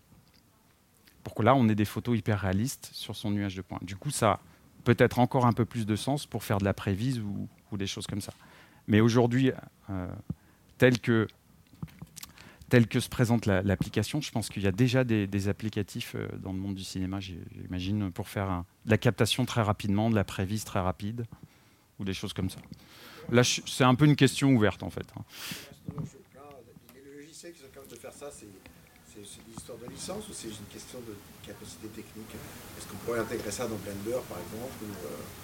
Pour 1.25 1.35
que 1.35 1.43
là, 1.43 1.55
on 1.55 1.69
ait 1.69 1.75
des 1.75 1.85
photos 1.85 2.17
hyper 2.17 2.41
réalistes 2.41 2.91
sur 2.93 3.17
son 3.17 3.31
nuage 3.31 3.55
de 3.55 3.63
points. 3.63 3.79
Du 3.83 3.97
coup, 3.97 4.11
ça 4.11 4.31
a 4.33 4.41
peut-être 4.85 5.19
encore 5.19 5.47
un 5.47 5.53
peu 5.53 5.65
plus 5.65 5.87
de 5.87 5.97
sens 5.97 6.27
pour 6.27 6.45
faire 6.45 6.59
de 6.59 6.65
la 6.65 6.73
prévise 6.73 7.21
ou, 7.21 7.77
des 7.77 7.87
choses 7.87 8.07
comme 8.07 8.23
ça. 8.23 8.33
Mais 8.87 9.01
aujourd'hui, 9.01 9.53
euh, 9.91 10.09
tel 10.79 11.01
que 11.01 11.29
tel 12.69 12.87
que 12.87 13.01
se 13.01 13.09
présente 13.09 13.47
l'application, 13.47 14.21
je 14.21 14.31
pense 14.31 14.49
qu'il 14.49 14.63
y 14.63 14.67
a 14.67 14.73
déjà 14.73 15.05
des, 15.05 15.49
applicatifs 15.49 16.15
euh, 16.15 16.29
dans 16.39 16.53
le 16.53 16.59
monde 16.59 16.75
du 16.75 16.85
cinéma, 16.85 17.19
j'imagine, 17.21 18.11
pour 18.11 18.29
faire 18.29 18.65
de 18.85 18.91
la 18.91 18.99
captation 18.99 19.45
très 19.45 19.63
rapidement, 19.63 20.11
de 20.11 20.15
la 20.15 20.25
prévise 20.25 20.65
très 20.65 20.81
rapide, 20.81 21.27
ou 21.99 22.05
des 22.05 22.15
choses 22.15 22.33
comme 22.33 22.51
ça. 22.51 22.61
Là, 23.31 23.43
c'est 23.45 23.85
un 23.85 23.95
peu 23.95 24.05
une 24.05 24.17
question 24.17 24.51
ouverte, 24.51 24.83
en 24.83 24.91
fait. 24.91 25.07
Hein. 25.17 25.23
Les 26.95 27.21
logiciels 27.21 27.53
qui 27.53 27.61
sont 27.61 27.67
capables 27.69 27.91
de 27.91 27.97
faire 27.97 28.13
ça, 28.13 28.31
c'est 28.31 28.47
une 28.47 29.55
histoire 29.57 29.79
de 29.79 29.91
licence 29.91 30.29
ou 30.29 30.33
c'est 30.33 30.49
une 30.49 30.67
question 30.73 30.99
de 31.01 31.15
capacité 31.47 31.89
technique? 31.89 32.35
Est-ce 32.77 32.87
qu'on 32.87 32.97
pourrait 32.99 33.21
intégrer 33.21 33.51
ça 33.51 33.67
dans 33.67 33.77
Blender, 33.77 34.21
par 34.29 34.39
exemple 34.39 34.85
euh? 35.05 35.39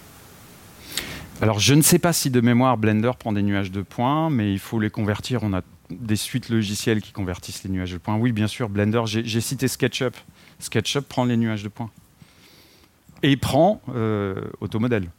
Alors, 1.41 1.59
je 1.59 1.73
ne 1.73 1.81
sais 1.81 1.99
pas 1.99 2.13
si 2.13 2.29
de 2.29 2.39
mémoire 2.41 2.77
Blender 2.77 3.11
prend 3.17 3.33
des 3.33 3.41
nuages 3.41 3.71
de 3.71 3.81
points, 3.81 4.29
mais 4.29 4.53
il 4.53 4.59
faut 4.59 4.79
les 4.79 4.89
convertir. 4.89 5.43
On 5.43 5.53
a 5.53 5.61
des 5.89 6.15
suites 6.15 6.49
logicielles 6.49 7.01
qui 7.01 7.11
convertissent 7.11 7.63
les 7.63 7.69
nuages 7.69 7.91
de 7.91 7.97
points. 7.97 8.15
Oui, 8.15 8.31
bien 8.31 8.47
sûr, 8.47 8.69
Blender, 8.69 9.01
j'ai 9.05 9.41
cité 9.41 9.67
SketchUp. 9.67 10.15
SketchUp 10.59 11.01
prend 11.01 11.25
les 11.25 11.37
nuages 11.37 11.63
de 11.63 11.69
points. 11.69 11.91
Et 13.23 13.31
il 13.31 13.39
prend 13.39 13.81
euh, 13.93 14.41
Automodel. 14.61 15.09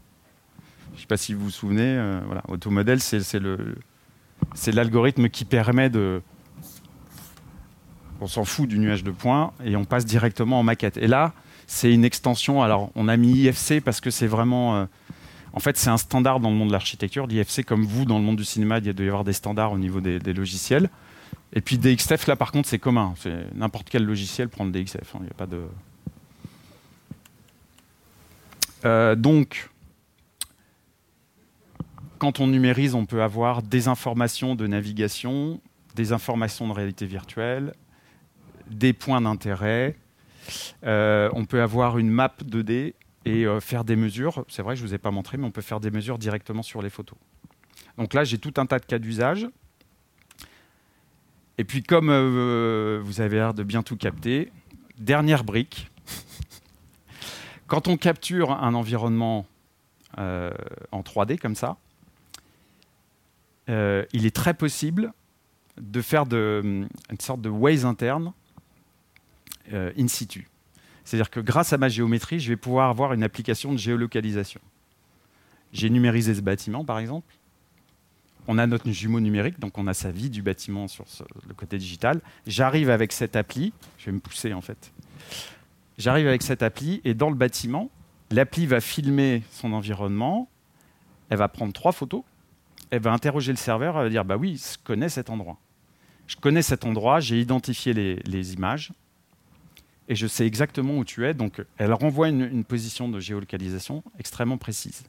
Je 0.93 0.97
ne 0.97 1.01
sais 1.01 1.07
pas 1.07 1.17
si 1.17 1.35
vous 1.35 1.45
vous 1.45 1.51
souvenez, 1.51 1.83
euh, 1.83 2.21
voilà, 2.27 2.43
Automodel, 2.49 3.01
c'est 3.01 4.73
l'algorithme 4.73 5.29
qui 5.29 5.45
permet 5.45 5.91
de... 5.91 6.23
On 8.21 8.27
s'en 8.27 8.45
fout 8.45 8.69
du 8.69 8.79
nuage 8.79 9.05
de 9.05 9.11
points 9.11 9.53
et 9.63 9.77
on 9.77 9.85
passe 9.85 10.07
directement 10.07 10.61
en 10.61 10.63
maquette. 10.63 10.97
Et 10.97 11.07
là, 11.07 11.35
c'est 11.67 11.93
une 11.93 12.05
extension. 12.05 12.63
Alors, 12.63 12.91
on 12.95 13.09
a 13.09 13.17
mis 13.19 13.33
IFC 13.43 13.83
parce 13.85 14.01
que 14.01 14.11
c'est 14.11 14.27
vraiment... 14.27 14.77
Euh, 14.77 14.85
en 15.57 15.61
fait, 15.61 15.79
c'est 15.79 15.89
un 15.89 15.97
standard 15.97 16.39
dans 16.39 16.51
le 16.51 16.55
monde 16.55 16.69
de 16.69 16.73
l'architecture. 16.73 17.27
L'IFC, 17.27 17.65
comme 17.65 17.87
vous, 17.87 18.05
dans 18.05 18.19
le 18.19 18.25
monde 18.25 18.37
du 18.37 18.45
cinéma, 18.45 18.77
il 18.77 18.93
doit 18.93 19.07
y 19.07 19.09
avoir 19.09 19.25
des 19.25 19.33
standards 19.33 19.73
au 19.73 19.79
niveau 19.79 20.03
des, 20.03 20.19
logiciels. 20.35 20.91
Et 21.55 21.63
puis 21.63 21.79
DXF, 21.79 22.27
là, 22.27 22.37
par 22.37 22.53
contre, 22.53 22.69
c'est 22.69 22.79
commun. 22.79 23.15
N'importe 23.55 23.89
quel 23.89 24.05
logiciel 24.05 24.51
prend 24.51 24.65
le 24.65 24.71
DXF. 24.71 25.15
Hein. 25.15 25.21
Il 25.21 25.23
n'y 25.23 25.31
a 25.31 25.35
pas 25.35 25.47
de. 25.47 25.63
Euh, 28.85 29.15
donc, 29.15 29.71
quand 32.19 32.39
on 32.39 32.49
numérise, 32.49 32.95
on 32.95 33.07
peut 33.07 33.23
avoir 33.23 33.63
des 33.63 33.89
informations 33.89 34.57
de 34.57 34.67
navigation, 34.67 35.59
des 35.95 36.13
informations 36.13 36.69
de 36.69 36.75
réalité 36.75 37.07
virtuelle, 37.07 37.73
des 38.71 38.93
points 38.93 39.23
d'intérêt. 39.23 39.97
Euh, 40.85 41.31
on 41.33 41.47
peut 41.47 41.63
avoir 41.63 41.97
une 41.97 42.11
map 42.11 42.35
2D 42.45 42.93
et 43.27 43.45
euh, 43.45 43.61
faire 43.61 43.85
des 43.85 43.97
mesures. 43.97 44.45
C'est 44.49 44.63
vrai, 44.63 44.77
je 44.77 44.83
ne 44.83 44.89
vous 44.89 44.95
ai 44.95 44.99
pas 44.99 45.11
montré, 45.11 45.37
mais 45.37 45.45
on 45.45 45.51
peut 45.51 45.61
faire 45.61 45.81
des 45.81 45.91
mesures 45.91 46.17
directement 46.17 46.63
sur 46.63 46.81
les 46.81 46.91
photos. 46.91 47.19
Donc 47.99 48.15
là, 48.15 48.25
j'ai 48.25 48.39
tout 48.39 48.55
un 48.57 48.67
tas 48.67 48.79
de 48.79 48.87
cas 48.87 48.99
d'usage. 48.99 49.49
Et 51.59 51.65
puis, 51.65 51.83
comme 51.83 52.09
euh, 52.09 53.01
vous 53.03 53.21
avez 53.21 53.37
l'air 53.37 53.53
de 53.53 53.65
bien 53.65 53.83
tout 53.83 53.97
capter, 53.97 54.53
dernière 54.99 55.43
brique. 55.43 55.91
Quand 57.67 57.89
on 57.89 57.97
capture 57.97 58.53
un 58.53 58.75
environnement 58.75 59.47
euh, 60.19 60.53
en 60.93 61.01
3D 61.01 61.37
comme 61.39 61.57
ça, 61.57 61.77
il 63.69 64.25
est 64.25 64.35
très 64.35 64.55
possible 64.55 65.13
de 65.77 66.01
faire 66.01 66.23
une 66.33 66.89
sorte 67.19 67.41
de 67.41 67.49
ways 67.49 67.85
interne 67.85 68.33
in 69.73 70.07
situ. 70.07 70.47
C'est-à-dire 71.07 71.31
que 71.31 71.39
grâce 71.39 71.73
à 71.73 71.79
ma 71.79 71.89
géométrie, 71.89 72.41
je 72.41 72.49
vais 72.49 72.57
pouvoir 72.57 72.91
avoir 72.91 73.13
une 73.13 73.23
application 73.23 73.73
de 73.73 73.79
géolocalisation. 73.79 74.61
J'ai 75.73 75.89
numérisé 75.89 76.35
ce 76.35 76.41
bâtiment, 76.41 76.85
par 76.85 76.99
exemple. 76.99 77.33
On 78.49 78.59
a 78.59 78.67
notre 78.67 78.91
jumeau 78.91 79.21
numérique, 79.21 79.61
donc 79.61 79.79
on 79.79 79.87
a 79.87 79.95
sa 79.95 80.11
vie 80.11 80.31
du 80.31 80.43
bâtiment 80.43 80.89
sur 80.89 81.05
le 81.47 81.55
côté 81.55 81.79
digital. 81.79 82.21
J'arrive 82.49 82.91
avec 82.91 83.13
cette 83.13 83.37
appli, 83.37 83.73
je 83.99 84.07
vais 84.07 84.13
me 84.13 84.19
pousser 84.19 84.53
en 84.53 84.61
fait. 84.61 84.93
J'arrive 85.97 86.27
avec 86.27 86.43
cette 86.43 86.63
appli 86.63 87.01
et 87.05 87.15
dans 87.15 87.31
le 87.31 87.37
bâtiment, 87.37 87.89
l'appli 88.33 88.67
va 88.67 88.81
filmer 88.81 89.45
son 89.53 89.73
environnement, 89.73 90.49
elle 91.29 91.39
va 91.39 91.49
prendre 91.49 91.73
trois 91.73 91.93
photos, 91.93 92.23
elle 92.91 93.03
va 93.03 93.13
interroger 93.13 93.53
le 93.53 93.59
serveur, 93.59 93.97
elle 93.97 94.05
va 94.05 94.11
dire 94.11 94.25
bah 94.25 94.37
oui, 94.37 94.61
je 94.61 94.77
connais 94.83 95.09
cet 95.09 95.31
endroit. 95.31 95.59
Je 96.27 96.35
connais 96.35 96.63
cet 96.63 96.85
endroit, 96.85 97.21
j'ai 97.21 97.41
identifié 97.41 97.95
les 97.95 98.55
images, 98.55 98.93
et 100.09 100.15
je 100.15 100.27
sais 100.27 100.47
exactement 100.47 100.99
où 100.99 101.05
tu 101.05 101.27
es. 101.27 101.35
Donc, 101.35 101.65
elle 101.79 101.93
renvoie 101.93 102.29
une, 102.29 102.65
position 102.65 103.09
de 103.09 103.21
géolocalisation 103.21 104.03
extrêmement 104.19 104.59
précise. 104.59 105.05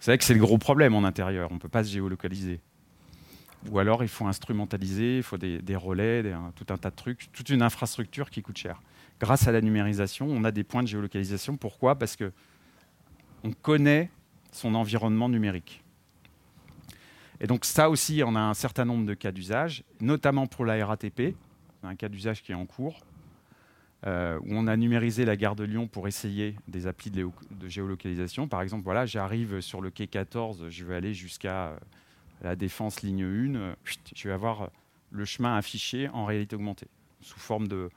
C'est 0.00 0.10
vrai 0.10 0.18
que 0.18 0.24
c'est 0.24 0.34
le 0.34 0.40
gros 0.40 0.58
problème 0.58 0.94
en 0.94 1.04
intérieur. 1.04 1.50
On 1.50 1.54
ne 1.54 1.58
peut 1.58 1.68
pas 1.68 1.82
se 1.82 1.90
géolocaliser. 1.90 2.60
Ou 3.70 3.78
alors, 3.78 4.02
il 4.02 4.08
faut 4.08 4.26
instrumentaliser, 4.26 5.18
il 5.18 5.22
faut 5.22 5.38
des, 5.38 5.76
relais, 5.76 6.22
tout 6.54 6.66
un 6.68 6.76
tas 6.76 6.90
de 6.90 6.96
trucs, 6.96 7.32
toute 7.32 7.48
une 7.48 7.62
infrastructure 7.62 8.30
qui 8.30 8.42
coûte 8.42 8.58
cher. 8.58 8.80
Grâce 9.18 9.48
à 9.48 9.52
la 9.52 9.60
numérisation, 9.60 10.26
on 10.28 10.44
a 10.44 10.50
des 10.50 10.64
points 10.64 10.82
de 10.82 10.88
géolocalisation. 10.88 11.56
Pourquoi? 11.56 11.98
Parce 11.98 12.16
que 12.16 12.32
on 13.42 13.52
connaît 13.52 14.10
son 14.52 14.74
environnement 14.74 15.28
numérique. 15.28 15.82
Et 17.40 17.46
donc 17.46 17.64
ça 17.64 17.90
aussi, 17.90 18.22
on 18.24 18.34
a 18.36 18.40
un 18.40 18.54
certain 18.54 18.84
nombre 18.84 19.04
de 19.06 19.14
cas 19.14 19.32
d'usage, 19.32 19.84
notamment 20.00 20.46
pour 20.46 20.64
la 20.64 20.84
RATP, 20.84 21.34
un 21.84 21.96
cas 21.96 22.08
d'usage 22.08 22.42
qui 22.42 22.52
est 22.52 22.56
en 22.56 22.66
cours, 22.66 23.00
euh, 24.06 24.38
où 24.40 24.48
on 24.50 24.66
a 24.66 24.76
numérisé 24.76 25.24
la 25.24 25.36
gare 25.36 25.56
de 25.56 25.64
Lyon 25.64 25.86
pour 25.86 26.06
essayer 26.08 26.56
des 26.68 26.86
applis 26.86 27.10
de, 27.10 27.28
géolocalisation. 27.66 28.48
Par 28.48 28.60
exemple, 28.60 28.84
voilà, 28.84 29.06
j'arrive 29.06 29.60
sur 29.60 29.80
le 29.80 29.90
quai 29.90 30.06
14, 30.06 30.68
je 30.68 30.84
vais 30.84 30.94
aller 30.94 31.14
jusqu'à 31.14 31.68
euh, 31.68 31.78
la 32.42 32.54
défense 32.56 33.02
ligne 33.02 33.24
1, 33.24 33.76
je 34.14 34.28
vais 34.28 34.34
avoir 34.34 34.70
le 35.10 35.24
chemin 35.24 35.56
affiché 35.56 36.08
en 36.10 36.26
réalité 36.26 36.56
augmentée, 36.56 36.88
sous 37.20 37.38
forme 37.38 37.66
de, 37.66 37.88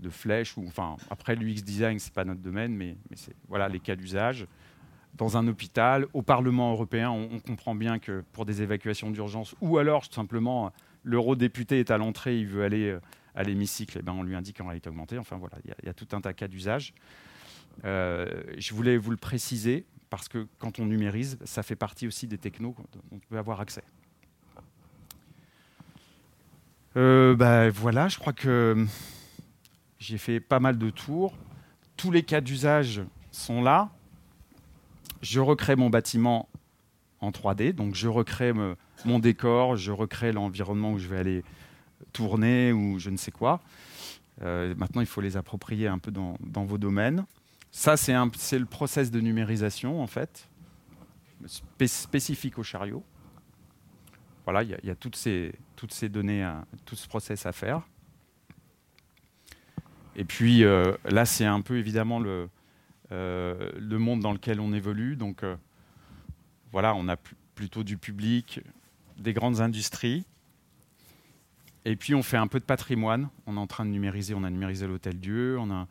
de 0.00 0.10
flèches. 0.10 0.56
Ou, 0.56 0.64
enfin, 0.66 0.96
après, 1.10 1.36
l'UX 1.36 1.62
design, 1.62 1.98
ce 1.98 2.08
n'est 2.08 2.14
pas 2.14 2.24
notre 2.24 2.40
domaine, 2.40 2.74
mais, 2.74 2.96
c'est 3.14 3.36
voilà, 3.48 3.68
les 3.68 3.80
cas 3.80 3.94
d'usage. 3.94 4.46
Dans 5.14 5.36
un 5.36 5.46
hôpital, 5.46 6.06
au 6.12 6.22
Parlement 6.22 6.72
européen, 6.72 7.10
on 7.10 7.38
comprend 7.38 7.74
bien 7.74 7.98
que 7.98 8.22
pour 8.32 8.44
des 8.44 8.62
évacuations 8.62 9.10
d'urgence, 9.10 9.54
ou 9.60 9.78
alors 9.78 10.06
tout 10.08 10.14
simplement 10.14 10.72
l'eurodéputé 11.06 11.80
est 11.80 11.90
à 11.90 11.96
l'entrée, 11.96 12.38
il 12.38 12.46
veut 12.46 12.64
aller 12.64 12.90
euh, 12.90 13.00
à 13.34 13.44
l'hémicycle, 13.44 14.02
ben 14.02 14.12
on 14.12 14.22
lui 14.22 14.34
indique 14.34 14.60
en 14.60 14.66
réalité 14.66 14.90
augmentée. 14.90 15.18
Enfin 15.18 15.36
voilà, 15.36 15.56
il 15.64 15.86
y, 15.86 15.88
a 15.88 15.94
tout 15.94 16.08
un 16.12 16.20
tas 16.20 16.32
de 16.32 16.36
cas 16.36 16.48
d'usage. 16.48 16.92
Euh, 17.84 18.42
je 18.58 18.74
voulais 18.74 18.96
vous 18.96 19.10
le 19.10 19.16
préciser 19.16 19.86
parce 20.10 20.28
que 20.28 20.46
quand 20.58 20.78
on 20.80 20.86
numérise, 20.86 21.38
ça 21.44 21.62
fait 21.62 21.76
partie 21.76 22.06
aussi 22.06 22.26
des 22.26 22.38
technos 22.38 22.74
dont 22.92 23.02
on 23.12 23.18
peut 23.18 23.38
avoir 23.38 23.60
accès. 23.60 23.84
Euh, 26.96 27.36
bah, 27.36 27.70
voilà, 27.70 28.08
je 28.08 28.18
crois 28.18 28.32
que 28.32 28.86
j'ai 29.98 30.18
fait 30.18 30.40
pas 30.40 30.60
mal 30.60 30.76
de 30.78 30.90
tours. 30.90 31.36
Tous 31.96 32.10
les 32.10 32.22
cas 32.22 32.40
d'usage 32.40 33.02
sont 33.30 33.62
là. 33.62 33.90
Je 35.22 35.40
recrée 35.40 35.76
mon 35.76 35.90
bâtiment 35.90 36.48
en 37.20 37.30
3D, 37.30 37.72
donc 37.74 37.94
je 37.94 38.08
recrée 38.08 38.52
mon 39.04 39.18
décor, 39.18 39.76
je 39.76 39.92
recrée 39.92 40.32
l'environnement 40.32 40.92
où 40.92 40.98
je 40.98 41.08
vais 41.08 41.18
aller 41.18 41.44
tourner 42.12 42.72
ou 42.72 42.98
je 42.98 43.10
ne 43.10 43.16
sais 43.16 43.30
quoi. 43.30 43.60
Euh, 44.42 44.74
maintenant, 44.76 45.00
il 45.00 45.06
faut 45.06 45.20
les 45.20 45.36
approprier 45.36 45.88
un 45.88 45.98
peu 45.98 46.10
dans, 46.10 46.64
vos 46.64 46.78
domaines. 46.78 47.24
Ça, 47.70 47.96
c'est 47.96 48.14
le 48.58 48.66
process 48.66 49.10
de 49.10 49.20
numérisation, 49.20 50.02
en 50.02 50.06
fait, 50.06 50.48
spécifique 51.46 52.58
au 52.58 52.62
chariot. 52.62 53.02
Voilà, 54.44 54.62
il 54.62 54.78
y, 54.82 54.90
a, 54.90 54.94
toutes, 54.94 55.16
ces, 55.16 55.52
données, 56.08 56.48
tout 56.84 56.94
ce 56.94 57.08
process 57.08 57.46
à 57.46 57.52
faire. 57.52 57.82
Et 60.14 60.24
puis 60.24 60.64
euh, 60.64 60.94
là, 61.04 61.26
c'est 61.26 61.44
un 61.44 61.60
peu 61.60 61.76
évidemment 61.76 62.20
le, 62.20 62.48
euh, 63.12 63.70
le 63.76 63.98
monde 63.98 64.20
dans 64.20 64.32
lequel 64.32 64.60
on 64.60 64.72
évolue. 64.72 65.16
Donc 65.16 65.44
voilà, 66.70 66.94
on 66.94 67.08
a 67.08 67.16
plutôt 67.54 67.82
du 67.82 67.98
public, 67.98 68.60
des 69.18 69.32
grandes 69.32 69.60
industries. 69.60 70.24
Et 71.84 71.96
puis 71.96 72.14
on 72.14 72.22
fait 72.22 72.36
un 72.36 72.48
peu 72.48 72.58
de 72.58 72.64
patrimoine. 72.64 73.28
On 73.46 73.56
est 73.56 73.60
en 73.60 73.66
train 73.66 73.84
de 73.84 73.90
numériser, 73.90 74.34
on 74.34 74.44
a 74.44 74.50
numérisé 74.50 74.86
l'Hôtel 74.86 75.18
Dieu, 75.18 75.56
on 75.58 75.70
a 75.70 75.86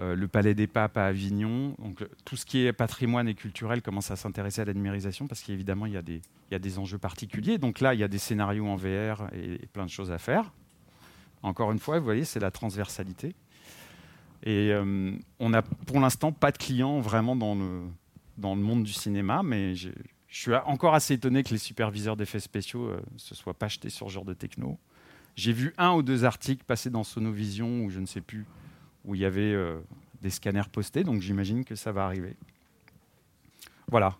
euh, 0.00 0.16
le 0.16 0.26
Palais 0.26 0.54
des 0.54 0.66
Papes 0.66 0.96
à 0.96 1.06
Avignon. 1.06 1.76
Donc 1.78 2.04
tout 2.24 2.36
ce 2.36 2.44
qui 2.44 2.66
est 2.66 2.72
patrimoine 2.72 3.28
et 3.28 3.34
culturel 3.34 3.80
commence 3.80 4.10
à 4.10 4.16
s'intéresser 4.16 4.62
à 4.62 4.64
la 4.64 4.74
numérisation 4.74 5.28
parce 5.28 5.42
qu'évidemment 5.42 5.86
il, 5.86 5.92
y 5.92 5.96
a 5.96 6.02
des, 6.02 6.20
il 6.50 6.52
y 6.52 6.54
a 6.54 6.58
des 6.58 6.78
enjeux 6.78 6.98
particuliers. 6.98 7.58
Donc 7.58 7.80
là, 7.80 7.94
il 7.94 8.00
y 8.00 8.04
a 8.04 8.08
des 8.08 8.18
scénarios 8.18 8.66
en 8.66 8.76
VR 8.76 9.28
et, 9.32 9.58
plein 9.72 9.84
de 9.84 9.90
choses 9.90 10.10
à 10.10 10.18
faire. 10.18 10.52
Encore 11.42 11.70
une 11.70 11.78
fois, 11.78 11.98
vous 11.98 12.04
voyez, 12.04 12.24
c'est 12.24 12.40
la 12.40 12.50
transversalité. 12.50 13.36
Et 14.42 14.72
euh, 14.72 15.12
on 15.38 15.50
n'a 15.50 15.62
pour 15.62 16.00
l'instant 16.00 16.32
pas 16.32 16.50
de 16.50 16.58
clients 16.58 17.00
vraiment 17.00 17.36
dans 17.36 17.54
le, 17.54 17.82
dans 18.36 18.54
le 18.54 18.60
monde 18.60 18.82
du 18.82 18.92
cinéma, 18.92 19.42
mais 19.44 19.74
je, 20.34 20.40
suis 20.40 20.52
encore 20.66 20.94
assez 20.94 21.14
étonné 21.14 21.44
que 21.44 21.50
les 21.50 21.58
superviseurs 21.58 22.16
d'effets 22.16 22.40
spéciaux 22.40 22.88
ne 22.88 22.94
euh, 22.94 23.00
se 23.18 23.36
soient 23.36 23.54
pas 23.54 23.68
jetés 23.68 23.88
sur 23.88 24.08
ce 24.08 24.14
genre 24.14 24.24
de 24.24 24.34
techno. 24.34 24.80
J'ai 25.36 25.52
vu 25.52 25.72
un 25.78 25.92
ou 25.92 26.02
deux 26.02 26.24
articles 26.24 26.64
passer 26.64 26.90
dans 26.90 27.04
Sonovision, 27.04 27.84
ou 27.84 27.90
je 27.90 28.00
ne 28.00 28.06
sais 28.06 28.20
plus, 28.20 28.44
où 29.04 29.14
il 29.14 29.20
y 29.20 29.24
avait 29.24 29.52
euh, 29.52 29.78
des 30.22 30.30
scanners 30.30 30.68
postés, 30.72 31.04
donc 31.04 31.20
j'imagine 31.22 31.64
que 31.64 31.76
ça 31.76 31.92
va 31.92 32.04
arriver. 32.04 32.36
Voilà. 33.86 34.18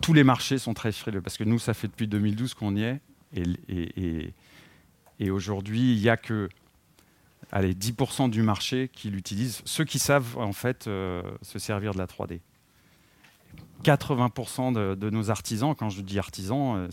Tous 0.00 0.14
les 0.14 0.24
marchés 0.24 0.56
sont 0.56 0.72
très 0.72 0.90
frileux, 0.90 1.20
parce 1.20 1.36
que 1.36 1.44
nous, 1.44 1.58
ça 1.58 1.74
fait 1.74 1.88
depuis 1.88 2.08
2012 2.08 2.54
qu'on 2.54 2.74
y 2.76 2.82
est, 2.82 3.00
et, 3.34 4.32
et, 5.18 5.30
aujourd'hui, 5.30 5.94
il 5.94 6.00
n'y 6.00 6.08
a 6.08 6.16
que 6.16 6.48
allez, 7.52 7.74
10% 7.74 8.30
du 8.30 8.42
marché 8.42 8.90
qui 8.92 9.10
l'utilisent, 9.10 9.62
ceux 9.64 9.84
qui 9.84 9.98
savent 9.98 10.36
en 10.38 10.52
fait 10.52 10.88
euh, 10.88 11.22
se 11.42 11.58
servir 11.58 11.92
de 11.92 11.98
la 11.98 12.06
3D. 12.06 12.40
80% 13.84 14.96
de, 14.96 15.10
nos 15.10 15.30
artisans, 15.30 15.74
quand 15.74 15.90
je 15.90 16.00
dis 16.02 16.18
artisans, 16.18 16.76
euh, 16.76 16.88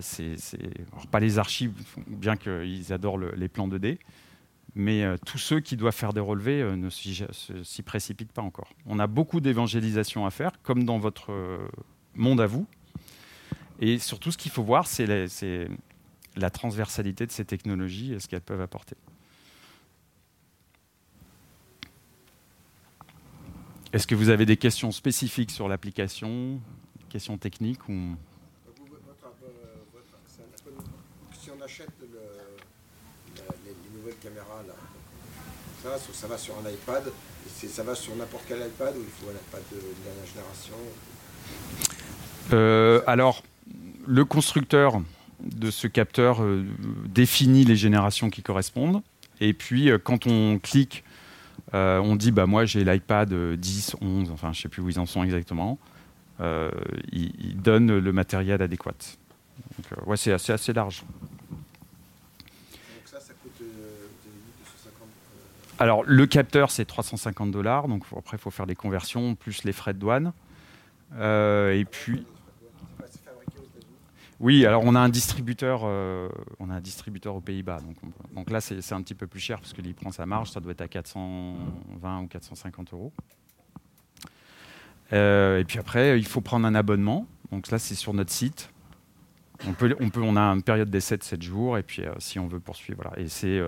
c'est 0.00 0.36
euh, 0.60 0.66
pas 1.10 1.20
les 1.20 1.38
archives, 1.38 1.72
bien 2.06 2.36
qu'ils 2.36 2.92
adorent 2.92 3.18
les 3.18 3.48
plans 3.48 3.68
2D, 3.68 3.98
mais 4.74 5.04
tous 5.24 5.38
ceux 5.38 5.60
qui 5.60 5.76
doivent 5.76 5.94
faire 5.94 6.12
des 6.12 6.20
relevés 6.20 6.62
ne 6.76 6.88
s'y 6.90 7.82
précipitent 7.84 8.32
pas 8.32 8.42
encore. 8.42 8.72
On 8.86 8.98
a 8.98 9.06
beaucoup 9.06 9.40
d'évangélisation 9.40 10.26
à 10.26 10.30
faire, 10.30 10.52
comme 10.62 10.84
dans 10.84 10.98
votre 10.98 11.32
monde 12.14 12.40
à 12.40 12.46
vous. 12.46 12.66
Et 13.80 13.98
surtout, 13.98 14.32
ce 14.32 14.38
qu'il 14.38 14.50
faut 14.50 14.64
voir, 14.64 14.86
c'est 14.86 15.06
la 16.38 16.50
transversalité 16.50 17.26
de 17.26 17.32
ces 17.32 17.44
technologies 17.44 18.12
et 18.14 18.20
ce 18.20 18.28
qu'elles 18.28 18.40
peuvent 18.40 18.60
apporter. 18.60 18.96
Est-ce 23.92 24.06
que 24.06 24.14
vous 24.14 24.28
avez 24.28 24.44
des 24.44 24.56
questions 24.56 24.92
spécifiques 24.92 25.50
sur 25.50 25.66
l'application, 25.68 26.60
questions 27.08 27.38
techniques 27.38 27.88
ou... 27.88 28.16
Si 31.40 31.50
on 31.50 31.62
achète 31.62 31.88
les, 32.00 33.98
nouvelles 33.98 34.18
caméras, 34.22 34.62
là, 34.66 34.74
ça, 35.82 35.98
ça 36.12 36.26
va 36.26 36.36
sur 36.36 36.54
un 36.58 36.70
iPad, 36.70 37.04
ça 37.46 37.82
va 37.82 37.94
sur 37.94 38.14
n'importe 38.14 38.44
quel 38.46 38.58
iPad 38.58 38.94
ou 38.96 39.00
il 39.00 39.06
faut 39.06 39.30
un 39.30 39.34
iPad 39.34 39.62
de, 39.72 39.80
dernière 40.04 40.26
génération? 40.26 40.74
Euh, 42.52 43.02
Alors, 43.06 43.42
le 44.06 44.24
constructeur 44.26 45.00
de 45.40 45.70
ce 45.70 45.86
capteur 45.86 46.42
euh, 46.42 46.64
définit 47.06 47.64
les 47.64 47.76
générations 47.76 48.30
qui 48.30 48.42
correspondent. 48.42 49.02
Et 49.40 49.52
puis, 49.52 49.90
euh, 49.90 49.98
quand 49.98 50.26
on 50.26 50.58
clique 50.58 51.04
euh, 51.74 51.98
on 51.98 52.16
dit, 52.16 52.32
bah, 52.32 52.46
moi 52.46 52.64
j'ai 52.64 52.84
l'iPad 52.84 53.32
10, 53.32 53.96
11, 54.00 54.30
enfin 54.30 54.52
je 54.52 54.58
ne 54.58 54.62
sais 54.62 54.68
plus 54.68 54.82
où 54.82 54.88
ils 54.88 54.98
en 54.98 55.06
sont 55.06 55.22
exactement. 55.22 55.78
Euh, 56.40 56.70
ils, 57.12 57.60
donnent 57.60 57.98
le 57.98 58.12
matériel 58.12 58.62
adéquat. 58.62 58.92
Donc, 59.76 59.92
euh, 59.92 60.08
ouais, 60.08 60.16
c'est 60.16 60.32
assez, 60.32 60.52
assez 60.52 60.72
large. 60.72 61.02
Donc 61.90 62.80
ça, 63.04 63.20
ça 63.20 63.32
coûte 63.42 63.66
Alors 65.78 66.04
le 66.04 66.26
capteur 66.26 66.70
c'est 66.70 66.84
350 66.84 67.50
dollars, 67.50 67.88
donc 67.88 68.04
après 68.16 68.36
il 68.36 68.40
faut 68.40 68.50
faire 68.50 68.66
des 68.66 68.76
conversions 68.76 69.34
plus 69.34 69.64
les 69.64 69.72
frais 69.72 69.94
de 69.94 69.98
douane. 69.98 70.32
et 71.20 71.84
puis 71.90 72.24
oui, 74.40 74.64
alors 74.64 74.82
on 74.84 74.94
a 74.94 75.00
un 75.00 75.08
distributeur, 75.08 75.80
euh, 75.84 76.28
on 76.60 76.70
a 76.70 76.74
un 76.74 76.80
distributeur 76.80 77.34
aux 77.34 77.40
Pays-Bas. 77.40 77.80
Donc, 77.80 77.96
donc, 78.34 78.50
là, 78.50 78.60
c'est 78.60 78.92
un 78.92 79.02
petit 79.02 79.14
peu 79.14 79.26
plus 79.26 79.40
cher 79.40 79.60
parce 79.60 79.72
que 79.72 79.82
lui 79.82 79.94
prend 79.94 80.12
sa 80.12 80.26
marge, 80.26 80.50
ça 80.50 80.60
doit 80.60 80.72
être 80.72 80.80
à 80.80 80.88
420 80.88 82.22
ou 82.22 82.26
450 82.28 82.92
euros. 82.92 83.12
Euh, 85.12 85.58
et 85.58 85.64
puis 85.64 85.80
après, 85.80 86.18
il 86.18 86.26
faut 86.26 86.40
prendre 86.40 86.66
un 86.66 86.74
abonnement. 86.76 87.26
Donc 87.50 87.70
là, 87.70 87.80
c'est 87.80 87.96
sur 87.96 88.14
notre 88.14 88.30
site. 88.30 88.70
On, 89.66 89.72
peut, 89.72 89.96
on, 89.98 90.08
peut, 90.08 90.22
on 90.22 90.36
a 90.36 90.42
une 90.42 90.62
période 90.62 90.90
d'essai 90.90 91.16
de 91.16 91.24
7 91.24 91.42
jours 91.42 91.76
et 91.76 91.82
puis 91.82 92.04
euh, 92.04 92.12
si 92.18 92.38
on 92.38 92.46
veut 92.46 92.60
poursuivre, 92.60 93.00
voilà. 93.02 93.18
Et 93.18 93.26
c'est 93.26 93.60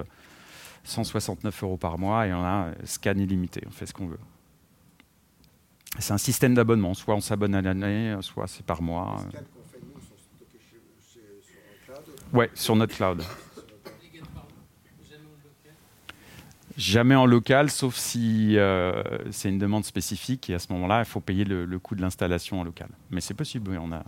169 0.84 1.64
euros 1.64 1.78
par 1.78 1.98
mois 1.98 2.28
et 2.28 2.32
on 2.32 2.44
a 2.44 2.68
scan 2.84 3.16
illimité. 3.16 3.62
On 3.66 3.72
fait 3.72 3.86
ce 3.86 3.94
qu'on 3.94 4.06
veut. 4.06 4.20
C'est 5.98 6.12
un 6.12 6.18
système 6.18 6.54
d'abonnement. 6.54 6.94
Soit 6.94 7.16
on 7.16 7.20
s'abonne 7.20 7.56
à 7.56 7.62
l'année, 7.62 8.16
soit 8.20 8.46
c'est 8.46 8.64
par 8.64 8.82
mois. 8.82 9.20
Ouais, 12.32 12.50
sur 12.54 12.76
notre 12.76 12.94
cloud. 12.94 13.22
Jamais 16.76 17.14
en 17.14 17.26
local, 17.26 17.70
sauf 17.70 17.96
si 17.96 18.56
euh, 18.56 19.02
c'est 19.32 19.48
une 19.48 19.58
demande 19.58 19.84
spécifique 19.84 20.48
et 20.48 20.54
à 20.54 20.58
ce 20.58 20.72
moment-là, 20.72 21.00
il 21.00 21.04
faut 21.04 21.20
payer 21.20 21.44
le, 21.44 21.78
coût 21.78 21.94
de 21.94 22.00
l'installation 22.00 22.60
en 22.60 22.64
local. 22.64 22.88
Mais 23.10 23.20
c'est 23.20 23.34
possible, 23.34 23.76
on 23.78 23.92
a 23.92 24.02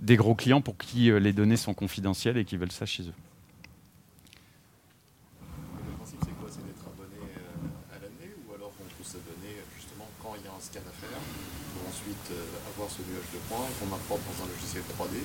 des 0.00 0.16
gros 0.16 0.34
clients 0.34 0.60
pour 0.60 0.76
qui 0.76 1.10
euh, 1.10 1.20
les 1.20 1.32
données 1.32 1.56
sont 1.56 1.74
confidentielles 1.74 2.38
et 2.38 2.44
qui 2.44 2.56
veulent 2.56 2.72
ça 2.72 2.86
chez 2.86 3.04
eux. 3.04 3.14
Le 5.86 5.92
principe, 5.94 6.18
c'est 6.24 6.36
quoi 6.40 6.48
C'est 6.50 6.66
d'être 6.66 6.84
abonné 6.88 7.22
euh, 7.22 7.94
à 7.94 8.02
l'année 8.02 8.34
ou 8.34 8.54
alors 8.54 8.72
on 8.80 8.88
peut 8.98 9.04
s'abonner 9.04 9.54
justement 9.76 10.08
quand 10.22 10.34
il 10.40 10.44
y 10.44 10.48
a 10.48 10.56
un 10.56 10.60
scan 10.60 10.80
à 10.80 10.92
faire 10.98 11.20
pour 11.70 11.88
ensuite 11.88 12.32
avoir 12.74 12.90
ce 12.90 13.02
nuage 13.02 13.30
de 13.32 13.35
points 13.48 13.66
qu'on 13.78 13.94
importe 13.94 14.20
dans 14.26 14.44
un 14.44 14.48
logiciel 14.48 14.82
3D 14.98 15.16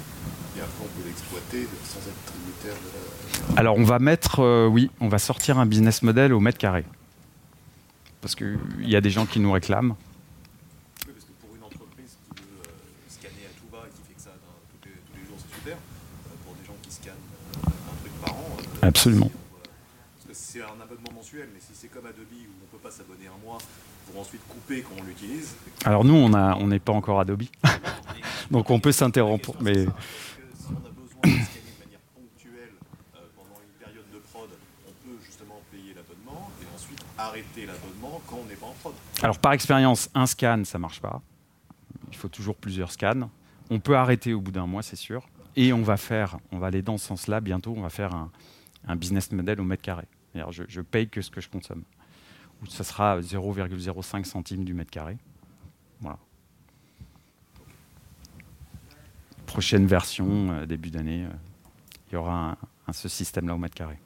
et 0.57 0.61
après 0.61 0.83
on 0.83 1.01
peut 1.01 1.07
l'exploiter 1.07 1.67
sans 1.83 1.99
être 1.99 2.23
tributaire 2.25 2.75
de 2.75 3.55
la... 3.55 3.59
Alors 3.59 3.77
on 3.77 3.83
va 3.83 3.99
mettre, 3.99 4.39
euh, 4.39 4.67
oui, 4.67 4.91
on 4.99 5.07
va 5.07 5.19
sortir 5.19 5.59
un 5.59 5.65
business 5.65 6.01
model 6.01 6.33
au 6.33 6.39
mètre 6.39 6.57
carré. 6.57 6.85
Parce 8.21 8.35
qu'il 8.35 8.59
y 8.81 8.95
a 8.95 9.01
des 9.01 9.09
gens 9.09 9.25
qui 9.25 9.39
nous 9.39 9.51
réclament. 9.51 9.95
Oui, 11.07 11.13
parce 11.13 11.25
que 11.25 11.31
pour 11.41 11.55
une 11.55 11.63
entreprise 11.63 12.17
qui 12.35 12.41
veut 12.41 12.61
euh, 12.61 13.09
scanner 13.09 13.45
à 13.49 13.53
tout 13.57 13.67
va 13.71 13.87
et 13.87 13.91
qui 13.91 14.01
fait 14.07 14.13
que 14.13 14.21
ça 14.21 14.31
tous, 14.81 14.87
les, 14.87 14.95
tous, 14.95 15.17
les, 15.17 15.25
jours, 15.25 15.37
c'est 15.41 15.55
super. 15.55 15.75
Euh, 15.75 16.35
pour 16.45 16.53
des 16.55 16.65
gens 16.65 16.77
qui 16.81 16.91
scannent 16.91 17.27
un 17.65 17.97
truc 18.01 18.13
par 18.21 18.33
an... 18.33 18.57
Absolument. 18.83 19.31
parce 19.31 20.27
que 20.27 20.33
c'est 20.33 20.61
un 20.61 20.79
abonnement 20.81 21.13
mensuel, 21.15 21.49
mais 21.53 21.59
si 21.59 21.73
c'est 21.73 21.87
comme 21.87 22.05
Adobe 22.05 22.29
où 22.29 22.53
on 22.61 22.65
ne 22.65 22.71
peut 22.71 22.83
pas 22.83 22.91
s'abonner 22.91 23.27
un 23.27 23.45
mois 23.45 23.57
pour 24.11 24.21
ensuite 24.21 24.41
couper 24.47 24.81
quand 24.81 24.95
on 24.99 25.03
l'utilise... 25.03 25.55
Alors 25.85 26.03
nous, 26.03 26.13
on 26.13 26.67
n'est 26.67 26.79
pas 26.79 26.93
encore 26.93 27.19
Adobe. 27.19 27.43
Donc 28.51 28.69
on 28.69 28.79
peut 28.79 28.91
s'interrompre. 28.91 29.55
Mais 29.61 29.71
on 29.71 29.75
a 29.77 30.89
besoin 30.89 31.05
de 31.05 31.09
scanner 31.09 31.37
de 31.37 31.85
manière 31.85 31.99
ponctuelle 32.13 32.73
pendant 33.35 33.61
une 33.61 33.85
période 33.85 34.05
de 34.13 34.19
prod, 34.19 34.49
on 34.87 35.07
peut 35.07 35.17
justement 35.25 35.61
payer 35.71 35.93
l'abonnement 35.95 36.49
et 36.61 36.75
ensuite 36.75 37.03
arrêter 37.17 37.65
l'abonnement 37.65 38.21
quand 38.27 38.39
on 38.43 38.47
n'est 38.47 38.55
pas 38.55 38.67
en 38.67 38.75
prod. 38.81 38.93
Alors 39.23 39.39
par 39.39 39.53
expérience, 39.53 40.09
un 40.13 40.25
scan, 40.25 40.63
ça 40.65 40.77
marche 40.77 40.99
pas. 40.99 41.21
Il 42.11 42.17
faut 42.17 42.29
toujours 42.29 42.55
plusieurs 42.55 42.91
scans. 42.91 43.29
On 43.69 43.79
peut 43.79 43.95
arrêter 43.95 44.33
au 44.33 44.41
bout 44.41 44.51
d'un 44.51 44.67
mois, 44.67 44.83
c'est 44.83 44.97
sûr. 44.97 45.27
Et 45.55 45.71
on 45.73 45.81
va 45.81 45.97
faire, 45.97 46.37
on 46.51 46.59
va 46.59 46.67
aller 46.67 46.81
dans 46.81 46.97
ce 46.97 47.07
sens-là 47.07 47.39
bientôt. 47.39 47.73
On 47.75 47.81
va 47.81 47.89
faire 47.89 48.13
un, 48.13 48.95
business 48.95 49.31
model 49.31 49.61
au 49.61 49.63
mètre 49.63 49.81
carré. 49.81 50.05
Je, 50.49 50.63
je 50.67 50.81
paye 50.81 51.07
que 51.07 51.21
ce 51.21 51.29
que 51.29 51.39
je 51.39 51.49
consomme. 51.49 51.83
Ou 52.61 52.67
ça 52.67 52.83
sera 52.83 53.19
0,05 53.19 54.23
centimes 54.23 54.63
du 54.63 54.73
mètre 54.73 54.91
carré. 54.91 55.17
Voilà. 55.99 56.17
Prochaine 59.45 59.87
version, 59.87 60.51
euh, 60.51 60.65
début 60.65 60.91
d'année, 60.91 61.25
euh, 61.25 61.29
il 62.09 62.13
y 62.13 62.17
aura 62.17 62.51
un, 62.51 62.57
un, 62.87 62.93
ce 62.93 63.09
système-là 63.09 63.55
au 63.55 63.57
mètre 63.57 63.75
carré. 63.75 63.97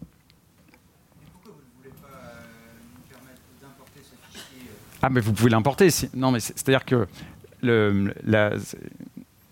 Ah, 5.02 5.10
mais 5.10 5.22
vous 5.22 5.34
pouvez 5.34 5.52
l'importer. 5.52 5.90
Non, 6.16 6.32
mais 6.32 6.40
c'est-à-dire 6.40 6.84
que 6.84 7.08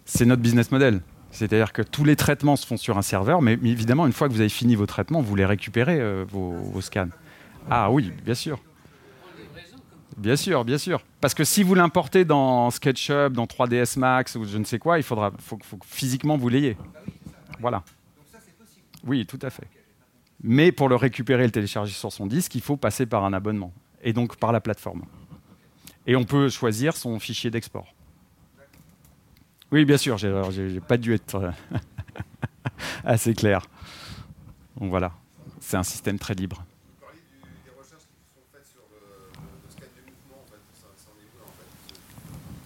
c'est 0.05 0.25
notre 0.25 0.41
business 0.41 0.71
model. 0.71 1.01
C'est-à-dire 1.31 1.73
que 1.73 1.81
tous 1.81 2.03
les 2.03 2.15
traitements 2.15 2.55
se 2.55 2.65
font 2.65 2.77
sur 2.77 2.97
un 2.97 3.01
serveur, 3.01 3.41
mais, 3.41 3.53
évidemment, 3.53 4.05
une 4.05 4.13
fois 4.13 4.27
que 4.27 4.33
vous 4.33 4.39
avez 4.39 4.49
fini 4.49 4.75
vos 4.75 4.85
traitements, 4.85 5.21
vous 5.21 5.35
les 5.35 5.45
récupérez, 5.45 5.99
euh, 5.99 6.25
vos, 6.27 6.51
vos, 6.51 6.81
scans. 6.81 7.09
Ah 7.69 7.91
oui, 7.91 8.11
bien 8.23 8.35
sûr. 8.35 8.59
Bien 10.17 10.35
sûr, 10.35 10.63
bien 10.63 10.77
sûr. 10.77 11.01
Parce 11.21 11.33
que 11.33 11.43
si 11.43 11.63
vous 11.63 11.75
l'importez 11.75 12.25
dans 12.25 12.69
SketchUp, 12.69 13.33
dans 13.33 13.45
3ds 13.45 13.99
Max 13.99 14.35
ou 14.35 14.45
je 14.45 14.57
ne 14.57 14.63
sais 14.63 14.79
quoi, 14.79 14.97
il 14.97 15.03
faudra, 15.03 15.31
faut, 15.39 15.57
faut 15.63 15.77
que 15.77 15.85
physiquement 15.85 16.37
vous 16.37 16.49
l'ayez. 16.49 16.77
Voilà. 17.59 17.83
Oui, 19.05 19.25
tout 19.25 19.39
à 19.41 19.49
fait. 19.49 19.67
Mais 20.41 20.71
pour 20.71 20.89
le 20.89 20.95
récupérer 20.95 21.43
et 21.43 21.47
le 21.47 21.51
télécharger 21.51 21.93
sur 21.93 22.11
son 22.11 22.27
disque, 22.27 22.53
il 22.55 22.61
faut 22.61 22.77
passer 22.77 23.05
par 23.05 23.23
un 23.23 23.33
abonnement. 23.33 23.73
Et 24.01 24.13
donc 24.13 24.35
par 24.35 24.51
la 24.51 24.59
plateforme. 24.59 25.03
Et 26.05 26.15
on 26.15 26.25
peut 26.25 26.49
choisir 26.49 26.95
son 26.97 27.17
fichier 27.19 27.49
d'export. 27.49 27.93
Oui, 29.71 29.85
bien 29.85 29.97
sûr, 29.97 30.17
j'ai 30.17 30.79
pas 30.81 30.97
dû 30.97 31.13
être 31.13 31.35
euh, 31.35 31.51
assez 33.05 33.33
clair. 33.33 33.61
Donc 34.79 34.89
voilà, 34.89 35.13
c'est 35.59 35.77
un 35.77 35.83
système 35.83 36.19
très 36.19 36.33
libre. 36.35 36.63
Vous 36.99 37.05
parliez 37.05 37.21
du, 37.21 37.39
des 37.63 37.71
recherches 37.71 38.03
qui 38.03 38.19
sont 38.35 38.43
faites 38.51 38.67
sur 38.67 38.81
le, 38.91 38.99
le, 39.41 39.69
scan 39.71 39.87
du 39.95 40.01
mouvement, 40.11 40.43
en 40.43 40.47
fait. 40.51 40.61
Ça, 40.73 40.87
ça 40.95 41.09
en 41.09 41.17
est 41.17 41.25
où, 41.25 41.41
en 41.41 41.53
fait 41.57 41.71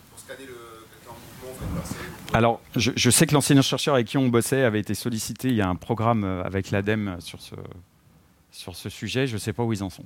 Pour 0.10 0.20
scanner 0.20 0.48
quelqu'un 0.48 1.12
en 1.12 1.20
mouvement, 1.22 1.52
en 1.52 1.58
fait, 1.62 1.80
passer, 1.80 2.04
Alors, 2.38 2.62
je, 2.76 3.10
sais 3.10 3.26
que 3.26 3.34
l'ancien 3.34 3.60
chercheur 3.62 3.96
avec 3.96 4.06
qui 4.06 4.18
on 4.18 4.28
bossait 4.28 4.64
avait 4.64 4.80
été 4.80 4.94
sollicité. 4.94 5.48
Il 5.48 5.56
y 5.56 5.62
a 5.62 5.68
un 5.68 5.76
programme 5.76 6.24
euh, 6.24 6.44
avec 6.44 6.70
l'ADEME 6.70 7.18
sur 7.20 7.42
ce, 7.42 8.90
sujet. 8.90 9.26
Je 9.26 9.34
ne 9.34 9.40
sais 9.40 9.54
pas 9.54 9.64
où 9.64 9.74
ils 9.74 9.84
en 9.84 9.90
sont. 9.90 10.06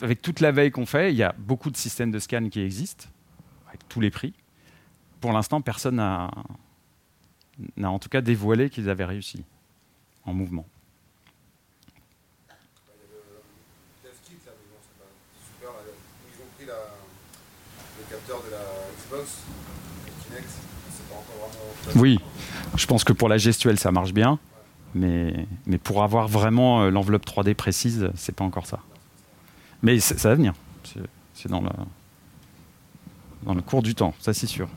Avec 0.00 0.22
toute 0.22 0.40
la 0.40 0.52
veille 0.52 0.70
qu'on 0.70 0.86
fait, 0.86 1.12
il 1.12 1.16
y 1.16 1.22
a 1.22 1.34
beaucoup 1.36 1.70
de 1.70 1.76
systèmes 1.76 2.10
de 2.10 2.18
scan 2.18 2.48
qui 2.48 2.60
existent, 2.60 3.06
avec 3.68 3.86
tous 3.88 4.00
les 4.00 4.10
prix 4.10 4.32
pour 5.24 5.32
l'instant, 5.32 5.62
personne 5.62 5.96
n'a 5.96 6.30
en 7.82 7.98
tout 7.98 8.10
cas 8.10 8.20
dévoilé 8.20 8.68
qu'ils 8.68 8.90
avaient 8.90 9.06
réussi 9.06 9.42
en 10.26 10.34
mouvement. 10.34 10.66
Oui, 21.96 22.18
je 22.76 22.86
pense 22.86 23.04
que 23.04 23.12
pour 23.12 23.28
la 23.28 23.38
gestuelle, 23.38 23.78
ça 23.78 23.92
marche 23.92 24.12
bien, 24.12 24.38
mais, 24.94 25.46
mais 25.66 25.78
pour 25.78 26.02
avoir 26.02 26.28
vraiment 26.28 26.82
euh, 26.82 26.90
l'enveloppe 26.90 27.26
3D 27.26 27.54
précise, 27.54 28.10
c'est 28.14 28.34
pas 28.34 28.44
encore 28.44 28.66
ça. 28.66 28.80
Mais 29.82 30.00
ça 30.00 30.28
va 30.28 30.34
venir. 30.34 30.54
C'est 31.34 31.48
dans 31.48 31.60
le, 31.60 31.68
dans 33.42 33.54
le 33.54 33.62
cours 33.62 33.82
du 33.82 33.94
temps, 33.94 34.14
ça 34.18 34.32
c'est 34.32 34.46
sûr. 34.46 34.68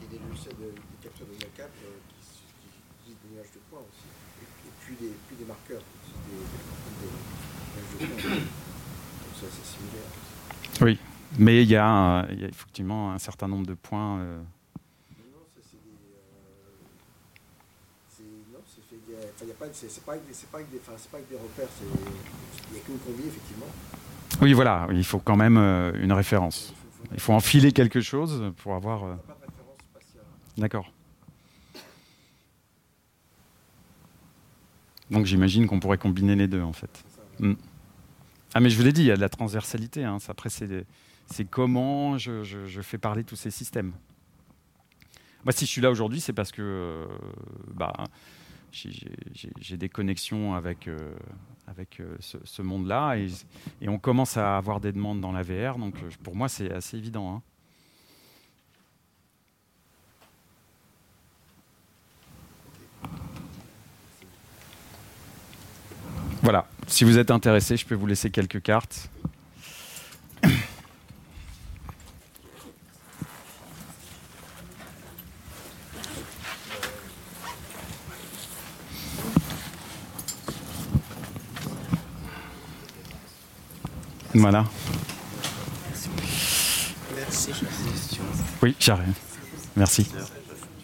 Oui, 10.82 11.00
mais 11.40 11.64
il 11.64 11.70
y, 11.70 11.76
a, 11.76 12.26
il 12.32 12.42
y, 12.42 12.46
a 12.46 12.48
effectivement 12.48 13.12
un 13.12 13.18
certain 13.20 13.48
nombre 13.48 13.66
de 13.66 13.74
points. 13.74 14.20
Euh... 14.20 14.42
c'est 19.74 20.06
pas, 20.06 20.14
pas, 20.52 20.58
avec 20.58 20.70
des 20.70 20.78
repères, 21.36 21.68
il 21.82 22.74
n'y 22.74 22.80
a 22.80 22.84
qu'une 22.84 22.98
combi, 23.00 23.24
effectivement. 23.28 23.66
Oui, 24.42 24.54
voilà, 24.54 24.88
il 24.92 25.04
faut 25.04 25.20
quand 25.20 25.36
même 25.36 25.58
euh, 25.58 25.92
une 26.02 26.14
référence. 26.14 26.74
Il 27.14 27.20
faut 27.20 27.34
enfiler 27.34 27.72
quelque 27.72 28.02
chose 28.02 28.52
pour 28.58 28.76
avoir. 28.76 29.06
Euh... 29.06 29.16
D'accord. 30.58 30.92
Donc 35.10 35.26
j'imagine 35.26 35.68
qu'on 35.68 35.80
pourrait 35.80 35.98
combiner 35.98 36.36
les 36.36 36.48
deux 36.48 36.62
en 36.62 36.74
fait. 36.74 36.90
Ça, 37.16 37.22
ouais. 37.40 37.50
mm. 37.50 37.58
Ah 38.54 38.60
mais 38.60 38.70
je 38.70 38.78
vous 38.78 38.84
l'ai 38.84 38.92
dit, 38.92 39.02
il 39.02 39.08
y 39.08 39.12
a 39.12 39.16
de 39.16 39.22
la 39.22 39.30
transversalité. 39.30 40.04
Hein. 40.04 40.18
Après, 40.28 40.50
c'est 40.50 41.46
comment 41.50 42.18
je, 42.18 42.44
je, 42.44 42.66
je, 42.66 42.82
fais 42.82 42.98
parler 42.98 43.24
tous 43.24 43.36
ces 43.36 43.52
systèmes. 43.52 43.94
Moi, 45.46 45.52
si 45.52 45.66
je 45.66 45.70
suis 45.72 45.82
là 45.82 45.92
aujourd'hui, 45.92 46.20
c'est 46.20 46.34
parce 46.34 46.52
que 46.52 46.62
euh, 46.62 47.06
bah, 47.74 47.94
j'ai 49.62 49.78
des 49.78 49.90
connexions 49.90 50.54
avec, 50.54 50.88
euh, 50.88 51.16
avec 51.68 52.00
euh, 52.00 52.16
ce, 52.20 52.62
monde-là 52.62 53.16
et, 53.18 53.90
on 53.90 53.98
commence 53.98 54.38
à 54.38 54.58
avoir 54.58 54.80
des 54.80 54.92
demandes 54.92 55.22
dans 55.22 55.32
la 55.32 55.42
VR. 55.42 55.78
Donc 55.78 55.96
pour 56.24 56.36
moi, 56.36 56.48
c'est 56.50 56.72
assez 56.72 56.98
évident. 56.98 57.36
Hein. 57.36 57.42
Voilà, 66.44 66.68
si 66.86 67.04
vous 67.04 67.18
êtes 67.18 67.32
intéressé, 67.32 67.76
je 67.76 67.86
peux 67.86 67.96
vous 67.96 68.08
laisser 68.08 68.30
quelques 68.30 68.62
cartes. 68.62 69.10
Voilà. 84.40 84.66
Merci. 87.16 87.52
Oui, 88.62 88.76
j'arrive. 88.80 89.14
Merci. 89.76 90.06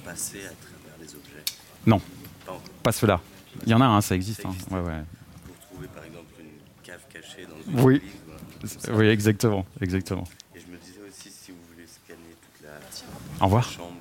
Passer 0.03 0.39
à 0.39 0.49
travers 0.49 0.97
les 0.99 1.07
objets. 1.15 1.43
Non, 1.85 2.01
pas 2.81 2.91
cela. 2.91 3.21
Il 3.65 3.69
y 3.69 3.73
en 3.75 3.81
a 3.81 3.85
un, 3.85 4.01
ça 4.01 4.15
existe. 4.15 4.45
Hein. 4.45 4.53
Ouais, 4.71 4.81
par 5.93 6.03
exemple 6.03 6.25
une 6.39 6.83
cave 6.83 7.01
cachée 7.11 7.45
dans 7.45 7.71
une 7.71 7.79
Oui, 7.81 7.95
église, 7.97 8.77
oui, 8.91 9.07
exactement, 9.07 9.65
exactement. 9.81 10.23
Et 10.55 10.59
je 10.59 10.65
me 10.67 10.77
disais 10.77 10.99
aussi, 11.07 11.29
si 11.29 11.51
vous 11.51 11.57
voulez 11.71 11.87
scanner 11.87 12.35
toute 12.41 12.63
la, 12.63 13.41
Au 13.41 13.45
revoir. 13.45 13.65
la 13.69 13.77
chambre, 13.77 13.97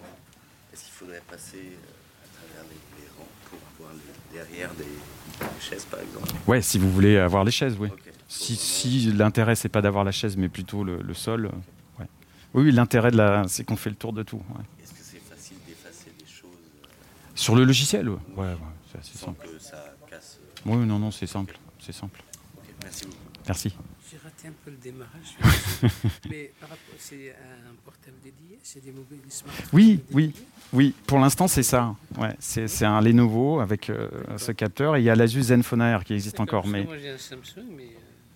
est-ce 0.72 0.84
qu'il 0.84 0.92
faudrait 0.92 1.22
passer 1.28 1.58
euh, 1.58 2.24
à 2.24 2.54
travers 2.54 2.70
les, 2.70 3.02
les 3.02 3.08
rangs 3.18 3.28
pour 3.50 3.58
voir 3.78 3.90
derrière 4.32 4.70
des, 4.74 4.84
des 4.84 5.60
chaises 5.60 5.84
par 5.84 6.00
exemple? 6.00 6.28
Ouais, 6.46 6.62
si 6.62 6.78
vous 6.78 6.90
voulez 6.90 7.18
avoir 7.18 7.44
les 7.44 7.52
chaises, 7.52 7.76
oui. 7.78 7.88
Si, 8.34 8.56
si 8.56 9.12
l'intérêt 9.12 9.54
c'est 9.56 9.68
pas 9.68 9.82
d'avoir 9.82 10.04
la 10.04 10.10
chaise, 10.12 10.36
mais 10.38 10.48
plutôt 10.48 10.84
le, 10.84 11.02
le 11.02 11.14
sol. 11.14 11.50
ouais. 11.98 12.06
Oui, 12.54 12.64
oui, 12.64 12.72
l'intérêt 12.72 13.10
de 13.10 13.16
la, 13.18 13.44
c'est 13.46 13.62
qu'on 13.64 13.76
fait 13.76 13.90
le 13.90 13.96
tour 13.96 14.12
de 14.14 14.22
tout. 14.22 14.36
ouais. 14.36 14.64
Est-ce 14.82 14.92
que 14.92 14.98
c'est 15.02 15.18
facile 15.34 15.56
d'effacer 15.66 16.10
des 16.18 16.24
choses 16.26 16.48
euh, 16.82 16.86
Sur 17.34 17.54
le 17.56 17.64
logiciel, 17.64 18.08
ouais, 18.08 18.16
ouais, 18.36 18.44
ouais, 18.46 18.56
c'est 18.90 18.98
assez 18.98 19.18
sans 19.18 19.26
simple. 19.26 19.46
que 19.46 19.58
ça 19.58 19.94
casse 20.08 20.38
euh, 20.42 20.60
Oui, 20.70 20.86
non, 20.86 20.98
non, 20.98 21.10
c'est 21.10 21.26
simple, 21.26 21.58
c'est 21.78 21.92
simple. 21.92 22.22
Ok, 22.56 22.64
merci 22.82 23.04
beaucoup. 23.04 23.16
Merci. 23.46 23.74
J'ai 24.10 24.18
raté 24.18 24.48
un 24.48 24.52
peu 24.64 24.70
le 24.70 24.76
démarrage. 24.78 25.36
mais 26.30 26.52
par 26.60 26.68
rapport, 26.70 26.94
c'est 26.98 27.30
un 27.32 27.74
portable 27.84 28.16
dédié, 28.24 28.58
c'est 28.62 28.82
des 28.84 28.92
mobiles 28.92 29.18
smartphones 29.28 29.66
Oui, 29.74 29.86
dédiés. 29.96 30.04
oui. 30.14 30.34
Oui, 30.74 30.94
pour 31.06 31.18
l'instant 31.18 31.48
c'est 31.48 31.62
ça. 31.62 31.94
Ouais, 32.16 32.34
c'est 32.40 32.84
un 32.86 33.00
Lenovo 33.02 33.60
avec 33.60 33.90
euh, 33.90 34.08
ce 34.38 34.52
capteur 34.52 34.96
et 34.96 35.00
il 35.00 35.04
y 35.04 35.10
a 35.10 35.14
l'Asus 35.14 35.42
Zenfone 35.44 35.82
Air 35.82 36.02
qui 36.04 36.14
existe 36.14 36.40
encore, 36.40 36.66
mais 36.66 36.84
Moi 36.84 36.96
j'ai 36.98 37.10
un 37.10 37.18
Samsung, 37.18 37.64
mais. 37.76 37.82
euh, 37.84 37.88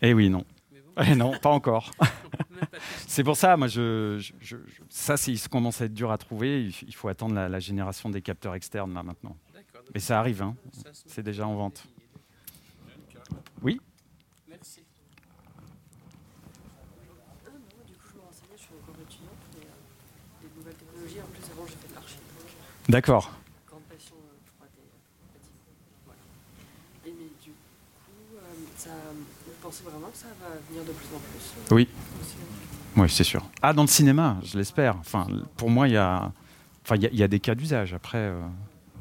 eh 0.02 0.14
oui, 0.14 0.28
non. 0.30 0.44
mais 0.72 0.80
bon, 0.80 0.92
Eh 1.06 1.14
non, 1.14 1.38
pas 1.38 1.50
encore. 1.50 1.90
C'est 3.06 3.24
pour 3.24 3.36
ça, 3.36 3.56
moi, 3.56 3.68
je, 3.68 4.18
je- 4.40 4.56
ça, 4.88 5.16
c'est- 5.16 5.36
ça 5.36 5.48
commence 5.48 5.80
à 5.80 5.86
être 5.86 5.94
dur 5.94 6.10
à 6.10 6.18
trouver. 6.18 6.64
Il, 6.86 6.94
faut 6.94 7.08
attendre 7.08 7.34
la, 7.34 7.48
la 7.48 7.60
génération 7.60 8.08
des 8.10 8.22
capteurs 8.22 8.54
externes 8.54 8.92
là 8.94 9.02
maintenant. 9.02 9.36
D'accord. 9.54 9.82
Mais 9.94 10.00
ça 10.00 10.18
arrive, 10.18 10.42
hein. 10.42 10.54
C'est 11.06 11.22
déjà 11.22 11.46
en 11.46 11.54
vente. 11.54 11.86
Merci. 14.48 14.80
Ah 17.46 17.50
non, 17.52 17.84
du 17.86 17.92
coup, 17.94 18.08
je 18.12 18.16
me 18.16 18.22
renseignais, 18.22 18.56
je 18.56 18.62
suis 18.62 18.74
encore 18.80 18.94
étudiante, 19.02 19.42
mais 19.54 19.66
euh, 19.66 20.48
des 20.48 20.50
nouvelles 20.58 20.74
technologies. 20.74 21.20
En 21.20 21.26
plus, 21.32 21.44
avant, 21.52 21.66
j'ai 21.66 21.76
fait 21.76 21.88
de 21.88 21.94
l'archi, 21.94 22.16
donc 22.16 22.50
D'accord. 22.88 23.32
grande 23.66 23.82
passion 23.82 24.16
euh, 24.16 24.64
3D 24.64 24.78
euh, 24.80 25.34
bâtiment. 25.34 25.64
Voilà. 26.06 26.20
Et 27.06 27.10
mais 27.12 27.30
du 27.42 27.50
coup, 27.50 28.36
euh, 28.36 28.40
ça, 28.76 28.90
vous 29.12 29.52
pensez 29.66 29.82
vraiment 29.82 30.08
que 30.08 30.16
ça 30.16 30.26
va 30.40 30.46
venir 30.70 30.84
de 30.84 30.92
plus 30.92 31.06
en 31.14 31.18
plus 31.18 31.72
euh, 31.72 31.74
Oui. 31.74 31.88
Oui, 32.96 33.10
c'est 33.10 33.24
sûr. 33.24 33.44
Ah, 33.62 33.72
dans 33.72 33.82
le 33.82 33.88
cinéma, 33.88 34.38
je 34.44 34.56
l'espère. 34.56 34.96
Enfin, 34.98 35.26
pour 35.56 35.70
moi, 35.70 35.88
il 35.88 35.94
y 35.94 35.96
a, 35.96 36.32
enfin, 36.84 36.94
il 36.96 37.02
y 37.02 37.06
a, 37.06 37.10
il 37.10 37.18
y 37.18 37.22
a 37.22 37.28
des 37.28 37.40
cas 37.40 37.54
d'usage. 37.56 37.92
Après, 37.92 38.18
euh, 38.18 38.40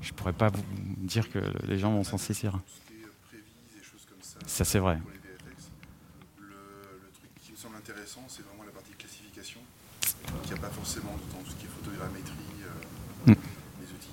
je 0.01 0.11
pourrais 0.11 0.33
pas 0.33 0.49
vous 0.49 0.63
dire 0.97 1.29
que 1.31 1.39
les 1.67 1.77
gens 1.77 1.91
vont 1.91 2.03
s'en 2.03 2.17
saisir. 2.17 2.51
Tout 2.53 2.59
ce 2.67 2.87
qui 2.91 2.99
est 2.99 3.05
euh, 3.05 3.09
prévise 3.29 3.77
et 3.79 3.83
choses 3.83 4.05
comme 4.09 4.21
ça. 4.21 4.39
C'est 4.65 4.79
vrai. 4.79 4.97
Pour 4.97 5.11
les 5.11 5.17
VR, 5.17 5.21
intéressant, 7.77 8.25
c'est 8.27 8.43
vraiment 8.45 8.63
la 8.63 8.71
partie 8.71 8.91
classification, 8.97 9.59
qui 10.43 10.49
n'y 10.51 10.57
a 10.57 10.61
pas 10.61 10.69
forcément 10.69 11.15
dans 11.31 11.39
tout 11.43 11.51
ce 11.51 11.55
qui 11.55 11.65
est 11.65 11.69
photogrammétrie. 11.69 12.33
euh, 12.63 13.31
Mm. 13.31 13.35
Les 13.81 13.87
outils 13.93 14.09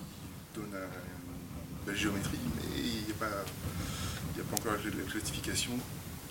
donnent 0.54 0.74
euh, 0.74 0.86
une 0.86 1.86
belle 1.86 1.96
géométrie, 1.96 2.38
mais 2.56 2.78
il 2.78 3.04
n'y 3.06 3.10
a, 3.10 3.14
pas- 3.18 3.44
il 4.34 4.38
y 4.38 4.40
a 4.40 4.44
pas 4.44 4.56
encore 4.56 4.72
la 4.72 5.10
classification 5.10 5.72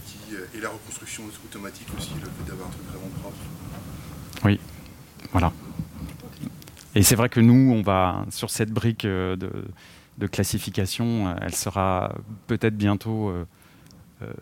qui, 0.05 0.35
euh, 0.35 0.45
et 0.55 0.59
la 0.61 0.69
reconstruction 0.69 1.23
automatique 1.45 1.87
aussi, 1.97 2.11
le 2.15 2.25
fait 2.25 2.49
d'avoir 2.49 2.67
un 2.67 2.71
truc 2.71 2.85
vraiment 2.87 3.09
propre. 3.21 3.37
Oui, 4.45 4.59
voilà. 5.31 5.51
Et 6.95 7.03
c'est 7.03 7.15
vrai 7.15 7.29
que 7.29 7.39
nous, 7.39 7.71
on 7.73 7.81
va 7.81 8.25
sur 8.29 8.49
cette 8.49 8.71
brique 8.71 9.05
euh, 9.05 9.35
de, 9.35 9.49
de 10.17 10.27
classification, 10.27 11.27
euh, 11.27 11.35
elle 11.41 11.55
sera 11.55 12.13
peut-être 12.47 12.75
bientôt 12.75 13.29
euh, 13.29 13.45
euh, 14.21 14.33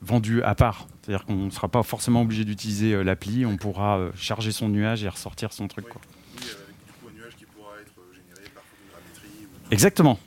vendue 0.00 0.42
à 0.42 0.54
part. 0.54 0.86
C'est-à-dire 1.02 1.24
qu'on 1.24 1.34
ne 1.34 1.50
sera 1.50 1.68
pas 1.68 1.82
forcément 1.82 2.22
obligé 2.22 2.44
d'utiliser 2.44 2.92
euh, 2.92 3.02
l'appli, 3.02 3.44
on 3.44 3.56
pourra 3.56 4.10
charger 4.14 4.52
son 4.52 4.68
nuage 4.68 5.02
et 5.02 5.08
ressortir 5.08 5.52
son 5.52 5.66
truc. 5.66 5.86
Oui. 5.86 5.92
quoi. 5.92 6.00
Oui, 6.36 6.44
avec 6.44 6.76
du 6.86 6.92
coup 6.92 7.08
un 7.08 7.18
nuage 7.18 7.36
qui 7.36 7.46
pourra 7.46 7.72
être 7.80 7.94
généré 8.12 8.48
par 8.54 8.62
photogrammétrie. 8.62 9.46
Ou. 9.46 9.72
Exactement. 9.74 10.18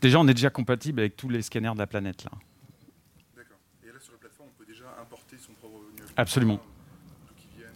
Déjà, 0.00 0.18
on 0.18 0.26
est 0.26 0.34
déjà 0.34 0.50
compatible 0.50 1.00
avec 1.00 1.16
tous 1.16 1.28
les 1.28 1.42
scanners 1.42 1.74
de 1.74 1.78
la 1.78 1.86
planète. 1.86 2.24
Là. 2.24 2.32
D'accord. 3.36 3.56
Et 3.84 3.86
là 3.86 4.00
sur 4.00 4.12
la 4.12 4.18
plateforme, 4.18 4.48
on 4.52 4.58
peut 4.58 4.66
déjà 4.66 4.84
importer 5.00 5.36
son 5.38 5.52
propre 5.52 5.78
nuage. 5.96 6.03
Absolument. 6.16 6.60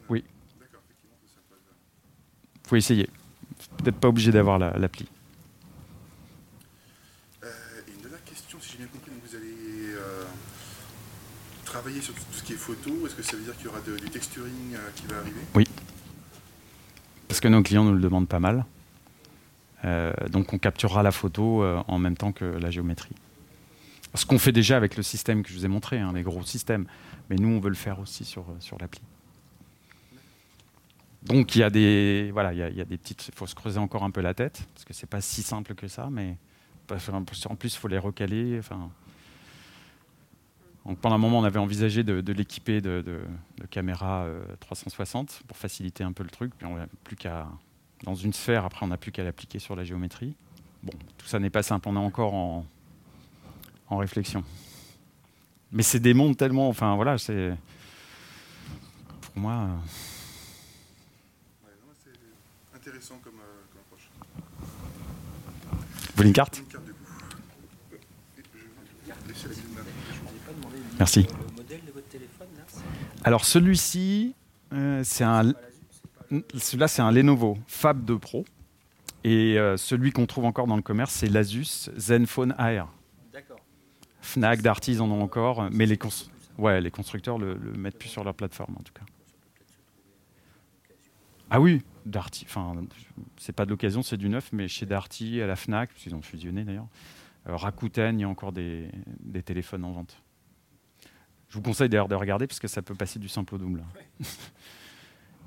Oui. 0.09 0.25
Vous 2.55 2.61
pouvez 2.69 2.79
essayer. 2.79 3.09
Peut-être 3.79 3.97
pas 3.99 4.09
obligé 4.09 4.31
d'avoir 4.31 4.59
la- 4.59 4.77
l'appli. 4.79 5.09
Euh, 7.43 7.49
et 7.87 7.91
une 7.93 8.01
dernière 8.01 8.23
question, 8.25 8.59
si 8.61 8.73
j'ai 8.73 8.79
bien 8.79 8.87
compris, 8.89 9.11
donc 9.11 9.21
vous 9.29 9.37
allez 9.37 9.95
euh, 9.95 10.25
travailler 11.65 12.01
sur 12.01 12.15
tout 12.15 12.21
tout 12.31 12.39
ce 12.39 12.43
qui 12.45 12.53
est 12.53 12.57
photo. 12.57 13.07
Est-ce 13.07 13.15
que 13.15 13.23
ça 13.23 13.37
veut 13.37 13.43
dire 13.43 13.57
qu'il 13.57 13.67
y 13.67 13.69
aura 13.69 13.81
de- 13.81 13.97
du 13.97 14.11
texturing 14.11 14.75
euh, 14.75 14.91
qui 14.95 15.07
va 15.07 15.19
arriver? 15.19 15.41
Parce 17.27 17.41
que 17.41 17.49
nos 17.49 17.63
clients 17.63 17.85
nous 17.85 17.95
le 17.95 18.01
demandent 18.01 18.29
pas 18.29 18.41
mal. 18.41 18.65
Euh, 19.85 20.13
donc 20.31 20.53
on 20.53 20.59
capturera 20.59 21.03
la 21.03 21.13
photo 21.13 21.63
euh, 21.63 21.83
en 21.87 21.99
même 21.99 22.17
temps 22.17 22.33
que 22.33 22.45
la 22.45 22.71
géométrie. 22.71 23.15
Ce 24.15 24.25
qu'on 24.27 24.39
fait 24.39 24.53
déjà 24.53 24.77
avec 24.77 24.97
le 24.97 25.03
système 25.03 25.43
que 25.43 25.51
je 25.51 25.55
vous 25.55 25.65
ai 25.65 25.69
montré, 25.69 25.99
hein, 25.99 26.13
les 26.15 26.23
gros 26.23 26.43
systèmes. 26.43 26.87
Mais 27.29 27.37
nous, 27.37 27.49
on 27.49 27.61
veut 27.61 27.69
le 27.69 27.75
faire 27.75 28.01
aussi 28.01 28.25
sur, 28.25 28.43
euh, 28.43 28.57
sur 28.61 28.79
l'appli. 28.79 29.03
Donc 31.23 31.57
il 31.57 31.59
y 31.59 31.63
a 31.63 31.71
des 31.71 32.31
voilà, 32.33 32.53
il 32.53 32.59
y 32.59 32.81
a, 32.81 32.85
des 32.85 32.97
petites. 32.97 33.29
Il 33.29 33.35
faut 33.35 33.47
se 33.47 33.55
creuser 33.55 33.79
encore 33.79 34.05
un 34.05 34.11
peu 34.11 34.21
la 34.21 34.35
tête 34.35 34.63
parce 34.73 34.85
que 34.85 34.95
c'est 34.95 35.09
pas 35.09 35.21
si 35.21 35.43
simple 35.43 35.75
que 35.75 35.89
ça, 35.89 36.09
mais 36.11 36.37
en 37.13 37.57
plus 37.57 37.75
il 37.75 37.79
faut 37.79 37.89
les 37.89 37.99
recaler. 37.99 38.57
Enfin, 38.59 38.89
donc 40.87 40.99
pendant 41.01 41.17
un 41.17 41.19
moment, 41.19 41.41
on 41.41 41.45
avait 41.45 41.59
envisagé 41.59 42.03
de, 42.03 42.33
l'équiper 42.33 42.81
de, 42.81 43.21
caméras 43.69 44.25
euh, 44.25 44.43
360 44.61 45.43
pour 45.47 45.57
faciliter 45.57 46.05
un 46.05 46.13
peu 46.13 46.23
le 46.23 46.31
truc. 46.31 46.53
Puis 46.57 46.67
on 46.67 46.79
plus 47.05 47.17
qu'à 47.17 47.49
dans 48.05 48.15
une 48.15 48.33
sphère. 48.33 48.65
Après, 48.65 48.85
on 48.85 48.89
n'a 48.89 48.97
plus 48.97 49.13
qu'à 49.13 49.25
l'appliquer 49.25 49.59
sur 49.59 49.77
la 49.77 49.85
géométrie. 49.85 50.35
Bon, 50.83 50.93
tout 51.19 51.27
ça 51.27 51.39
n'est 51.39 51.51
pas 51.51 51.63
simple. 51.63 51.89
On 51.89 51.97
est 51.97 51.99
encore 51.99 52.35
en, 52.35 52.65
en 53.91 53.97
réflexion. 53.99 54.43
Mais 55.73 55.83
c'est 55.83 56.01
des 56.01 56.15
mondes 56.15 56.37
tellement. 56.37 56.69
Enfin 56.69 56.95
voilà, 56.97 57.19
c'est 57.19 57.55
pour 59.21 59.39
moi. 59.39 59.53
euh, 59.53 59.67
Ouais, 61.65 61.73
non, 61.87 61.93
C'est 62.03 62.77
intéressant 62.77 63.19
comme, 63.23 63.35
euh, 63.35 63.63
comme 63.73 63.81
approche. 63.87 64.09
Vous 65.71 66.17
voulez 66.17 66.29
une 66.29 66.35
carte? 66.35 66.59
Une 66.59 66.65
du 66.65 66.73
coup. 66.77 66.83
Le- 67.93 67.99
Merci. 70.99 71.21
le 71.23 71.57
modèle 71.57 71.81
de 71.87 71.93
votre 71.93 72.09
téléphone, 72.09 72.49
là 72.57 72.63
c'est 72.67 72.81
Alors 73.25 73.45
celui-ci, 73.45 74.35
euh, 74.73 75.03
c'est 75.05 75.25
un. 75.25 75.53
Celui-là, 76.55 76.89
c'est 76.89 77.01
un 77.03 77.11
Lenovo 77.11 77.57
Fab 77.67 78.05
2 78.05 78.19
Pro. 78.19 78.45
Et 79.25 79.59
euh, 79.59 79.77
celui 79.77 80.13
qu'on 80.13 80.27
trouve 80.27 80.45
encore 80.45 80.67
dans 80.67 80.77
le 80.77 80.83
commerce, 80.83 81.13
c'est 81.13 81.29
l'Asus 81.29 81.89
Zenfone 81.97 82.55
Air. 82.59 82.87
Fnac, 84.21 84.63
Darty, 84.63 85.01
en 85.01 85.11
ont 85.11 85.23
encore, 85.23 85.69
mais 85.71 85.87
les, 85.87 85.97
constructeurs 86.91 87.39
le, 87.39 87.55
le 87.55 87.73
mettent 87.73 87.99
plus 87.99 88.09
sur 88.09 88.25
leur 88.25 88.35
plateforme 88.35 88.77
en 88.77 88.83
tout 88.83 88.93
cas. 88.93 89.05
Ah 91.51 91.61
oui, 91.61 91.83
Darty, 92.05 92.45
enfin, 92.47 92.75
c'est 93.37 93.55
pas 93.55 93.65
de 93.65 93.71
l'occasion, 93.71 94.03
c'est 94.03 94.17
du 94.17 94.29
neuf, 94.29 94.51
mais 94.53 94.69
chez 94.69 94.85
Darty, 94.85 95.41
à 95.41 95.47
la 95.47 95.57
Fnac, 95.57 95.95
qu'ils 95.95 96.15
ont 96.15 96.23
fusionné 96.23 96.65
d'ailleurs, 96.65 96.89
euh, 97.49 97.57
Rakuten, 97.57 98.19
il 98.19 98.23
y 98.23 98.25
a 98.25 98.29
encore 98.29 98.53
des, 98.53 98.91
des 99.21 99.43
téléphones 99.43 99.85
en 99.85 99.93
vente. 99.93 100.23
Je 101.49 101.55
vous 101.55 101.63
conseille 101.63 101.89
d'ailleurs 101.89 102.09
de 102.09 102.15
regarder 102.15 102.47
parce 102.47 102.61
que 102.61 102.69
ça 102.69 102.83
peut 102.83 102.95
passer 102.95 103.19
du 103.19 103.29
simple 103.29 103.55
au 103.55 103.59
double. 103.59 103.83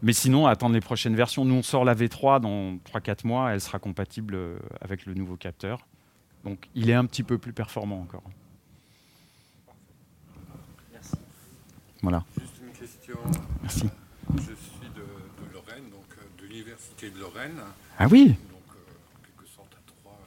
Mais 0.01 0.13
sinon, 0.13 0.47
attendre 0.47 0.73
les 0.73 0.81
prochaines 0.81 1.15
versions. 1.15 1.45
Nous, 1.45 1.53
on 1.53 1.61
sort 1.61 1.85
la 1.85 1.93
V3 1.93 2.41
dans 2.41 2.77
3-4 2.77 3.27
mois. 3.27 3.53
Elle 3.53 3.61
sera 3.61 3.77
compatible 3.77 4.33
euh, 4.33 4.57
avec 4.81 5.05
le 5.05 5.13
nouveau 5.13 5.35
capteur. 5.35 5.85
Donc, 6.43 6.69
il 6.73 6.89
est 6.89 6.95
un 6.95 7.05
petit 7.05 7.21
peu 7.21 7.37
plus 7.37 7.53
performant 7.53 8.01
encore. 8.01 8.23
Voilà. 12.01 12.23
Juste 12.39 12.53
une 12.61 12.71
question. 12.71 13.17
Merci. 13.61 13.89
Je 14.35 14.41
suis 14.41 14.89
de, 14.95 15.01
de 15.01 15.53
Lorraine, 15.53 15.83
donc 15.91 16.05
euh, 16.17 16.41
de 16.41 16.47
l'Université 16.47 17.09
de 17.09 17.19
Lorraine, 17.19 17.59
Ah 17.99 18.07
oui, 18.09 18.27
donc 18.27 18.35
euh, 18.75 19.17
en 19.17 19.25
quelque 19.25 19.47
sorte 19.53 19.73
à 19.73 19.79
trois. 19.87 20.17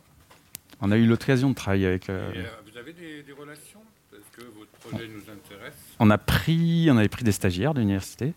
on 0.80 0.90
a 0.90 0.96
eu 0.96 1.06
l'occasion 1.06 1.50
de 1.50 1.54
travailler 1.54 1.86
avec. 1.86 2.08
euh, 2.10 2.30
vous 2.70 2.76
avez 2.78 2.92
des, 2.92 3.22
des 3.22 3.32
relations? 3.32 3.80
Parce 4.10 4.22
que 4.36 4.42
votre 4.58 4.70
projet 4.72 5.08
nous 5.08 5.32
intéresse? 5.32 5.74
on 5.98 6.10
a 6.10 6.18
pris, 6.18 6.88
on 6.90 6.96
avait 6.96 7.08
pris 7.08 7.24
des 7.24 7.32
stagiaires 7.32 7.74
de 7.74 7.80
l'université. 7.80 8.34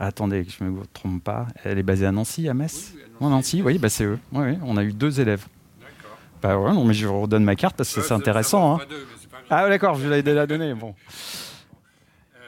Attendez, 0.00 0.44
que 0.44 0.50
je 0.50 0.64
ne 0.64 0.70
me 0.70 0.86
trompe 0.86 1.22
pas. 1.22 1.46
Elle 1.62 1.78
est 1.78 1.82
basée 1.84 2.06
à 2.06 2.12
Nancy, 2.12 2.48
à 2.48 2.54
Metz? 2.54 2.92
Oui, 2.94 2.98
oui, 2.98 3.02
à 3.04 3.16
Oh, 3.20 3.28
Nancy. 3.28 3.62
Oui, 3.62 3.78
bah, 3.78 3.88
c'est 3.88 4.04
eux. 4.04 4.18
Oui, 4.32 4.44
oui, 4.50 4.58
on 4.64 4.76
a 4.76 4.82
eu 4.82 4.92
deux 4.92 5.20
élèves. 5.20 5.46
D'accord. 5.80 6.18
Bah 6.42 6.58
ouais, 6.58 6.72
non, 6.72 6.84
mais 6.84 6.94
je 6.94 7.06
vous 7.06 7.20
redonne 7.20 7.44
ma 7.44 7.54
carte 7.54 7.76
parce 7.76 7.94
que 7.94 8.00
Ouais, 8.00 8.06
c'est 8.06 8.14
intéressant. 8.14 8.74
hein. 8.74 8.78
pas 8.78 8.86
d'eux, 8.86 9.06
pas. 9.30 9.38
Ah, 9.48 9.68
d'accord, 9.68 9.94
je 9.94 10.08
l'avais 10.08 10.24
déjà 10.24 10.44
donné. 10.46 10.74
Bon. 10.74 10.96
Euh, 12.34 12.40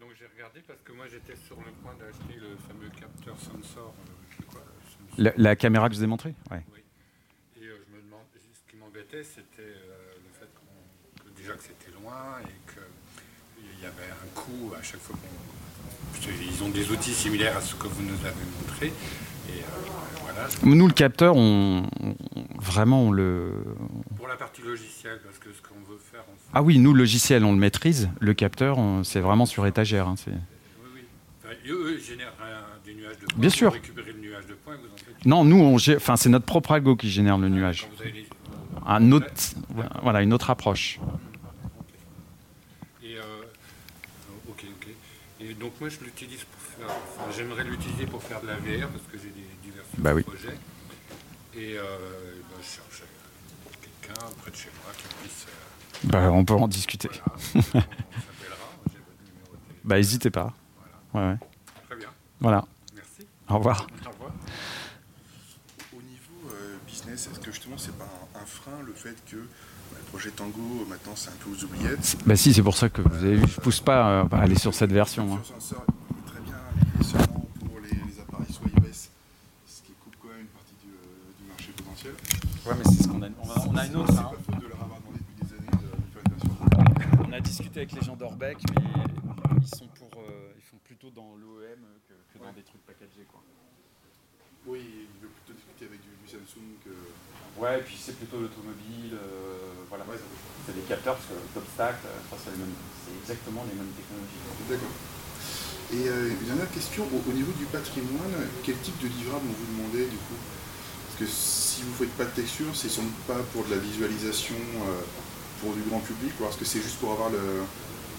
donc 0.00 0.10
j'ai 0.16 0.26
regardé 0.32 0.60
parce 0.64 0.78
que 0.84 0.92
moi 0.92 1.06
j'étais 1.10 1.34
sur 1.44 1.56
le 1.56 1.72
point 1.82 1.94
d'acheter 1.98 2.38
le 2.38 2.56
fameux 2.68 2.90
capteur 3.00 3.36
sensor. 3.36 3.94
euh, 3.98 4.12
je 4.30 4.36
sais 4.36 4.42
quoi, 4.48 4.60
Samsung. 4.84 5.01
La, 5.18 5.32
la 5.36 5.56
caméra 5.56 5.88
que 5.88 5.94
je 5.94 5.98
vous 6.00 6.04
ai 6.04 6.08
montrée 6.08 6.34
ouais. 6.50 6.62
Et 7.60 7.64
euh, 7.66 7.76
je 7.88 7.96
me 7.96 8.02
demande, 8.02 8.20
ce 8.34 8.70
qui 8.70 8.76
m'embêtait, 8.78 9.22
c'était 9.24 9.60
euh, 9.60 10.14
le 10.16 10.30
fait 10.38 10.48
qu'on, 10.54 11.22
que 11.24 11.36
déjà 11.40 11.52
que 11.54 11.62
c'était 11.62 11.92
loin 12.02 12.38
et 12.42 12.72
qu'il 12.72 13.82
y 13.82 13.86
avait 13.86 14.10
un 14.10 14.28
coût 14.34 14.72
à 14.78 14.82
chaque 14.82 15.00
fois 15.00 15.16
qu'on. 15.16 15.28
Ils 16.30 16.62
ont 16.62 16.68
des 16.68 16.90
outils 16.90 17.12
similaires 17.14 17.56
à 17.56 17.60
ce 17.60 17.74
que 17.74 17.88
vous 17.88 18.02
nous 18.02 18.14
avez 18.24 18.44
montré. 18.60 18.86
Et 18.86 19.58
euh, 19.60 19.64
voilà. 20.22 20.48
Nous, 20.62 20.86
le 20.86 20.92
capteur, 20.94 21.34
on, 21.36 21.84
on- 22.00 22.14
vraiment, 22.60 23.02
on 23.06 23.10
le. 23.12 23.52
Pour 24.16 24.28
la 24.28 24.36
partie 24.36 24.62
logicielle, 24.62 25.18
parce 25.24 25.38
que 25.38 25.52
ce 25.52 25.60
qu'on 25.62 25.80
veut 25.90 25.98
faire, 25.98 26.22
on 26.28 26.32
Ah 26.54 26.62
oui, 26.62 26.78
nous, 26.78 26.92
le 26.92 27.00
logiciel, 27.00 27.44
on 27.44 27.52
le 27.52 27.58
maîtrise. 27.58 28.08
Le 28.20 28.34
capteur, 28.34 28.78
c'est 29.04 29.18
vraiment 29.20 29.46
sur 29.46 29.66
étagère. 29.66 30.06
hein, 30.06 30.14
c'est- 30.16 30.30
Oui, 30.30 30.88
oui. 30.94 31.00
Enfin, 31.44 31.51
eux, 31.70 31.96
ils 31.98 32.04
génèrent 32.04 32.32
un- 32.42 32.84
des 32.84 32.94
nuages 32.94 33.18
de 33.18 33.26
points. 33.26 33.38
Bien 33.38 33.50
sûr. 33.50 33.68
Vous 33.70 33.74
récupérez 33.74 34.12
le 34.12 34.18
nuage 34.20 34.46
de 34.46 34.54
points 34.54 34.74
et 34.74 34.78
vous 34.78 34.86
en 34.92 34.96
faites. 34.96 35.26
Non, 35.26 35.44
nous, 35.44 35.56
on 35.60 35.76
enfin, 35.96 36.16
c'est 36.16 36.28
notre 36.28 36.46
propre 36.46 36.72
algo 36.72 36.96
qui 36.96 37.10
génère 37.10 37.38
le 37.38 37.48
nuage. 37.48 37.88
Avez 38.00 38.12
les- 38.12 38.26
Un 38.86 39.12
autre, 39.12 39.26
voilà, 40.02 40.22
une 40.22 40.32
autre 40.32 40.50
approche. 40.50 40.98
Et 43.02 43.16
euh, 43.16 43.42
ok, 44.48 44.64
ok. 44.80 44.88
Et 45.40 45.54
donc 45.54 45.72
moi 45.80 45.88
je 45.88 45.98
l'utilise 46.04 46.44
pour 46.44 46.60
faire. 46.60 46.86
enfin, 47.18 47.30
j'aimerais 47.36 47.64
l'utiliser 47.64 48.06
pour 48.06 48.22
faire 48.22 48.40
de 48.40 48.46
la 48.48 48.54
VR 48.56 48.88
parce 48.88 49.04
que 49.10 49.18
j'ai 49.18 49.28
des 49.30 49.46
divers 49.62 49.84
Bah 49.98 50.14
oui. 50.14 50.22
projets. 50.22 50.56
Et 51.54 51.76
euh, 51.78 51.82
ben, 52.50 52.56
je 52.60 52.66
cherchais 52.66 53.04
quelqu'un 53.80 54.24
près 54.40 54.50
de 54.50 54.56
chez 54.56 54.68
moi 54.82 54.92
qui 54.96 55.14
puisse. 55.22 55.46
euh, 55.46 56.08
Bah, 56.08 56.30
on 56.32 56.44
peut 56.44 56.54
en 56.54 56.66
discuter. 56.68 57.08
voilà, 57.08 57.36
on 57.54 57.62
s'appellera. 57.62 57.86
Bah, 59.84 59.96
n'hésitez 59.96 60.30
pas. 60.30 60.54
Ouais, 61.14 61.20
ouais. 61.20 61.36
Voilà. 62.42 62.64
Merci. 62.94 63.26
Au 63.48 63.56
revoir. 63.58 63.86
Au 64.06 64.10
revoir. 64.10 64.32
Au 65.96 66.02
niveau 66.02 66.50
euh, 66.52 66.76
business, 66.86 67.28
est-ce 67.30 67.38
que 67.40 67.50
justement 67.52 67.78
c'est 67.78 67.96
pas 67.96 68.04
un, 68.34 68.42
un 68.42 68.46
frein 68.46 68.82
le 68.84 68.92
fait 68.92 69.16
que 69.30 69.36
bah, 69.36 69.98
le 69.98 70.04
projet 70.10 70.30
Tango 70.30 70.84
maintenant 70.88 71.12
c'est 71.14 71.30
un 71.30 71.36
peu 71.44 71.50
aux 71.50 71.64
oubliettes? 71.64 72.16
Bah, 72.26 72.36
si, 72.36 72.52
c'est 72.52 72.62
pour 72.62 72.76
ça 72.76 72.88
que 72.88 73.00
vous 73.02 73.14
avez 73.16 73.36
vu, 73.36 73.46
je 73.46 73.60
pousse 73.60 73.80
pas 73.80 74.22
euh, 74.22 74.24
à 74.32 74.42
aller 74.42 74.58
sur 74.58 74.74
cette 74.74 74.92
version. 74.92 75.34
hein. 75.36 75.42
Très 76.26 76.40
bien 76.40 76.56
seulement 77.04 77.46
pour 77.60 77.78
les, 77.80 77.90
les 77.90 78.20
appareils 78.20 78.52
sous 78.52 78.64
iOS, 78.64 79.08
ce 79.66 79.82
qui 79.82 79.92
coupe 80.02 80.16
quand 80.20 80.28
même 80.28 80.40
une 80.40 80.46
partie 80.48 80.74
du, 80.82 80.90
euh, 80.90 81.32
du 81.38 81.44
marché 81.48 81.72
potentiel. 81.76 82.14
Ouais, 82.66 82.74
mais 82.76 82.84
c'est 82.90 83.02
ce 83.04 83.08
qu'on 83.08 83.22
a. 83.22 83.28
On 83.68 83.76
a, 83.76 83.86
une 83.86 83.96
autre. 83.96 84.12
hein. 84.18 84.30
C'est 84.30 84.36
pas 84.36 84.52
faute 84.52 84.62
de 84.64 84.68
leur 84.68 84.82
avoir 84.82 84.98
demandé 85.00 85.18
depuis 85.20 85.46
des 85.46 85.52
années 85.54 85.70
de, 85.70 85.90
de 85.94 86.10
faire 86.12 86.22
une 86.26 86.32
version. 86.32 87.24
On 87.28 87.32
a 87.32 87.40
discuté 87.40 87.80
avec 87.80 87.92
les 87.92 88.02
gens 88.02 88.16
d'Orbec, 88.16 88.58
mais 88.74 88.82
ils 89.60 89.76
sont 89.76 89.86
pour, 89.98 90.10
euh, 90.18 90.52
ils 90.56 90.62
font 90.62 90.78
plutôt 90.84 91.10
dans 91.10 91.34
l'OEM 91.36 91.80
que, 92.08 92.11
des 92.50 92.62
trucs 92.66 92.82
packagés, 92.82 93.22
quoi. 93.30 93.38
Oui, 94.66 94.82
il 94.82 95.18
veut 95.22 95.30
plutôt 95.30 95.54
discuter 95.54 95.86
avec 95.86 96.02
du, 96.02 96.10
du 96.18 96.26
Samsung 96.26 96.66
que. 96.82 96.94
Ouais, 97.60 97.78
et 97.78 97.82
puis 97.82 97.94
c'est 97.98 98.16
plutôt 98.18 98.38
l'automobile, 98.42 99.14
euh, 99.14 99.86
voilà. 99.88 100.02
Ouais, 100.06 100.18
C'est 100.66 100.74
des 100.74 100.82
capteurs 100.86 101.14
parce 101.14 101.28
que 101.30 101.38
TopStack, 101.54 101.98
euh, 102.06 102.18
enfin, 102.26 102.38
c'est 102.42 102.50
les 102.50 102.58
mêmes- 102.62 102.78
c'est 103.06 103.14
exactement 103.22 103.62
les 103.70 103.74
mêmes 103.78 103.90
technologies. 103.94 104.42
D'accord. 104.70 104.94
Et 105.92 106.08
euh, 106.08 106.30
une 106.30 106.46
dernière 106.46 106.70
question, 106.70 107.04
au, 107.06 107.20
au 107.28 107.32
niveau 107.34 107.52
du 107.52 107.66
patrimoine, 107.66 108.32
quel 108.64 108.78
type 108.80 108.98
de 109.02 109.08
livrable 109.08 109.44
on 109.50 109.52
vous 109.54 109.68
demandait 109.76 110.06
du 110.06 110.16
coup? 110.16 110.38
Parce 111.06 111.18
que 111.20 111.26
si 111.26 111.82
vous 111.82 111.90
ne 111.90 111.96
faites 112.08 112.16
pas 112.16 112.24
de 112.24 112.30
texture, 112.34 112.70
c'est 112.74 112.88
sans 112.88 113.02
doute 113.02 113.22
pas 113.26 113.38
pour 113.52 113.64
de 113.66 113.70
la 113.74 113.78
visualisation 113.78 114.56
euh, 114.88 115.02
pour 115.60 115.74
du 115.74 115.82
grand 115.82 116.00
public, 116.00 116.32
ou 116.40 116.46
est-ce 116.46 116.56
que 116.56 116.64
c'est 116.64 116.80
juste 116.80 116.98
pour 116.98 117.12
avoir 117.12 117.30
le- 117.30 117.62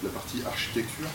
la 0.04 0.10
partie 0.10 0.44
architecture? 0.44 1.08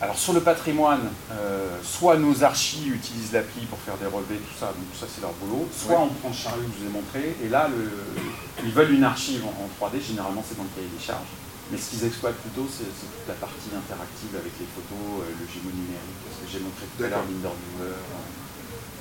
Alors 0.00 0.18
sur 0.18 0.34
le 0.34 0.40
patrimoine, 0.40 1.08
euh, 1.32 1.68
soit 1.82 2.18
nos 2.18 2.44
archis 2.44 2.84
utilisent 2.88 3.32
l'appli 3.32 3.64
pour 3.64 3.78
faire 3.78 3.96
des 3.96 4.04
relevés, 4.04 4.36
tout 4.44 4.58
ça, 4.60 4.66
donc 4.76 4.84
ça 4.92 5.06
c'est 5.08 5.22
leur 5.22 5.32
boulot, 5.40 5.66
soit 5.72 5.98
on 5.98 6.08
prend 6.20 6.30
chariot 6.34 6.60
que 6.68 6.72
je 6.76 6.84
vous 6.84 6.90
ai 6.90 6.92
montré, 6.92 7.36
et 7.42 7.48
là 7.48 7.68
le- 7.72 8.20
ils 8.62 8.72
veulent 8.72 8.92
une 8.92 9.04
archive 9.04 9.40
en, 9.46 9.56
en 9.56 9.68
3D, 9.72 9.96
généralement 10.04 10.44
c'est 10.46 10.56
dans 10.58 10.64
le 10.68 10.74
cahier 10.76 10.92
des 10.92 11.00
charges. 11.02 11.32
Mais 11.72 11.78
ce 11.78 11.90
qu'ils 11.90 12.04
exploitent 12.04 12.36
plutôt, 12.44 12.68
c'est 12.70 12.84
toute 12.84 13.26
la 13.26 13.34
partie 13.40 13.72
interactive 13.74 14.36
avec 14.36 14.52
les 14.60 14.68
photos, 14.68 15.24
euh, 15.24 15.32
le 15.32 15.46
jumeau 15.48 15.72
numérique, 15.72 16.20
ce 16.28 16.44
que 16.44 16.48
j'ai 16.52 16.60
montré 16.60 16.84
tout 16.86 17.00
à 17.02 17.08
l'heure, 17.08 17.24
D'accord. 17.24 17.32
l'Inderviewer. 17.32 17.96
euh, 17.96 18.06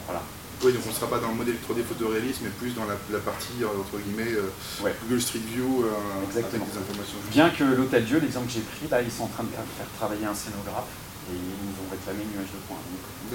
voilà. 0.08 0.24
Oui, 0.64 0.72
donc 0.74 0.82
on 0.86 0.89
ne 0.89 0.93
sera 0.95 1.08
pas 1.08 1.20
dans 1.20 1.30
le 1.30 1.36
modèle 1.36 1.56
3D 1.62 1.84
photoréaliste, 1.84 2.39
mais 2.41 2.49
plus 2.49 2.74
dans 2.74 2.86
la, 2.86 2.95
la 3.12 3.20
partie, 3.20 3.62
euh, 3.62 3.68
entre 3.80 3.99
guillemets, 4.01 4.32
euh, 4.34 4.49
Ouais. 4.82 4.95
Google 5.03 5.22
Street 5.22 5.43
View, 5.51 5.84
euh, 5.84 5.91
Exactement. 6.26 6.64
avec 6.64 6.74
des 6.74 6.80
informations. 6.80 7.18
Bien 7.30 7.49
que 7.51 7.64
l'Hôtel 7.64 8.06
Dieu, 8.06 8.20
l'exemple 8.20 8.47
que 8.47 8.53
j'ai 8.53 8.62
pris, 8.66 8.88
là, 8.89 9.01
ils 9.01 9.12
sont 9.12 9.24
en 9.26 9.34
train 9.36 9.43
de 9.43 9.49
faire 9.51 9.66
travailler 9.99 10.26
un 10.26 10.34
scénographe 10.34 10.89
et 11.30 11.36
ils 11.36 11.60
nous 11.70 11.76
ont 11.86 11.89
réclamé 11.91 12.24
une 12.24 12.32
nuage 12.39 12.49
de 12.49 12.60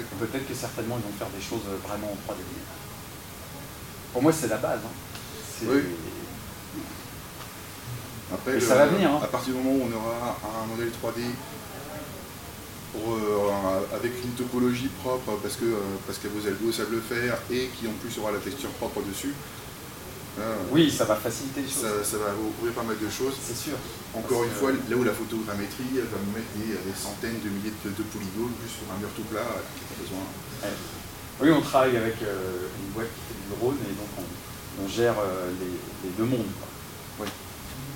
D'accord. 0.01 0.17
Peut-être 0.27 0.47
que 0.47 0.55
certainement 0.55 0.97
ils 0.99 1.05
vont 1.07 1.15
faire 1.17 1.29
des 1.29 1.43
choses 1.43 1.63
vraiment 1.87 2.11
en 2.11 2.17
3D. 2.25 2.41
Pour 4.13 4.21
moi, 4.23 4.33
c'est 4.33 4.47
la 4.47 4.57
base. 4.57 4.79
hein. 4.83 5.65
Oui. 5.69 5.81
Après, 8.33 8.51
Et 8.51 8.55
le- 8.55 8.61
ça 8.61 8.75
va 8.75 8.87
venir, 8.87 9.11
hein. 9.11 9.19
à 9.23 9.27
partir 9.27 9.53
du 9.53 9.59
moment 9.59 9.75
où 9.77 9.87
on 9.87 9.95
aura 9.95 10.37
un 10.63 10.65
modèle 10.67 10.89
3D 10.91 11.21
pour, 12.91 13.15
euh, 13.15 13.95
avec 13.95 14.11
une 14.23 14.31
topologie 14.31 14.89
propre, 15.03 15.37
parce 15.41 15.55
que, 15.55 15.65
euh, 15.65 15.79
parce 16.05 16.17
que 16.19 16.27
vos 16.27 16.45
algos 16.47 16.71
savent 16.71 16.91
le 16.91 17.01
faire, 17.01 17.37
et 17.49 17.69
qui 17.79 17.87
en 17.87 17.93
plus 18.01 18.17
aura 18.19 18.31
la 18.31 18.39
texture 18.39 18.69
propre 18.81 19.01
dessus, 19.07 19.33
euh, 20.39 20.55
Oui, 20.71 20.89
ça 20.91 21.05
va 21.05 21.15
faciliter 21.15 21.61
les 21.61 21.67
choses. 21.67 21.83
ça, 21.83 22.03
ça 22.03 22.17
va 22.17 22.31
ouvrir 22.35 22.73
pas 22.73 22.83
mal 22.83 22.95
de 22.99 23.09
choses. 23.09 23.35
C'est 23.43 23.57
sûr. 23.57 23.75
Encore 24.15 24.43
une 24.43 24.51
fois, 24.51 24.71
que- 24.71 24.91
là 24.91 24.95
où 24.97 25.03
la 25.03 25.13
photogrammétrie, 25.13 25.91
elle 25.95 26.07
va 26.11 26.19
nous 26.23 26.31
mettre 26.35 26.51
des, 26.55 26.71
des 26.75 26.95
centaines 26.95 27.39
de 27.43 27.49
milliers 27.49 27.73
de, 27.83 27.89
de 27.91 28.03
polygones 28.11 28.55
juste 28.63 28.79
sur 28.83 28.87
un 28.91 28.99
mur 28.99 29.09
tout 29.15 29.23
plat, 29.27 29.43
euh, 29.43 29.59
qui 29.75 29.83
n'a 29.83 29.87
pas 29.91 29.99
besoin. 30.03 30.25
Ouais. 30.63 30.75
Oui, 31.41 31.49
on 31.51 31.61
travaille 31.61 31.97
avec 31.97 32.15
euh, 32.23 32.67
une 32.79 32.91
boîte 32.93 33.09
qui 33.11 33.21
fait 33.27 33.39
du 33.39 33.47
drone 33.55 33.77
et 33.87 33.93
donc 33.97 34.11
on, 34.19 34.27
on 34.83 34.87
gère 34.87 35.15
euh, 35.19 35.51
les, 35.59 35.73
les 36.07 36.11
deux 36.15 36.23
mondes. 36.27 36.51
quoi. 36.59 36.67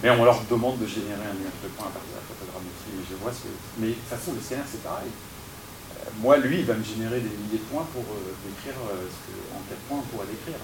Mais 0.03 0.09
on 0.11 0.23
leur 0.25 0.41
demande 0.49 0.77
de 0.79 0.85
générer 0.87 1.23
un 1.23 1.33
nuage 1.39 1.59
de 1.63 1.69
points 1.75 1.87
à 1.87 1.93
partir 1.95 2.11
de 2.13 2.19
la 2.19 2.25
photogrammétrie. 2.29 2.91
Mais 2.97 3.05
je 3.09 3.15
vois 3.17 3.31
ce 3.33 3.47
que. 3.47 3.51
Mais 3.79 3.89
de 3.89 3.93
toute 3.99 4.11
façon, 4.11 4.33
le 4.33 4.41
scanner 4.43 4.67
c'est 4.69 4.83
pareil. 4.83 5.09
Euh, 5.09 6.09
moi, 6.21 6.37
lui, 6.37 6.59
il 6.61 6.65
va 6.65 6.75
me 6.75 6.83
générer 6.83 7.19
des 7.23 7.31
milliers 7.31 7.63
de 7.63 7.69
points 7.71 7.87
pour 7.95 8.03
euh, 8.03 8.31
décrire 8.45 8.77
euh, 8.91 9.07
ce 9.09 9.19
que, 9.25 9.33
en 9.55 9.61
quatre 9.65 9.81
points 9.89 9.99
on 10.03 10.07
pourrait 10.13 10.29
décrire. 10.29 10.59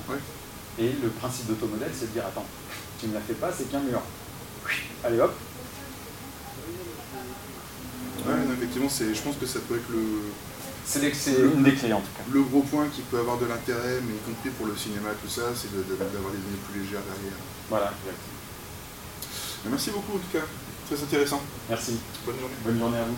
Et 0.80 0.92
le 1.02 1.10
principe 1.10 1.48
d'automodèle, 1.48 1.92
c'est 1.94 2.08
de 2.08 2.14
dire 2.14 2.26
attends, 2.26 2.46
tu 3.00 3.08
ne 3.08 3.14
la 3.14 3.22
fais 3.22 3.34
pas, 3.34 3.52
c'est 3.52 3.70
qu'un 3.72 3.82
mur. 3.82 4.02
Allez 5.04 5.20
hop, 5.20 5.34
Ouais, 8.26 8.34
non, 8.46 8.54
effectivement, 8.54 8.90
c'est, 8.90 9.16
je 9.16 9.22
pense 9.22 9.36
que 9.38 9.48
ça 9.48 9.60
peut 9.68 9.76
être 9.76 9.90
le, 9.90 10.30
c'est 10.86 11.02
une 11.42 11.64
des 11.64 11.74
clés 11.74 11.92
en 11.94 12.02
tout 12.02 12.14
cas. 12.16 12.24
le 12.32 12.42
gros 12.44 12.62
point 12.62 12.86
qui 12.94 13.02
peut 13.02 13.18
avoir 13.20 13.38
de 13.40 13.46
l'intérêt, 13.46 13.98
mais 14.06 14.14
y 14.14 14.20
compris 14.30 14.50
pour 14.52 14.68
le 14.68 14.76
cinéma, 14.78 15.10
tout 15.22 15.30
ça, 15.30 15.42
c'est 15.56 15.72
de- 15.74 15.82
de- 15.84 15.96
d'avoir 15.98 16.32
des 16.32 16.38
données 16.38 16.62
plus 16.70 16.82
légères 16.82 17.02
derrière. 17.02 17.38
Voilà, 17.70 17.92
exact. 18.06 18.22
Merci 19.70 19.92
beaucoup 19.92 20.18
en 20.18 20.20
tout 20.20 20.32
cas, 20.32 20.46
très 20.88 21.04
intéressant. 21.04 21.42
Merci. 21.70 22.00
Bonne 22.26 22.40
journée. 22.40 22.56
Bonne 22.66 22.80
journée 22.80 22.98
à 22.98 23.04
vous. 23.04 23.16